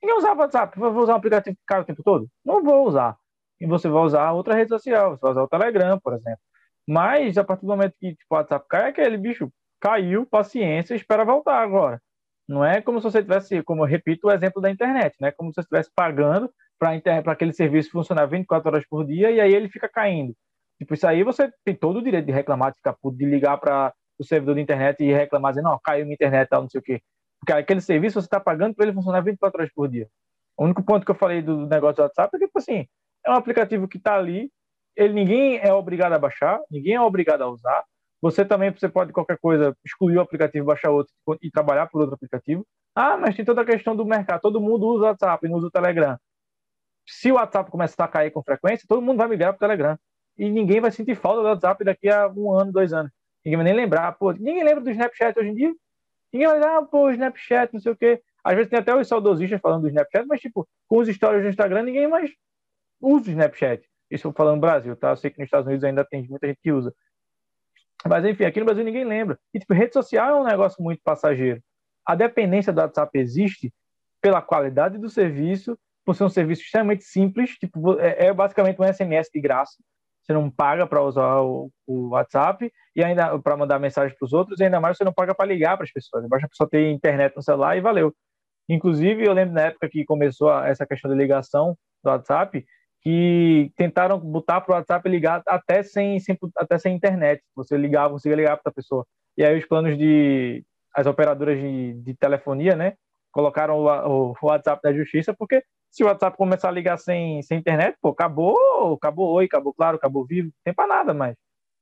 Ninguém 0.02 0.16
usava 0.18 0.42
WhatsApp. 0.42 0.78
Vou 0.78 0.94
usar 1.02 1.14
um 1.14 1.16
aplicativo 1.16 1.56
que 1.56 1.62
cai 1.66 1.80
o 1.80 1.84
tempo 1.84 2.02
todo? 2.02 2.28
Não 2.44 2.62
vou 2.62 2.86
usar. 2.86 3.16
E 3.60 3.66
você 3.66 3.88
vai 3.88 4.02
usar 4.02 4.32
outra 4.32 4.54
rede 4.54 4.70
social, 4.70 5.10
você 5.10 5.20
vai 5.20 5.30
usar 5.32 5.42
o 5.42 5.48
Telegram, 5.48 5.98
por 6.00 6.14
exemplo. 6.14 6.40
Mas, 6.88 7.36
a 7.38 7.44
partir 7.44 7.66
do 7.66 7.68
momento 7.68 7.94
que 8.00 8.14
tipo, 8.14 8.34
o 8.34 8.34
WhatsApp 8.34 8.66
cai, 8.68 8.82
é 8.86 8.88
aquele 8.88 9.16
bicho 9.18 9.50
caiu, 9.80 10.26
paciência, 10.26 10.94
espera 10.94 11.24
voltar 11.24 11.62
agora. 11.62 12.00
Não 12.48 12.64
é 12.64 12.82
como 12.82 13.00
se 13.00 13.04
você 13.04 13.22
tivesse, 13.22 13.62
como 13.62 13.82
eu 13.82 13.86
repito 13.86 14.26
o 14.26 14.32
exemplo 14.32 14.60
da 14.60 14.70
internet, 14.70 15.16
né? 15.20 15.30
Como 15.32 15.50
se 15.50 15.56
você 15.56 15.60
estivesse 15.60 15.90
pagando 15.94 16.50
para 16.80 17.32
aquele 17.32 17.52
serviço 17.52 17.90
funcionar 17.90 18.24
24 18.24 18.70
horas 18.70 18.86
por 18.88 19.06
dia 19.06 19.30
e 19.30 19.38
aí 19.38 19.54
ele 19.54 19.68
fica 19.68 19.86
caindo. 19.86 20.34
Tipo, 20.78 20.94
isso 20.94 21.06
aí 21.06 21.22
você 21.22 21.52
tem 21.62 21.74
todo 21.74 21.98
o 21.98 22.02
direito 22.02 22.24
de 22.24 22.32
reclamar, 22.32 22.72
de, 22.72 22.78
ficar, 22.78 22.96
de 23.04 23.26
ligar 23.26 23.58
para 23.58 23.92
o 24.18 24.24
servidor 24.24 24.54
de 24.54 24.62
internet 24.62 25.04
e 25.04 25.12
reclamar, 25.12 25.52
dizer, 25.52 25.62
não, 25.62 25.78
caiu 25.84 26.06
minha 26.06 26.14
internet, 26.14 26.48
tal, 26.48 26.62
não 26.62 26.70
sei 26.70 26.80
o 26.80 26.82
quê. 26.82 27.02
Porque 27.38 27.52
aquele 27.52 27.82
serviço 27.82 28.20
você 28.20 28.26
está 28.26 28.40
pagando 28.40 28.74
para 28.74 28.86
ele 28.86 28.94
funcionar 28.94 29.20
24 29.20 29.60
horas 29.60 29.72
por 29.74 29.88
dia. 29.88 30.08
O 30.56 30.64
único 30.64 30.82
ponto 30.82 31.04
que 31.04 31.10
eu 31.10 31.14
falei 31.14 31.42
do 31.42 31.66
negócio 31.66 31.96
do 31.96 32.02
WhatsApp 32.02 32.34
é 32.34 32.38
que, 32.38 32.46
tipo 32.46 32.58
assim, 32.58 32.86
é 33.26 33.30
um 33.30 33.34
aplicativo 33.34 33.86
que 33.86 33.98
está 33.98 34.16
ali, 34.16 34.50
ele, 34.96 35.12
ninguém 35.12 35.58
é 35.58 35.72
obrigado 35.72 36.14
a 36.14 36.18
baixar, 36.18 36.58
ninguém 36.70 36.94
é 36.94 37.00
obrigado 37.00 37.42
a 37.42 37.48
usar. 37.48 37.84
Você 38.22 38.42
também 38.42 38.70
você 38.70 38.88
pode, 38.88 39.12
qualquer 39.12 39.38
coisa, 39.38 39.74
excluir 39.84 40.16
o 40.16 40.20
aplicativo, 40.20 40.66
baixar 40.66 40.90
outro 40.90 41.12
e 41.42 41.50
trabalhar 41.50 41.86
por 41.88 42.00
outro 42.00 42.14
aplicativo. 42.14 42.66
Ah, 42.94 43.18
mas 43.18 43.36
tem 43.36 43.44
toda 43.44 43.62
a 43.62 43.66
questão 43.66 43.94
do 43.94 44.04
mercado. 44.04 44.40
Todo 44.40 44.60
mundo 44.60 44.86
usa 44.86 45.04
o 45.04 45.08
WhatsApp, 45.08 45.48
não 45.48 45.58
usa 45.58 45.66
o 45.68 45.70
Telegram 45.70 46.18
se 47.10 47.32
o 47.32 47.34
WhatsApp 47.34 47.70
começar 47.70 48.04
a 48.04 48.08
cair 48.08 48.30
com 48.30 48.42
frequência, 48.42 48.86
todo 48.88 49.02
mundo 49.02 49.18
vai 49.18 49.26
migrar 49.26 49.52
para 49.52 49.56
o 49.56 49.68
Telegram. 49.68 49.98
E 50.38 50.48
ninguém 50.48 50.80
vai 50.80 50.92
sentir 50.92 51.16
falta 51.16 51.40
do 51.42 51.48
WhatsApp 51.48 51.84
daqui 51.84 52.08
a 52.08 52.28
um 52.28 52.52
ano, 52.52 52.70
dois 52.70 52.92
anos. 52.92 53.10
Ninguém 53.44 53.56
vai 53.56 53.64
nem 53.64 53.74
lembrar. 53.74 54.12
Pô, 54.12 54.32
ninguém 54.32 54.62
lembra 54.62 54.82
do 54.82 54.90
Snapchat 54.90 55.38
hoje 55.38 55.48
em 55.48 55.54
dia. 55.54 55.74
Ninguém 56.32 56.48
vai 56.48 56.62
ah, 56.62 56.82
pô, 56.82 57.10
Snapchat, 57.10 57.74
não 57.74 57.80
sei 57.80 57.92
o 57.92 57.96
quê. 57.96 58.22
Às 58.44 58.54
vezes 58.54 58.70
tem 58.70 58.78
até 58.78 58.94
os 58.94 59.08
saudosistas 59.08 59.60
falando 59.60 59.82
do 59.82 59.88
Snapchat, 59.88 60.24
mas, 60.26 60.40
tipo, 60.40 60.66
com 60.86 60.98
os 60.98 61.08
stories 61.08 61.42
do 61.42 61.48
Instagram, 61.48 61.82
ninguém 61.82 62.06
mais 62.06 62.30
usa 63.00 63.28
o 63.28 63.32
Snapchat. 63.32 63.84
Isso 64.08 64.32
falando 64.32 64.54
no 64.54 64.60
Brasil, 64.60 64.94
tá? 64.94 65.10
Eu 65.10 65.16
sei 65.16 65.30
que 65.30 65.38
nos 65.38 65.46
Estados 65.46 65.66
Unidos 65.66 65.84
ainda 65.84 66.04
tem 66.04 66.26
muita 66.28 66.46
gente 66.46 66.60
que 66.62 66.72
usa. 66.72 66.94
Mas, 68.06 68.24
enfim, 68.24 68.44
aqui 68.44 68.60
no 68.60 68.66
Brasil 68.66 68.84
ninguém 68.84 69.04
lembra. 69.04 69.38
E, 69.52 69.58
tipo, 69.58 69.74
rede 69.74 69.92
social 69.92 70.38
é 70.38 70.40
um 70.40 70.44
negócio 70.44 70.82
muito 70.82 71.02
passageiro. 71.02 71.60
A 72.06 72.14
dependência 72.14 72.72
do 72.72 72.80
WhatsApp 72.80 73.18
existe 73.18 73.72
pela 74.20 74.40
qualidade 74.40 74.96
do 74.96 75.08
serviço 75.08 75.78
por 76.10 76.16
ser 76.16 76.24
um 76.24 76.28
serviço 76.28 76.62
extremamente 76.62 77.04
simples, 77.04 77.50
tipo, 77.50 77.96
é, 78.00 78.26
é 78.26 78.32
basicamente 78.32 78.80
um 78.82 78.84
SMS 78.84 79.28
de 79.32 79.40
graça. 79.40 79.76
Você 80.20 80.32
não 80.32 80.50
paga 80.50 80.84
para 80.84 81.00
usar 81.00 81.40
o, 81.40 81.70
o, 81.86 82.08
WhatsApp 82.08 82.68
e 82.96 83.04
ainda 83.04 83.38
para 83.38 83.56
mandar 83.56 83.78
mensagem 83.78 84.16
para 84.18 84.26
os 84.26 84.32
outros, 84.32 84.58
e 84.58 84.64
ainda 84.64 84.80
mais 84.80 84.98
você 84.98 85.04
não 85.04 85.12
paga 85.12 85.32
para 85.36 85.46
ligar 85.46 85.76
para 85.76 85.84
as 85.84 85.92
pessoas. 85.92 86.26
Basta 86.28 86.46
a 86.46 86.48
pessoa 86.48 86.68
ter 86.68 86.90
internet 86.90 87.36
no 87.36 87.42
celular 87.42 87.76
e 87.76 87.80
valeu. 87.80 88.12
Inclusive, 88.68 89.24
eu 89.24 89.32
lembro 89.32 89.54
na 89.54 89.66
época 89.66 89.88
que 89.88 90.04
começou 90.04 90.52
essa 90.64 90.84
questão 90.84 91.08
de 91.08 91.16
ligação 91.16 91.76
do 92.02 92.10
WhatsApp, 92.10 92.66
que 93.02 93.72
tentaram 93.76 94.18
botar 94.18 94.60
para 94.62 94.72
o 94.72 94.76
WhatsApp 94.76 95.08
ligar 95.08 95.44
até 95.46 95.84
sem, 95.84 96.18
sem, 96.18 96.36
até 96.56 96.76
sem 96.76 96.92
internet. 96.92 97.40
Você 97.54 97.76
ligava, 97.76 98.14
conseguia 98.14 98.36
ligar 98.36 98.56
para 98.56 98.70
a 98.70 98.74
pessoa. 98.74 99.06
E 99.38 99.44
aí 99.44 99.56
os 99.56 99.64
planos 99.64 99.96
de 99.96 100.64
as 100.92 101.06
operadoras 101.06 101.56
de, 101.56 101.94
de 102.02 102.14
telefonia, 102.14 102.74
né, 102.74 102.94
colocaram 103.30 103.78
o, 103.78 104.32
o, 104.32 104.34
WhatsApp 104.42 104.82
da 104.82 104.92
justiça 104.92 105.32
porque 105.32 105.62
se 105.90 106.04
o 106.04 106.06
WhatsApp 106.06 106.36
começar 106.36 106.68
a 106.68 106.72
ligar 106.72 106.98
sem, 106.98 107.42
sem 107.42 107.58
internet, 107.58 107.96
pô, 108.00 108.10
acabou, 108.10 108.94
acabou 108.94 109.32
oi, 109.32 109.46
acabou 109.46 109.74
claro, 109.74 109.96
acabou 109.96 110.24
vivo, 110.24 110.50
tem 110.64 110.72
para 110.72 110.86
nada 110.86 111.12
mais. 111.12 111.36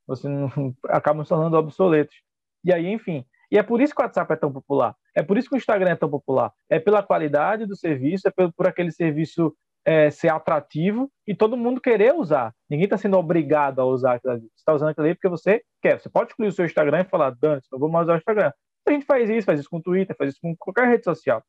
Você 0.07 0.29
não 0.29 0.49
acaba 0.89 1.23
se 1.23 1.29
tornando 1.29 1.57
obsoletos. 1.57 2.17
E 2.65 2.73
aí, 2.73 2.87
enfim. 2.87 3.25
E 3.51 3.59
é 3.59 3.63
por 3.63 3.81
isso 3.81 3.95
que 3.95 4.01
o 4.01 4.05
WhatsApp 4.05 4.33
é 4.33 4.37
tão 4.37 4.53
popular. 4.53 4.95
É 5.15 5.23
por 5.23 5.39
isso 5.39 5.49
que 5.49 5.55
o 5.55 5.59
Instagram 5.59 5.91
é 5.91 5.97
tão 5.97 6.09
popular. 6.09 6.53
É 6.69 6.79
pela 6.79 7.03
qualidade 7.03 7.67
do 7.67 7.77
serviço, 7.77 8.29
é 8.29 8.31
por, 8.31 8.53
por 8.53 8.67
aquele 8.67 8.91
serviço 8.91 9.55
é, 9.85 10.11
ser 10.11 10.29
atrativo 10.29 11.11
e 11.27 11.35
todo 11.35 11.57
mundo 11.57 11.81
querer 11.81 12.15
usar. 12.15 12.55
Ninguém 12.69 12.85
está 12.85 12.99
sendo 12.99 13.17
obrigado 13.17 13.81
a 13.81 13.87
usar 13.87 14.15
aquilo 14.15 14.35
ali. 14.35 14.43
Você 14.43 14.57
está 14.57 14.75
usando 14.75 14.91
aquilo 14.91 15.07
ali 15.07 15.15
porque 15.15 15.29
você 15.29 15.63
quer. 15.81 15.99
Você 15.99 16.11
pode 16.11 16.31
excluir 16.31 16.49
o 16.49 16.53
seu 16.53 16.67
Instagram 16.67 17.01
e 17.01 17.05
falar, 17.05 17.31
Dani, 17.31 17.63
não 17.73 17.79
vou 17.79 17.89
mais 17.89 18.05
usar 18.05 18.15
o 18.15 18.19
Instagram. 18.19 18.53
A 18.87 18.91
gente 18.91 19.07
faz 19.07 19.31
isso, 19.31 19.47
faz 19.47 19.61
isso 19.61 19.71
com 19.71 19.79
o 19.79 19.83
Twitter, 19.83 20.17
faz 20.17 20.31
isso 20.31 20.41
com 20.43 20.55
qualquer 20.57 20.89
rede 20.89 21.05
social. 21.05 21.43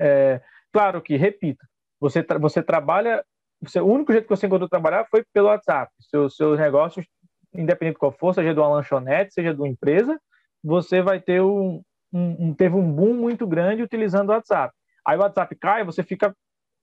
É, 0.00 0.40
claro 0.72 1.02
que, 1.02 1.16
repito, 1.16 1.64
você, 2.00 2.22
tra 2.22 2.38
você 2.38 2.62
trabalha, 2.62 3.24
você, 3.60 3.80
o 3.80 3.86
único 3.86 4.12
jeito 4.12 4.24
que 4.24 4.34
você 4.34 4.46
encontrou 4.46 4.68
trabalhar 4.68 5.06
foi 5.10 5.22
pelo 5.32 5.48
WhatsApp. 5.48 5.92
Seus, 6.00 6.34
seus 6.34 6.58
negócios, 6.58 7.06
independente 7.54 7.94
de 7.94 7.98
qual 8.00 8.12
for, 8.12 8.34
seja 8.34 8.54
de 8.54 8.60
uma 8.60 8.68
lanchonete, 8.68 9.34
seja 9.34 9.52
de 9.52 9.60
uma 9.60 9.68
empresa, 9.68 10.18
você 10.62 11.02
vai 11.02 11.20
ter 11.20 11.42
um, 11.42 11.82
um, 12.12 12.54
teve 12.54 12.74
um 12.74 12.92
boom 12.92 13.14
muito 13.14 13.46
grande 13.46 13.82
utilizando 13.82 14.30
o 14.30 14.32
WhatsApp. 14.32 14.74
Aí 15.06 15.16
o 15.16 15.20
WhatsApp 15.20 15.54
cai, 15.56 15.84
você 15.84 16.02
fica 16.02 16.34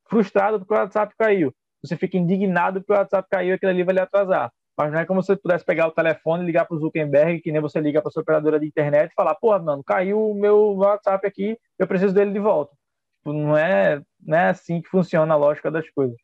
frustrado 0.09 0.59
porque 0.59 0.73
o 0.73 0.77
WhatsApp 0.77 1.13
caiu. 1.17 1.53
Você 1.83 1.95
fica 1.95 2.17
indignado 2.17 2.81
porque 2.81 2.93
o 2.93 2.95
WhatsApp 2.95 3.27
caiu 3.29 3.49
e 3.49 3.53
aquilo 3.53 3.71
ali 3.71 3.83
vai 3.83 3.95
lhe 3.95 4.01
atrasar. 4.01 4.51
Mas 4.77 4.91
não 4.91 4.99
é 4.99 5.05
como 5.05 5.21
se 5.23 5.27
você 5.27 5.35
pudesse 5.35 5.65
pegar 5.65 5.87
o 5.87 5.91
telefone 5.91 6.45
ligar 6.45 6.65
para 6.65 6.75
o 6.75 6.79
Zuckerberg, 6.79 7.41
que 7.41 7.51
nem 7.51 7.59
você 7.59 7.79
liga 7.79 7.99
para 8.01 8.11
sua 8.11 8.21
operadora 8.21 8.59
de 8.59 8.67
internet 8.67 9.11
e 9.11 9.15
falar, 9.15 9.33
pô, 9.35 9.57
mano, 9.57 9.83
caiu 9.83 10.31
o 10.31 10.35
meu 10.35 10.75
WhatsApp 10.75 11.25
aqui, 11.25 11.57
eu 11.79 11.87
preciso 11.87 12.13
dele 12.13 12.31
de 12.31 12.39
volta. 12.39 12.76
Tipo, 13.28 13.34
não 13.34 13.57
é, 13.57 14.01
não 14.21 14.38
é 14.38 14.49
assim 14.49 14.82
que 14.82 14.89
funciona 14.89 15.34
a 15.34 15.38
lógica 15.38 15.69
das 15.69 15.89
coisas. 15.89 16.15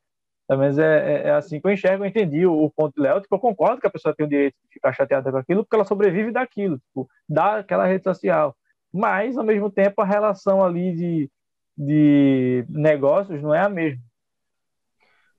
Pelo 0.48 0.62
menos 0.62 0.78
é, 0.78 0.84
é, 0.84 1.28
é 1.28 1.32
assim 1.32 1.60
que 1.60 1.68
eu 1.68 1.72
enxergo, 1.72 2.04
eu 2.04 2.08
entendi 2.08 2.46
o, 2.46 2.64
o 2.64 2.72
ponto 2.72 2.96
do 2.96 3.04
Léo. 3.04 3.20
Tipo, 3.20 3.36
eu 3.36 3.40
concordo 3.40 3.82
que 3.82 3.88
a 3.88 3.92
pessoa 3.92 4.16
tem 4.16 4.26
o 4.26 4.30
direito 4.30 4.56
de 4.64 4.74
ficar 4.74 4.94
chateada 4.94 5.30
com 5.30 5.38
aquilo, 5.38 5.64
porque 5.64 5.76
ela 5.76 5.86
sobrevive 5.86 6.32
daquilo, 6.32 6.78
tipo, 6.78 7.08
daquela 7.28 7.86
rede 7.86 8.04
social. 8.04 8.56
Mas, 8.94 9.38
ao 9.38 9.44
mesmo 9.44 9.70
tempo, 9.70 10.02
a 10.02 10.06
relação 10.06 10.64
ali 10.64 10.96
de, 10.96 11.32
de 11.78 12.66
negócios 12.70 13.42
não 13.42 13.54
é 13.54 13.60
a 13.60 13.70
mesma. 13.70 14.02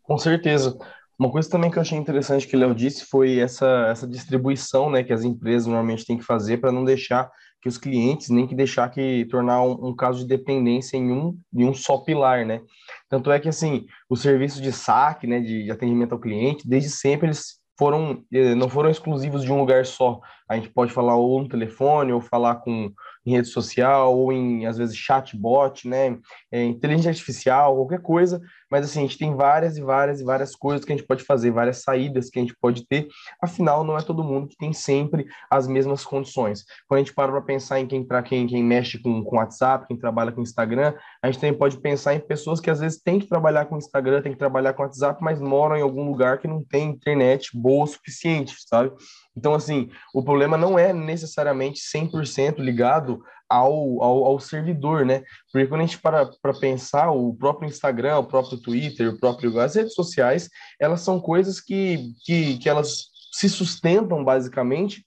Com 0.03 0.19
certeza. 0.19 0.77
Uma 1.19 1.31
coisa 1.31 1.49
também 1.49 1.71
que 1.71 1.79
eu 1.79 1.83
achei 1.83 1.97
interessante 1.97 2.47
que 2.47 2.57
o 2.57 2.59
Léo 2.59 2.75
disse 2.75 3.07
foi 3.07 3.39
essa, 3.39 3.87
essa 3.89 4.07
distribuição 4.07 4.91
né, 4.91 5.03
que 5.03 5.13
as 5.13 5.25
empresas 5.25 5.67
normalmente 5.67 6.05
têm 6.05 6.19
que 6.19 6.25
fazer 6.25 6.59
para 6.59 6.73
não 6.73 6.85
deixar 6.85 7.31
que 7.65 7.69
os 7.71 7.79
clientes, 7.79 8.29
nem 8.29 8.47
que 8.47 8.55
deixar 8.55 8.91
que 8.91 9.25
tornar 9.31 9.63
um, 9.63 9.89
um, 9.89 9.97
caso 9.97 10.19
de 10.19 10.27
dependência 10.27 10.99
em 10.99 11.11
um, 11.11 11.39
em 11.51 11.65
um 11.65 11.73
só 11.73 11.97
pilar, 11.97 12.45
né? 12.45 12.61
Tanto 13.09 13.33
é 13.33 13.41
que, 13.41 13.49
assim, 13.49 13.87
os 14.07 14.21
serviços 14.21 14.61
de 14.61 14.71
saque, 14.71 15.27
né, 15.27 15.41
de, 15.41 15.65
de 15.65 15.71
atendimento 15.71 16.13
ao 16.13 16.21
cliente, 16.21 16.69
desde 16.69 16.91
sempre 16.91 17.29
eles 17.29 17.59
foram, 17.79 18.23
eh, 18.31 18.55
não 18.55 18.69
foram 18.69 18.91
exclusivos 18.91 19.43
de 19.43 19.51
um 19.51 19.59
lugar 19.59 19.87
só. 19.87 20.21
A 20.47 20.57
gente 20.57 20.69
pode 20.69 20.93
falar 20.93 21.17
ou 21.17 21.41
no 21.41 21.49
telefone, 21.49 22.13
ou 22.13 22.21
falar 22.21 22.57
com 22.57 22.93
em 23.25 23.31
rede 23.31 23.49
social, 23.49 24.15
ou 24.15 24.31
em, 24.31 24.67
às 24.67 24.77
vezes, 24.77 24.95
chatbot, 24.95 25.89
né? 25.89 26.19
É, 26.53 26.63
inteligência 26.63 27.09
artificial, 27.09 27.77
qualquer 27.77 28.03
coisa. 28.03 28.43
Mas, 28.75 28.87
assim, 28.87 28.99
a 28.99 29.03
gente 29.03 29.17
tem 29.17 29.33
várias 29.37 29.77
e 29.77 29.81
várias 29.81 30.21
e 30.21 30.25
várias 30.25 30.57
coisas 30.57 30.85
que 30.85 30.93
a 30.93 30.97
gente 30.97 31.07
pode 31.07 31.23
fazer, 31.23 31.53
várias 31.53 31.83
saídas 31.83 32.29
que 32.29 32.41
a 32.41 32.43
gente 32.43 32.57
pode 32.61 32.85
ter. 32.85 33.07
Afinal, 33.41 33.85
não 33.85 33.97
é 33.97 34.03
todo 34.03 34.25
mundo 34.25 34.49
que 34.49 34.57
tem 34.57 34.73
sempre 34.73 35.27
as 35.49 35.69
mesmas 35.69 36.05
condições. 36.05 36.65
Quando 36.89 36.99
a 36.99 37.05
gente 37.05 37.15
para 37.15 37.31
para 37.31 37.41
pensar 37.41 37.79
em 37.79 37.87
quem, 37.87 38.03
para 38.05 38.21
quem, 38.21 38.49
quem 38.49 38.65
mexe 38.65 38.99
com, 38.99 39.23
com 39.23 39.37
WhatsApp, 39.37 39.87
quem 39.87 39.97
trabalha 39.97 40.33
com 40.33 40.43
Instagram, 40.43 40.93
a 41.23 41.31
gente 41.31 41.41
também 41.41 41.57
pode 41.57 41.79
pensar 41.79 42.17
em 42.17 42.19
pessoas 42.19 42.59
que, 42.59 42.69
às 42.69 42.81
vezes, 42.81 43.01
têm 43.01 43.21
que 43.21 43.29
trabalhar 43.29 43.67
com 43.67 43.79
Instagram, 43.79 44.21
têm 44.21 44.33
que 44.33 44.39
trabalhar 44.39 44.73
com 44.73 44.83
WhatsApp, 44.83 45.23
mas 45.23 45.41
moram 45.41 45.77
em 45.77 45.83
algum 45.83 46.11
lugar 46.11 46.39
que 46.39 46.49
não 46.49 46.61
tem 46.61 46.91
internet 46.91 47.57
boa 47.57 47.85
o 47.85 47.87
suficiente, 47.87 48.57
sabe? 48.67 48.91
Então, 49.37 49.55
assim, 49.55 49.89
o 50.13 50.25
problema 50.25 50.57
não 50.57 50.77
é 50.77 50.93
necessariamente 50.93 51.81
100% 51.81 52.59
ligado 52.59 53.23
ao, 53.49 54.03
ao, 54.03 54.25
ao, 54.25 54.41
servidor, 54.41 55.05
né? 55.05 55.23
Porque 55.53 55.67
quando 55.67 55.83
a 55.83 55.85
gente 55.85 55.99
para 55.99 56.27
para 56.27 56.55
pensar, 56.55 57.11
o 57.11 57.35
próprio 57.35 57.69
Instagram, 57.69 58.19
o 58.19 58.27
próprio 58.27 58.59
Twitter, 58.59 59.11
o 59.11 59.19
próprio 59.19 59.59
as 59.61 59.75
redes 59.75 59.95
sociais, 59.95 60.49
elas 60.81 61.01
são 61.01 61.21
coisas 61.21 61.61
que, 61.61 62.13
que, 62.25 62.59
que 62.59 62.69
elas 62.69 63.07
se 63.33 63.49
sustentam 63.49 64.25
basicamente 64.25 65.05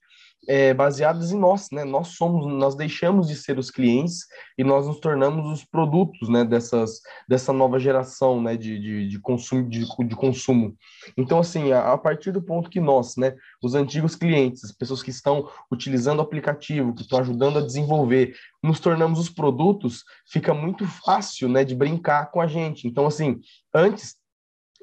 é, 0.47 0.73
baseadas 0.73 1.31
em 1.31 1.37
nós, 1.37 1.67
né? 1.71 1.83
Nós 1.83 2.09
somos, 2.09 2.47
nós 2.53 2.73
deixamos 2.73 3.27
de 3.27 3.35
ser 3.35 3.59
os 3.59 3.69
clientes 3.69 4.25
e 4.57 4.63
nós 4.63 4.87
nos 4.87 4.99
tornamos 4.99 5.51
os 5.51 5.65
produtos, 5.65 6.29
né? 6.29 6.45
Dessas, 6.45 7.01
dessa 7.27 7.51
nova 7.51 7.77
geração, 7.77 8.41
né? 8.41 8.55
De, 8.55 8.79
de, 8.79 9.07
de 9.09 9.19
consumo, 9.19 9.69
de, 9.69 9.85
de 9.85 10.15
consumo. 10.15 10.75
Então, 11.17 11.39
assim, 11.39 11.73
a, 11.73 11.91
a, 11.93 11.97
partir 11.97 12.31
do 12.31 12.41
ponto 12.41 12.69
que 12.69 12.79
nós, 12.79 13.17
né? 13.17 13.35
Os 13.61 13.75
antigos 13.75 14.15
clientes, 14.15 14.63
as 14.63 14.71
pessoas 14.71 15.03
que 15.03 15.09
estão 15.09 15.49
utilizando 15.69 16.19
o 16.19 16.23
aplicativo, 16.23 16.95
que 16.95 17.01
estão 17.01 17.19
ajudando 17.19 17.59
a 17.59 17.65
desenvolver, 17.65 18.33
nos 18.63 18.79
tornamos 18.79 19.19
os 19.19 19.29
produtos, 19.29 20.03
fica 20.31 20.53
muito 20.53 20.87
fácil, 20.87 21.49
né? 21.49 21.65
De 21.65 21.75
brincar 21.75 22.31
com 22.31 22.39
a 22.39 22.47
gente. 22.47 22.87
Então, 22.87 23.05
assim, 23.05 23.39
antes 23.75 24.15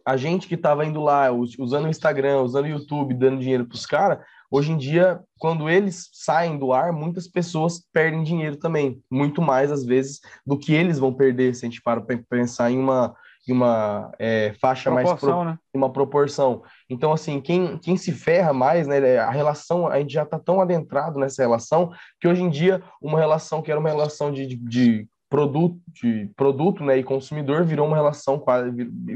a 0.07 0.19
gente 0.19 0.47
que 0.47 0.55
estava 0.55 0.85
indo 0.85 1.01
lá, 1.01 1.33
usando 1.33 1.87
o 1.87 1.89
Instagram, 1.89 2.43
usando 2.43 2.67
o 2.67 2.69
YouTube, 2.69 3.15
dando 3.15 3.41
dinheiro 3.41 3.65
para 3.65 3.75
os 3.75 3.87
caras, 3.87 4.19
Hoje 4.55 4.71
em 4.71 4.77
dia, 4.77 5.21
quando 5.37 5.69
eles 5.69 6.09
saem 6.13 6.57
do 6.57 6.73
ar, 6.73 6.93
muitas 6.93 7.27
pessoas 7.27 7.85
perdem 7.93 8.23
dinheiro 8.23 8.57
também, 8.57 9.03
muito 9.11 9.43
mais 9.43 9.73
às 9.73 9.85
vezes 9.85 10.21
do 10.47 10.57
que 10.57 10.73
eles 10.73 10.97
vão 10.97 11.13
perder, 11.13 11.57
se 11.57 11.67
a 11.67 11.69
gente 11.69 11.83
para 11.83 12.01
para 12.01 12.17
pensar 12.31 12.71
em 12.71 12.79
uma, 12.79 13.17
em 13.49 13.53
uma 13.53 14.13
é, 14.17 14.55
faixa 14.61 14.93
mais 14.93 15.13
pro, 15.15 15.43
né? 15.43 15.59
uma 15.75 15.93
proporção. 15.93 16.63
Então, 16.89 17.13
assim, 17.13 17.41
quem, 17.41 17.77
quem 17.79 17.97
se 17.97 18.13
ferra 18.13 18.53
mais, 18.53 18.87
né? 18.87 19.19
A 19.19 19.29
relação, 19.29 19.89
a 19.89 19.99
gente 19.99 20.13
já 20.13 20.23
está 20.23 20.39
tão 20.39 20.61
adentrado 20.61 21.19
nessa 21.19 21.43
relação 21.43 21.91
que 22.21 22.29
hoje 22.29 22.45
em 22.45 22.49
dia 22.49 22.81
uma 23.03 23.19
relação 23.19 23.61
que 23.61 23.73
era 23.73 23.81
uma 23.81 23.91
relação 23.91 24.31
de, 24.31 24.47
de, 24.47 24.55
de 24.55 25.09
produto, 25.35 25.81
de 25.93 26.31
produto 26.37 26.85
né, 26.85 26.97
e 26.97 27.03
consumidor 27.03 27.65
virou 27.65 27.89
uma 27.89 27.97
relação 27.97 28.39
quase 28.39 28.71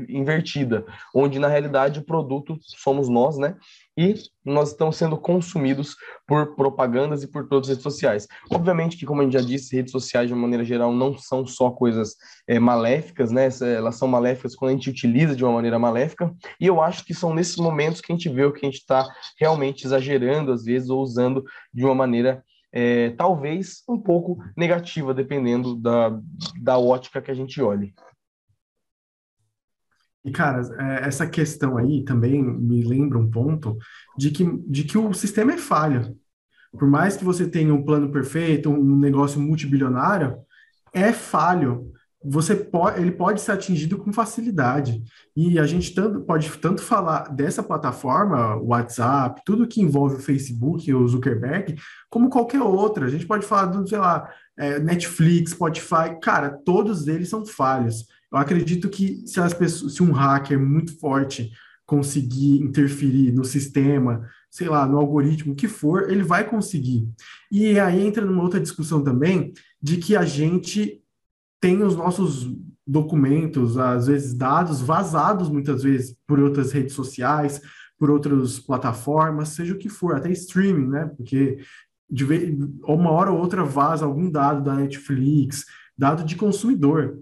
invertida, 0.09 0.85
onde 1.14 1.39
na 1.39 1.47
realidade 1.47 2.01
o 2.01 2.05
produto 2.05 2.59
somos 2.61 3.09
nós, 3.09 3.39
né? 3.39 3.55
E 3.97 4.14
nós 4.45 4.71
estamos 4.71 4.97
sendo 4.97 5.16
consumidos 5.16 5.95
por 6.27 6.57
propagandas 6.57 7.23
e 7.23 7.29
por 7.29 7.47
todas 7.47 7.69
as 7.69 7.77
redes 7.77 7.83
sociais. 7.85 8.27
Obviamente 8.51 8.97
que, 8.97 9.07
como 9.07 9.21
a 9.21 9.25
gente 9.25 9.35
já 9.35 9.41
disse, 9.41 9.77
redes 9.77 9.93
sociais, 9.93 10.27
de 10.27 10.35
uma 10.35 10.43
maneira 10.43 10.64
geral, 10.64 10.93
não 10.93 11.16
são 11.16 11.47
só 11.47 11.71
coisas 11.71 12.16
é, 12.49 12.59
maléficas, 12.59 13.31
né? 13.31 13.49
Elas 13.77 13.95
são 13.95 14.09
maléficas 14.09 14.57
quando 14.57 14.71
a 14.71 14.75
gente 14.75 14.91
utiliza 14.91 15.37
de 15.37 15.45
uma 15.45 15.53
maneira 15.53 15.79
maléfica, 15.79 16.35
e 16.61 16.66
eu 16.66 16.81
acho 16.81 17.05
que 17.05 17.14
são 17.14 17.33
nesses 17.33 17.57
momentos 17.57 18.01
que 18.01 18.12
a 18.12 18.16
gente 18.16 18.29
vê 18.29 18.45
o 18.45 18.53
que 18.53 18.66
a 18.66 18.69
gente 18.69 18.81
está 18.81 19.07
realmente 19.39 19.87
exagerando, 19.87 20.51
às 20.51 20.64
vezes, 20.64 20.91
ou 20.91 21.01
usando 21.01 21.45
de 21.73 21.85
uma 21.85 21.95
maneira 21.95 22.43
é, 22.73 23.11
talvez 23.11 23.83
um 23.89 23.99
pouco 23.99 24.39
negativa, 24.57 25.14
dependendo 25.14 25.75
da, 25.77 26.19
da 26.61 26.79
ótica 26.79 27.23
que 27.23 27.31
a 27.31 27.35
gente 27.35 27.61
olhe. 27.61 27.95
E, 30.25 30.31
cara, 30.31 30.61
é, 30.79 31.07
essa 31.07 31.27
questão 31.27 31.79
aí 31.79 32.05
também 32.05 32.43
me 32.43 32.83
lembra 32.83 33.19
um 33.19 33.31
ponto 33.31 33.77
de 34.16 34.31
que, 34.31 34.45
de 34.66 34.85
que 34.85 34.99
o 34.99 35.14
sistema 35.14 35.53
é 35.53 35.59
falho. 35.59 36.16
Por 36.73 36.89
mais 36.89 37.16
que 37.16 37.25
você 37.25 37.49
tenha 37.49 37.73
um 37.73 37.85
plano 37.85 38.12
perfeito, 38.12 38.71
um 38.71 38.99
negócio 38.99 39.41
multibilionário, 39.41 40.37
é 40.93 41.12
falho 41.12 41.93
você 42.23 42.55
pode, 42.55 43.01
ele 43.01 43.12
pode 43.12 43.41
ser 43.41 43.53
atingido 43.53 43.97
com 43.97 44.12
facilidade. 44.12 45.03
E 45.37 45.59
a 45.59 45.66
gente 45.66 45.95
tanto, 45.95 46.21
pode 46.21 46.51
tanto 46.59 46.83
falar 46.83 47.29
dessa 47.29 47.62
plataforma, 47.62 48.57
WhatsApp, 48.57 49.41
tudo 49.45 49.69
que 49.69 49.81
envolve 49.81 50.16
o 50.16 50.21
Facebook, 50.21 50.93
o 50.93 51.07
Zuckerberg, 51.07 51.77
como 52.11 52.29
qualquer 52.29 52.61
outra. 52.61 53.07
A 53.07 53.09
gente 53.09 53.27
pode 53.27 53.47
falar 53.47 53.66
do, 53.66 53.87
sei 53.87 53.99
lá, 53.99 54.29
é, 54.59 54.81
Netflix, 54.81 55.53
Spotify, 55.53 56.19
cara, 56.21 56.51
todos 56.64 57.07
eles 57.07 57.29
são 57.29 57.47
falhos. 57.47 58.07
Eu 58.33 58.39
acredito 58.39 58.89
que 58.89 59.27
se, 59.27 59.41
as 59.41 59.55
pessoas, 59.55 59.95
se 59.95 60.03
um 60.03 60.12
hacker 60.12 60.59
muito 60.59 60.99
forte 60.99 61.53
conseguir 61.87 62.61
interferir 62.61 63.33
no 63.33 63.45
sistema, 63.45 64.29
sei 64.51 64.69
lá, 64.69 64.87
no 64.87 64.99
algoritmo, 64.99 65.53
o 65.53 65.57
que 65.57 65.69
for, 65.69 66.11
ele 66.11 66.23
vai 66.23 66.47
conseguir. 66.47 67.09
E 67.51 67.79
aí 67.79 68.07
entra 68.07 68.25
numa 68.25 68.43
outra 68.43 68.61
discussão 68.61 69.03
também 69.03 69.53
de 69.81 69.97
que 69.97 70.16
a 70.16 70.25
gente 70.25 71.01
tem 71.61 71.83
os 71.83 71.97
nossos 71.97 72.51
documentos, 72.87 73.77
às 73.77 74.07
vezes 74.07 74.35
dados 74.35 74.81
vazados 74.81 75.51
muitas 75.51 75.83
vezes 75.83 76.17
por 76.27 76.39
outras 76.41 76.73
redes 76.73 76.95
sociais, 76.95 77.61
por 77.99 78.11
outras 78.11 78.59
plataformas, 78.59 79.51
seja 79.51 79.75
o 79.75 79.79
que 79.79 79.89
for, 79.89 80.15
até 80.15 80.31
streaming, 80.31 80.89
né? 80.89 81.07
Porque 81.17 81.59
de 82.11 82.25
vez, 82.25 82.57
uma 82.85 83.11
hora 83.11 83.31
ou 83.31 83.39
outra 83.39 83.65
vaza 83.65 84.07
algum 84.07 84.31
dado 84.31 84.63
da 84.63 84.75
Netflix, 84.75 85.65
dado 85.97 86.25
de 86.25 86.37
consumidor. 86.37 87.19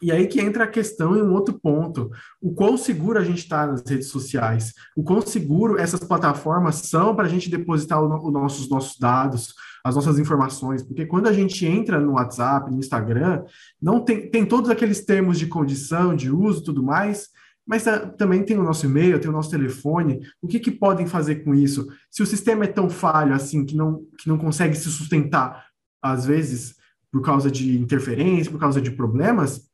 E 0.00 0.12
aí 0.12 0.26
que 0.26 0.40
entra 0.40 0.64
a 0.64 0.68
questão 0.68 1.16
em 1.16 1.22
um 1.22 1.32
outro 1.32 1.58
ponto. 1.58 2.10
O 2.40 2.52
quão 2.52 2.76
seguro 2.76 3.18
a 3.18 3.24
gente 3.24 3.38
está 3.38 3.66
nas 3.66 3.82
redes 3.86 4.08
sociais? 4.08 4.74
O 4.94 5.02
quão 5.02 5.22
seguro 5.22 5.78
essas 5.78 6.00
plataformas 6.00 6.76
são 6.76 7.16
para 7.16 7.26
a 7.26 7.28
gente 7.28 7.50
depositar 7.50 8.02
os 8.02 8.32
nossos, 8.32 8.68
nossos 8.68 8.98
dados, 8.98 9.54
as 9.84 9.94
nossas 9.94 10.18
informações? 10.18 10.82
Porque 10.82 11.04
quando 11.04 11.28
a 11.28 11.32
gente 11.32 11.66
entra 11.66 12.00
no 12.00 12.12
WhatsApp, 12.12 12.70
no 12.70 12.78
Instagram, 12.78 13.44
não 13.80 14.02
tem, 14.02 14.30
tem 14.30 14.46
todos 14.46 14.70
aqueles 14.70 15.04
termos 15.04 15.38
de 15.38 15.46
condição, 15.46 16.16
de 16.16 16.30
uso 16.30 16.64
tudo 16.64 16.82
mais, 16.82 17.28
mas 17.66 17.84
também 18.18 18.42
tem 18.42 18.58
o 18.58 18.62
nosso 18.62 18.86
e-mail, 18.86 19.20
tem 19.20 19.30
o 19.30 19.32
nosso 19.32 19.50
telefone. 19.50 20.20
O 20.40 20.48
que, 20.48 20.58
que 20.58 20.70
podem 20.70 21.06
fazer 21.06 21.36
com 21.44 21.54
isso? 21.54 21.86
Se 22.10 22.22
o 22.22 22.26
sistema 22.26 22.64
é 22.64 22.68
tão 22.68 22.88
falho 22.88 23.34
assim 23.34 23.64
que 23.64 23.76
não, 23.76 24.04
que 24.18 24.28
não 24.28 24.38
consegue 24.38 24.74
se 24.74 24.90
sustentar, 24.90 25.66
às 26.02 26.26
vezes, 26.26 26.76
por 27.10 27.22
causa 27.22 27.50
de 27.50 27.78
interferência, 27.78 28.50
por 28.50 28.60
causa 28.60 28.80
de 28.80 28.90
problemas, 28.90 29.70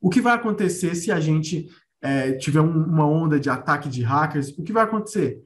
o 0.00 0.10
que 0.10 0.20
vai 0.20 0.34
acontecer 0.34 0.94
se 0.94 1.10
a 1.10 1.18
gente 1.18 1.68
é, 2.00 2.32
tiver 2.32 2.60
um, 2.60 2.84
uma 2.84 3.06
onda 3.06 3.40
de 3.40 3.50
ataque 3.50 3.88
de 3.88 4.02
hackers? 4.02 4.50
O 4.50 4.62
que 4.62 4.72
vai 4.72 4.84
acontecer? 4.84 5.42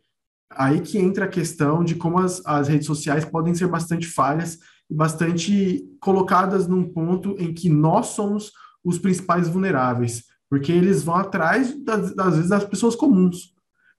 Aí 0.51 0.81
que 0.81 0.99
entra 0.99 1.27
a 1.27 1.29
questão 1.29 1.85
de 1.85 1.95
como 1.95 2.19
as, 2.19 2.45
as 2.45 2.69
redes 2.69 2.87
sociais 2.87 3.25
podem 3.25 3.55
ser 3.55 3.69
bastante 3.69 4.07
falhas 4.07 4.59
e 4.91 4.95
bastante 4.95 5.85
colocadas 6.01 6.67
num 6.67 6.85
ponto 6.85 7.37
em 7.39 7.55
que 7.55 7.69
nós 7.69 8.09
somos 8.09 8.53
os 8.85 8.99
principais 8.99 9.49
vulneráveis, 9.49 10.25
porque 10.49 10.73
eles 10.73 11.03
vão 11.03 11.17
atrás, 11.17 11.73
das, 11.85 12.15
das 12.15 12.35
vezes, 12.35 12.51
das 12.51 12.65
pessoas 12.65 12.97
comuns. 12.97 13.55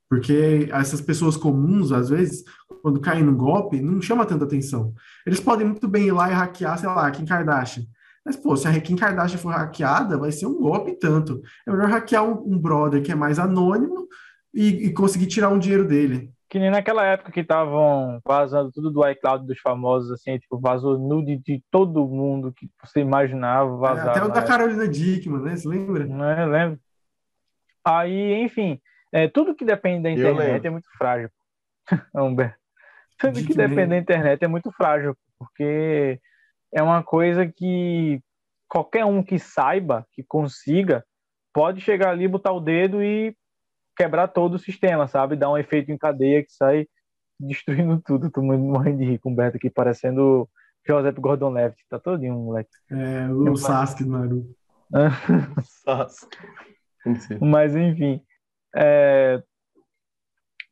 Porque 0.10 0.68
essas 0.72 1.00
pessoas 1.00 1.38
comuns, 1.38 1.94
às 1.94 2.10
vezes, 2.10 2.44
quando 2.82 3.00
caem 3.00 3.24
no 3.24 3.34
golpe, 3.34 3.80
não 3.80 4.02
chama 4.02 4.26
tanta 4.26 4.44
atenção. 4.44 4.94
Eles 5.26 5.40
podem 5.40 5.66
muito 5.66 5.88
bem 5.88 6.08
ir 6.08 6.12
lá 6.12 6.30
e 6.30 6.34
hackear, 6.34 6.78
sei 6.78 6.90
lá, 6.90 7.10
Kim 7.12 7.24
Kardashian. 7.24 7.86
Mas, 8.26 8.36
pô, 8.36 8.56
se 8.58 8.68
a 8.68 8.82
Kim 8.82 8.98
Kardashian 8.98 9.38
for 9.38 9.54
hackeada, 9.54 10.18
vai 10.18 10.32
ser 10.32 10.48
um 10.48 10.60
golpe 10.60 10.94
tanto. 11.00 11.42
É 11.66 11.72
melhor 11.72 11.90
hackear 11.90 12.24
um, 12.24 12.54
um 12.54 12.60
brother 12.60 13.02
que 13.02 13.12
é 13.12 13.16
mais 13.16 13.40
anônimo 13.40 14.08
e, 14.54 14.88
e, 14.88 14.94
conseguir 14.94 15.28
tirar 15.28 15.50
um 15.50 15.58
dinheiro 15.58 15.88
dele. 15.88 16.32
Que 16.52 16.60
nem 16.60 16.70
naquela 16.70 17.06
época 17.06 17.32
que 17.32 17.40
estavam 17.40 18.20
vazando 18.26 18.74
tudo 18.74 18.92
do 18.92 19.08
iCloud 19.08 19.48
dos 19.48 19.58
famosos, 19.62 20.12
assim, 20.12 20.38
tipo, 20.38 20.60
vazou 20.60 21.00
nude 21.00 21.38
de 21.38 21.64
todo 21.72 22.06
mundo 22.06 22.52
que 22.52 22.70
você 22.84 23.00
imaginava 23.00 23.78
vazar. 23.78 24.08
É, 24.08 24.10
até 24.10 24.24
o 24.26 24.28
da 24.28 24.44
Carolina 24.44 24.86
Dickman, 24.86 25.42
né? 25.42 25.56
Você 25.56 25.66
lembra? 25.66 26.06
Não, 26.06 26.30
eu 26.30 26.50
lembro. 26.50 26.80
Aí, 27.86 28.44
enfim, 28.44 28.82
é, 29.14 29.30
tudo 29.30 29.56
que 29.56 29.64
depende 29.64 30.04
da 30.04 30.12
internet 30.12 30.68
é 30.68 30.70
muito 30.70 30.90
frágil. 30.98 31.30
Humber. 32.14 32.58
Tudo 33.18 33.36
Dickman. 33.36 33.48
que 33.48 33.56
depende 33.56 33.90
da 33.92 33.98
internet 33.98 34.44
é 34.44 34.48
muito 34.50 34.70
frágil, 34.74 35.16
porque 35.40 36.20
é 36.74 36.84
uma 36.84 37.02
coisa 37.02 37.48
que 37.48 38.22
qualquer 38.68 39.06
um 39.06 39.24
que 39.24 39.40
saiba, 39.40 40.06
que 40.12 40.22
consiga, 40.22 41.02
pode 41.54 41.80
chegar 41.80 42.10
ali, 42.10 42.28
botar 42.28 42.52
o 42.52 42.60
dedo 42.60 43.02
e 43.02 43.34
quebrar 43.96 44.28
todo 44.28 44.56
o 44.56 44.60
sistema, 44.60 45.08
sabe? 45.08 45.36
Dar 45.36 45.52
um 45.52 45.58
efeito 45.58 45.92
em 45.92 45.98
cadeia 45.98 46.44
que 46.44 46.52
sai 46.52 46.88
destruindo 47.40 48.02
tudo. 48.02 48.30
Tô 48.30 48.42
morrendo 48.42 49.00
de 49.00 49.06
rir 49.06 49.20
com 49.20 49.32
o 49.32 49.36
Beto 49.36 49.58
aqui, 49.58 49.70
parecendo 49.70 50.50
Joseph 50.88 51.18
Gordon-Levitt. 51.18 51.86
Tá 51.90 52.00
todinho, 52.00 52.36
moleque. 52.36 52.72
É, 52.90 53.28
o 53.30 53.56
Sasuke 53.56 54.04
do 54.04 54.12
Naruto. 54.12 54.56
Sasuke. 55.64 56.38
Mas, 57.40 57.76
enfim. 57.76 58.22
É... 58.76 59.42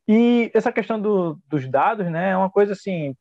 E 0.08 0.50
essa 0.54 0.72
questão 0.72 1.00
do, 1.00 1.38
dos 1.46 1.68
dados, 1.68 2.10
né, 2.10 2.30
é 2.30 2.36
uma 2.36 2.50
coisa 2.50 2.72
assim, 2.72 3.14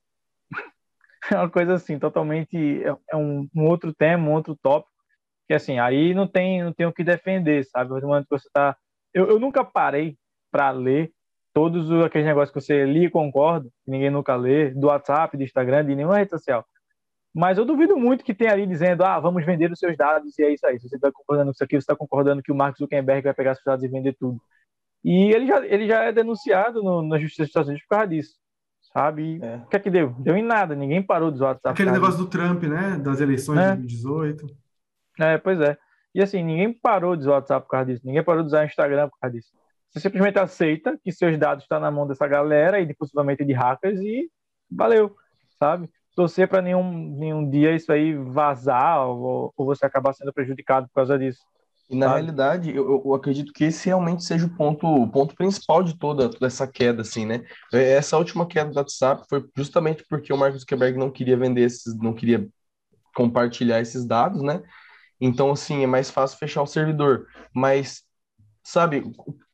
é 1.31 1.35
uma 1.35 1.49
coisa 1.49 1.75
assim, 1.75 1.99
totalmente, 1.99 2.83
é, 2.83 2.95
é 3.11 3.15
um, 3.15 3.47
um, 3.55 3.65
outro 3.67 3.93
tema, 3.93 4.27
um 4.27 4.33
outro 4.33 4.57
tópico, 4.59 4.91
que 5.47 5.53
assim, 5.53 5.77
aí 5.77 6.15
não 6.15 6.27
tem, 6.27 6.63
não 6.63 6.73
tem 6.73 6.87
o 6.87 6.93
que 6.93 7.03
defender, 7.03 7.63
sabe? 7.65 7.91
No 7.91 8.07
momento 8.07 8.25
que 8.27 8.39
você 8.39 8.49
tá... 8.51 8.75
Eu, 9.13 9.27
eu 9.27 9.39
nunca 9.39 9.63
parei 9.63 10.17
para 10.51 10.71
ler 10.71 11.11
todos 11.53 11.91
aqueles 12.03 12.27
negócios 12.27 12.53
que 12.53 12.61
você 12.61 12.85
lia 12.85 13.07
e 13.07 13.11
concorda, 13.11 13.67
que 13.83 13.91
ninguém 13.91 14.09
nunca 14.09 14.35
lê, 14.35 14.71
do 14.71 14.87
WhatsApp, 14.87 15.35
do 15.35 15.43
Instagram, 15.43 15.85
de 15.85 15.95
nenhuma 15.95 16.17
rede 16.17 16.31
social. 16.31 16.65
Mas 17.33 17.57
eu 17.57 17.65
duvido 17.65 17.95
muito 17.95 18.23
que 18.23 18.33
tenha 18.33 18.51
ali 18.51 18.65
dizendo, 18.65 19.03
ah, 19.03 19.19
vamos 19.19 19.45
vender 19.45 19.71
os 19.71 19.79
seus 19.79 19.95
dados 19.95 20.37
e 20.37 20.43
é 20.43 20.53
isso 20.53 20.65
aí. 20.65 20.79
Se 20.79 20.89
você 20.89 20.95
está 20.95 21.11
concordando 21.11 21.47
com 21.47 21.51
isso 21.51 21.63
aqui, 21.63 21.75
você 21.75 21.83
está 21.83 21.95
concordando 21.95 22.41
que 22.41 22.51
o 22.51 22.55
Mark 22.55 22.77
Zuckerberg 22.77 23.23
vai 23.23 23.33
pegar 23.33 23.55
seus 23.55 23.65
dados 23.65 23.83
e 23.83 23.87
vender 23.87 24.15
tudo. 24.19 24.41
E 25.03 25.31
ele 25.31 25.47
já, 25.47 25.65
ele 25.65 25.87
já 25.87 26.03
é 26.03 26.11
denunciado 26.11 26.83
no, 26.83 27.01
na 27.01 27.19
Justiça 27.19 27.43
dos 27.43 27.49
Estados 27.49 27.69
Unidos 27.69 27.87
por 27.87 27.95
causa 27.95 28.07
disso. 28.07 28.35
Sabe? 28.93 29.39
É. 29.41 29.57
O 29.57 29.67
que 29.67 29.75
é 29.75 29.79
que 29.79 29.89
deu? 29.89 30.15
Deu 30.17 30.35
em 30.35 30.43
nada, 30.43 30.75
ninguém 30.75 31.01
parou 31.01 31.29
o 31.29 31.43
WhatsApp. 31.43 31.69
Aquele 31.69 31.91
negócio 31.91 32.17
do 32.17 32.27
Trump, 32.27 32.63
né? 32.63 32.97
Das 32.97 33.21
eleições 33.21 33.59
é. 33.59 33.75
de 33.75 33.81
2018. 33.81 34.47
É, 35.19 35.37
pois 35.37 35.59
é. 35.61 35.77
E 36.13 36.21
assim, 36.21 36.43
ninguém 36.43 36.73
parou 36.73 37.15
de 37.15 37.21
usar 37.21 37.31
o 37.31 37.33
WhatsApp 37.35 37.65
por 37.65 37.71
causa 37.71 37.85
disso, 37.85 38.05
ninguém 38.05 38.23
parou 38.23 38.41
de 38.41 38.47
usar 38.47 38.61
o 38.61 38.65
Instagram 38.65 39.09
por 39.09 39.19
causa 39.19 39.35
disso. 39.35 39.51
Você 39.91 39.99
simplesmente 39.99 40.37
aceita 40.37 40.97
que 41.03 41.11
seus 41.11 41.37
dados 41.37 41.63
estão 41.63 41.79
na 41.79 41.89
mão 41.89 42.07
dessa 42.07 42.27
galera 42.27 42.79
e 42.79 42.93
possivelmente 42.93 43.43
de 43.43 43.53
hackers 43.53 43.99
e 43.99 44.29
valeu, 44.69 45.15
sabe? 45.57 45.89
torcer 46.19 46.49
para 46.49 46.61
nenhum, 46.61 47.15
nenhum 47.17 47.49
dia 47.49 47.73
isso 47.73 47.89
aí 47.93 48.13
vazar 48.13 49.07
ou, 49.07 49.53
ou, 49.55 49.65
você 49.65 49.85
acabar 49.85 50.13
sendo 50.13 50.33
prejudicado 50.33 50.85
por 50.87 50.95
causa 50.95 51.17
disso. 51.17 51.39
E 51.89 51.95
na 51.95 52.07
sabe? 52.07 52.19
realidade, 52.19 52.75
eu, 52.75 53.01
eu, 53.05 53.13
acredito 53.13 53.53
que 53.53 53.63
esse 53.63 53.87
realmente 53.87 54.25
seja 54.25 54.45
o 54.45 54.55
ponto, 54.55 54.85
o 54.85 55.09
ponto 55.09 55.33
principal 55.33 55.81
de 55.81 55.97
toda, 55.97 56.29
toda 56.29 56.45
essa 56.45 56.67
queda, 56.67 57.03
assim, 57.03 57.25
né? 57.25 57.45
É, 57.73 57.93
essa 57.93 58.17
última 58.17 58.45
queda 58.45 58.69
do 58.69 58.75
WhatsApp 58.75 59.25
foi 59.29 59.43
justamente 59.55 60.05
porque 60.09 60.33
o 60.33 60.37
Mark 60.37 60.55
Zuckerberg 60.55 60.99
não 60.99 61.09
queria 61.09 61.37
vender 61.37 61.61
esses, 61.61 61.97
não 61.97 62.13
queria 62.13 62.45
compartilhar 63.15 63.79
esses 63.79 64.05
dados, 64.05 64.41
né? 64.43 64.61
Então, 65.19 65.51
assim, 65.51 65.83
é 65.83 65.87
mais 65.87 66.09
fácil 66.09 66.37
fechar 66.37 66.61
o 66.61 66.67
servidor. 66.67 67.27
Mas, 67.53 68.03
sabe, 68.63 69.03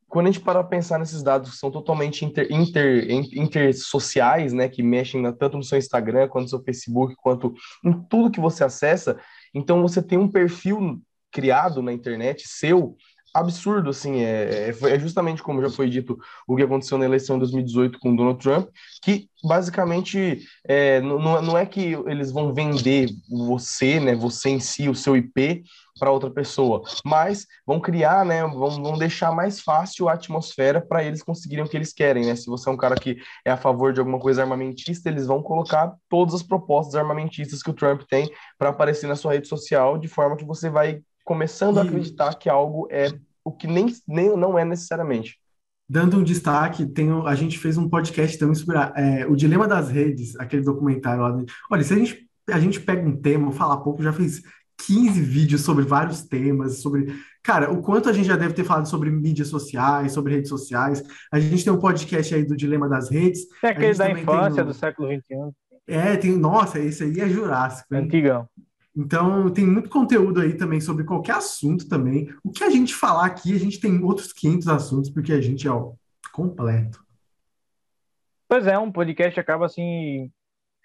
quando 0.08 0.28
a 0.28 0.32
gente 0.32 0.44
para 0.44 0.64
pensar 0.64 1.00
nesses 1.00 1.22
dados 1.22 1.52
que 1.52 1.58
são 1.58 1.72
totalmente 1.72 2.24
inter, 2.24 2.48
inter, 2.52 3.10
intersociais, 3.10 4.54
né, 4.54 4.70
que 4.70 4.82
mexem 4.82 5.22
na, 5.22 5.34
tanto 5.34 5.58
no 5.58 5.64
seu 5.64 5.78
Instagram, 5.78 6.28
quanto 6.28 6.44
no 6.44 6.50
seu 6.50 6.64
Facebook, 6.64 7.16
quanto 7.18 7.54
em 7.84 7.92
tudo 8.08 8.32
que 8.32 8.40
você 8.40 8.64
acessa, 8.64 9.20
então 9.54 9.82
você 9.82 10.02
tem 10.02 10.18
um 10.18 10.32
perfil 10.32 11.02
criado 11.32 11.82
na 11.82 11.92
internet 11.92 12.48
seu 12.48 12.96
absurdo, 13.36 13.90
assim, 13.90 14.22
é, 14.22 14.70
é, 14.70 14.94
é, 14.94 15.00
justamente 15.00 15.44
como 15.44 15.62
já 15.62 15.70
foi 15.70 15.90
dito 15.90 16.18
o 16.48 16.56
que 16.56 16.64
aconteceu 16.64 16.98
na 16.98 17.06
eleição 17.06 17.36
de 17.36 17.42
2018 17.42 18.00
com 18.00 18.16
Donald 18.16 18.40
Trump, 18.40 18.70
que 19.04 19.30
basicamente 19.44 20.42
é, 20.66 21.02
não, 21.02 21.42
não 21.42 21.58
é 21.58 21.66
que 21.66 21.98
eles 22.08 22.32
vão 22.32 22.54
vender 22.54 23.10
você, 23.30 24.00
né, 24.00 24.16
você 24.16 24.50
em 24.50 24.60
si, 24.60 24.88
o 24.88 24.96
seu 24.96 25.18
IP, 25.18 25.64
para 26.00 26.12
outra 26.12 26.30
pessoa, 26.30 26.84
mas 27.06 27.46
vão 27.66 27.80
criar, 27.80 28.26
né, 28.26 28.42
vão, 28.44 28.82
vão 28.82 28.98
deixar 28.98 29.32
mais 29.32 29.62
fácil 29.62 30.10
a 30.10 30.14
atmosfera 30.14 30.82
para 30.82 31.04
eles 31.04 31.24
conseguirem 31.24 31.64
o 31.64 31.68
que 31.68 31.78
eles 31.78 31.94
querem, 31.94 32.26
né? 32.26 32.36
Se 32.36 32.48
você 32.48 32.68
é 32.68 32.72
um 32.72 32.78
cara 32.78 32.96
que 32.96 33.18
é 33.46 33.52
a 33.52 33.58
favor 33.58 33.94
de 33.94 34.00
alguma 34.00 34.20
coisa 34.20 34.42
armamentista, 34.42 35.08
eles 35.08 35.26
vão 35.26 35.42
colocar 35.42 35.96
todas 36.10 36.34
as 36.34 36.44
propostas 36.44 36.96
armamentistas 36.96 37.64
que 37.64 37.70
o 37.70 37.74
Trump 37.74 38.02
tem 38.10 38.30
para 38.58 38.70
aparecer 38.70 39.08
na 39.08 39.16
sua 39.16 39.34
rede 39.34 39.48
social, 39.48 39.98
de 39.98 40.10
forma 40.10 40.36
que 40.36 40.44
você 40.44 40.70
vai 40.70 41.02
começando 41.26 41.78
e... 41.78 41.80
a 41.80 41.84
acreditar 41.84 42.36
que 42.36 42.48
algo 42.48 42.88
é 42.92 43.08
o 43.46 43.52
que 43.52 43.68
nem, 43.68 43.86
nem 44.08 44.36
não 44.36 44.58
é 44.58 44.66
necessariamente. 44.66 45.40
Dando 45.88 46.18
um 46.18 46.24
destaque, 46.24 46.84
tem, 46.88 47.12
a 47.26 47.36
gente 47.36 47.60
fez 47.60 47.78
um 47.78 47.88
podcast 47.88 48.40
também 48.40 48.56
sobre 48.56 48.76
é, 48.96 49.28
o 49.28 49.36
dilema 49.36 49.68
das 49.68 49.90
redes, 49.90 50.36
aquele 50.40 50.64
documentário 50.64 51.22
lá. 51.22 51.46
Olha, 51.72 51.84
se 51.84 51.94
a 51.94 51.98
gente, 51.98 52.28
a 52.50 52.60
gente 52.60 52.80
pega 52.80 53.08
um 53.08 53.16
tema, 53.16 53.52
fala 53.52 53.82
pouco, 53.84 54.02
já 54.02 54.12
fez 54.12 54.42
15 54.88 55.22
vídeos 55.22 55.62
sobre 55.62 55.86
vários 55.86 56.24
temas, 56.24 56.82
sobre. 56.82 57.14
Cara, 57.44 57.72
o 57.72 57.84
quanto 57.84 58.10
a 58.10 58.14
gente 58.14 58.28
já 58.28 58.36
deve 58.36 58.56
ter 58.56 58.64
falado 58.64 58.88
sobre 58.88 59.12
mídias 59.12 59.48
sociais, 59.48 60.12
sobre 60.12 60.34
redes 60.34 60.50
sociais. 60.50 61.04
A 61.32 61.40
gente 61.40 61.64
tem 61.64 61.72
um 61.72 61.80
podcast 61.80 62.34
aí 62.34 62.44
do 62.44 62.58
Dilema 62.58 62.90
das 62.90 63.12
Redes. 63.12 63.48
Tem 63.62 63.70
aquele 63.70 63.94
da 63.94 64.10
infância 64.10 64.66
do 64.66 64.74
século 64.74 65.08
XXI. 65.08 65.52
É, 65.88 66.18
tem. 66.18 66.36
Nossa, 66.36 66.80
esse 66.80 67.04
aí 67.04 67.20
é 67.20 67.30
Jurássico. 67.30 67.94
Hein? 67.94 68.06
Antigão. 68.06 68.50
Então, 68.96 69.50
tem 69.52 69.66
muito 69.66 69.90
conteúdo 69.90 70.40
aí 70.40 70.56
também 70.56 70.80
sobre 70.80 71.04
qualquer 71.04 71.36
assunto 71.36 71.90
também. 71.90 72.34
O 72.44 72.52
que 72.52 72.64
a 72.64 72.70
gente 72.70 72.96
falar 72.96 73.26
aqui, 73.26 73.54
a 73.54 73.60
gente 73.60 73.80
tem 73.80 74.02
outros 74.02 74.32
500 74.32 74.68
assuntos, 74.70 75.10
porque 75.10 75.34
a 75.34 75.42
gente 75.42 75.68
é 75.68 75.72
ó, 75.72 75.92
completo. 76.32 77.04
Pois 78.48 78.66
é, 78.68 78.78
um 78.78 78.92
podcast 78.92 79.38
acaba 79.40 79.66
assim 79.66 80.32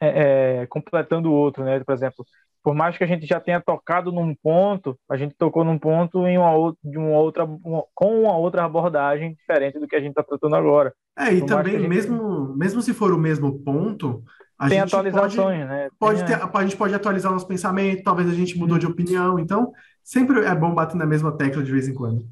é, 0.00 0.62
é, 0.62 0.66
completando 0.66 1.30
o 1.30 1.34
outro, 1.34 1.62
né? 1.62 1.78
Por 1.84 1.92
exemplo, 1.92 2.26
por 2.62 2.74
mais 2.74 2.96
que 2.96 3.04
a 3.04 3.06
gente 3.06 3.26
já 3.26 3.38
tenha 3.38 3.60
tocado 3.60 4.10
num 4.10 4.34
ponto, 4.34 4.98
a 5.08 5.16
gente 5.16 5.34
tocou 5.34 5.64
num 5.64 5.78
ponto 5.78 6.26
em 6.26 6.36
uma 6.36 6.52
outra, 6.52 6.80
de 6.82 6.98
uma 6.98 7.18
outra, 7.18 7.44
uma, 7.44 7.84
com 7.94 8.22
uma 8.22 8.36
outra 8.36 8.64
abordagem 8.64 9.34
diferente 9.34 9.78
do 9.78 9.86
que 9.86 9.96
a 9.96 10.00
gente 10.00 10.10
está 10.10 10.22
tratando 10.22 10.56
agora. 10.56 10.92
É, 11.18 11.32
e 11.32 11.40
por 11.40 11.48
também, 11.48 11.78
gente... 11.78 11.88
mesmo, 11.88 12.56
mesmo 12.56 12.82
se 12.82 12.92
for 12.92 13.12
o 13.12 13.18
mesmo 13.18 13.58
ponto, 13.60 14.22
a 14.60 14.68
tem 14.68 14.78
gente 14.78 14.94
atualizações, 14.94 15.34
pode, 15.34 15.64
né? 15.64 15.88
Pode 15.98 16.26
ter, 16.26 16.34
a 16.34 16.62
gente 16.62 16.76
pode 16.76 16.94
atualizar 16.94 17.32
nosso 17.32 17.48
pensamento, 17.48 18.02
talvez 18.02 18.28
a 18.28 18.34
gente 18.34 18.58
mudou 18.58 18.78
de 18.78 18.86
opinião, 18.86 19.38
então 19.38 19.72
sempre 20.04 20.44
é 20.44 20.54
bom 20.54 20.74
bater 20.74 20.98
na 20.98 21.06
mesma 21.06 21.32
tecla 21.32 21.62
de 21.62 21.72
vez 21.72 21.88
em 21.88 21.94
quando. 21.94 22.28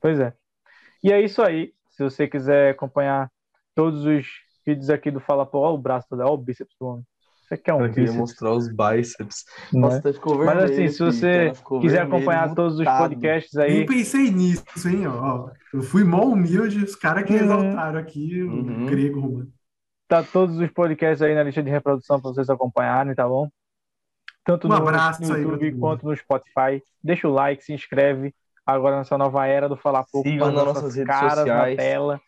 Pois 0.00 0.18
é. 0.18 0.32
E 1.04 1.12
é 1.12 1.20
isso 1.20 1.42
aí. 1.42 1.74
Se 1.90 2.02
você 2.02 2.26
quiser 2.26 2.70
acompanhar 2.70 3.30
todos 3.74 4.06
os 4.06 4.26
vídeos 4.66 4.88
aqui 4.88 5.10
do 5.10 5.20
Fala 5.20 5.44
Pô, 5.44 5.58
olha 5.58 5.74
o 5.74 5.78
braço, 5.78 6.06
olha 6.12 6.24
o 6.24 6.38
bíceps 6.38 6.74
do 6.80 6.86
homem. 6.86 7.04
Você 7.46 7.58
quer 7.58 7.74
um 7.74 7.84
Eu 7.84 7.92
queria 7.92 8.12
mostrar 8.14 8.54
os 8.54 8.68
bíceps. 8.68 9.44
Né? 9.74 9.80
Nossa, 9.80 10.00
tá 10.00 10.10
ficou 10.10 10.38
vermelho, 10.38 10.58
Mas 10.58 10.70
assim, 10.70 10.88
se 10.88 10.98
você 11.00 11.52
quiser 11.82 12.00
acompanhar 12.00 12.48
mutado. 12.48 12.54
todos 12.54 12.78
os 12.78 12.84
podcasts 12.86 13.54
aí. 13.58 13.80
Eu 13.80 13.86
pensei 13.86 14.30
nisso, 14.30 14.88
hein? 14.88 15.06
Ó, 15.06 15.50
eu 15.74 15.82
fui 15.82 16.02
mó 16.02 16.24
humilde, 16.24 16.82
os 16.82 16.96
caras 16.96 17.24
que 17.24 17.34
uhum. 17.34 17.40
exaltaram 17.40 17.98
aqui 18.00 18.42
o 18.42 18.50
uhum. 18.50 18.86
grego 18.86 19.20
romano. 19.20 19.52
Tá 20.08 20.22
todos 20.22 20.58
os 20.58 20.70
podcasts 20.70 21.22
aí 21.22 21.34
na 21.34 21.42
lista 21.42 21.62
de 21.62 21.70
reprodução 21.70 22.20
para 22.20 22.30
vocês 22.30 22.50
acompanharem, 22.50 23.14
tá 23.14 23.26
bom? 23.26 23.48
Tanto 24.44 24.66
um 24.66 24.70
no, 24.70 24.80
no 24.80 25.38
YouTube 25.38 25.78
quanto 25.78 26.06
no 26.06 26.16
Spotify. 26.16 26.82
Deixa 27.02 27.28
o 27.28 27.32
like, 27.32 27.64
se 27.64 27.72
inscreve. 27.72 28.34
Agora 28.66 28.98
nessa 28.98 29.16
nova 29.16 29.46
era 29.46 29.68
do 29.68 29.76
Falar 29.76 30.04
Pouco. 30.10 30.28
Sigam 30.28 30.52
nas 30.52 30.64
nossas 30.64 30.94
redes 30.94 31.14
caras 31.14 31.38
sociais. 31.38 31.76
na 31.76 31.82
tela. 31.82 32.20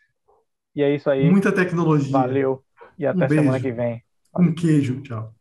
E 0.75 0.83
é 0.83 0.95
isso 0.95 1.09
aí. 1.09 1.31
Muita 1.31 1.53
tecnologia. 1.53 2.13
Valeu. 2.13 2.63
E 2.99 3.07
até 3.07 3.27
um 3.27 3.29
semana 3.29 3.61
que 3.61 3.73
vem. 3.73 4.03
Um 4.37 4.53
queijo, 4.53 5.01
tchau. 5.03 5.33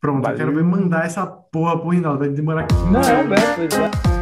Pronto, 0.00 0.22
Valeu. 0.22 0.34
eu 0.34 0.38
quero 0.38 0.54
ver 0.56 0.64
mandar 0.64 1.06
essa 1.06 1.24
porra 1.24 1.78
pro 1.78 1.90
Rinaldo. 1.90 2.18
Vai 2.20 2.28
demorar 2.30 2.66
15 2.66 2.90
Não, 2.90 3.00
é 3.00 3.24
o 3.24 3.28
Beto, 3.28 4.21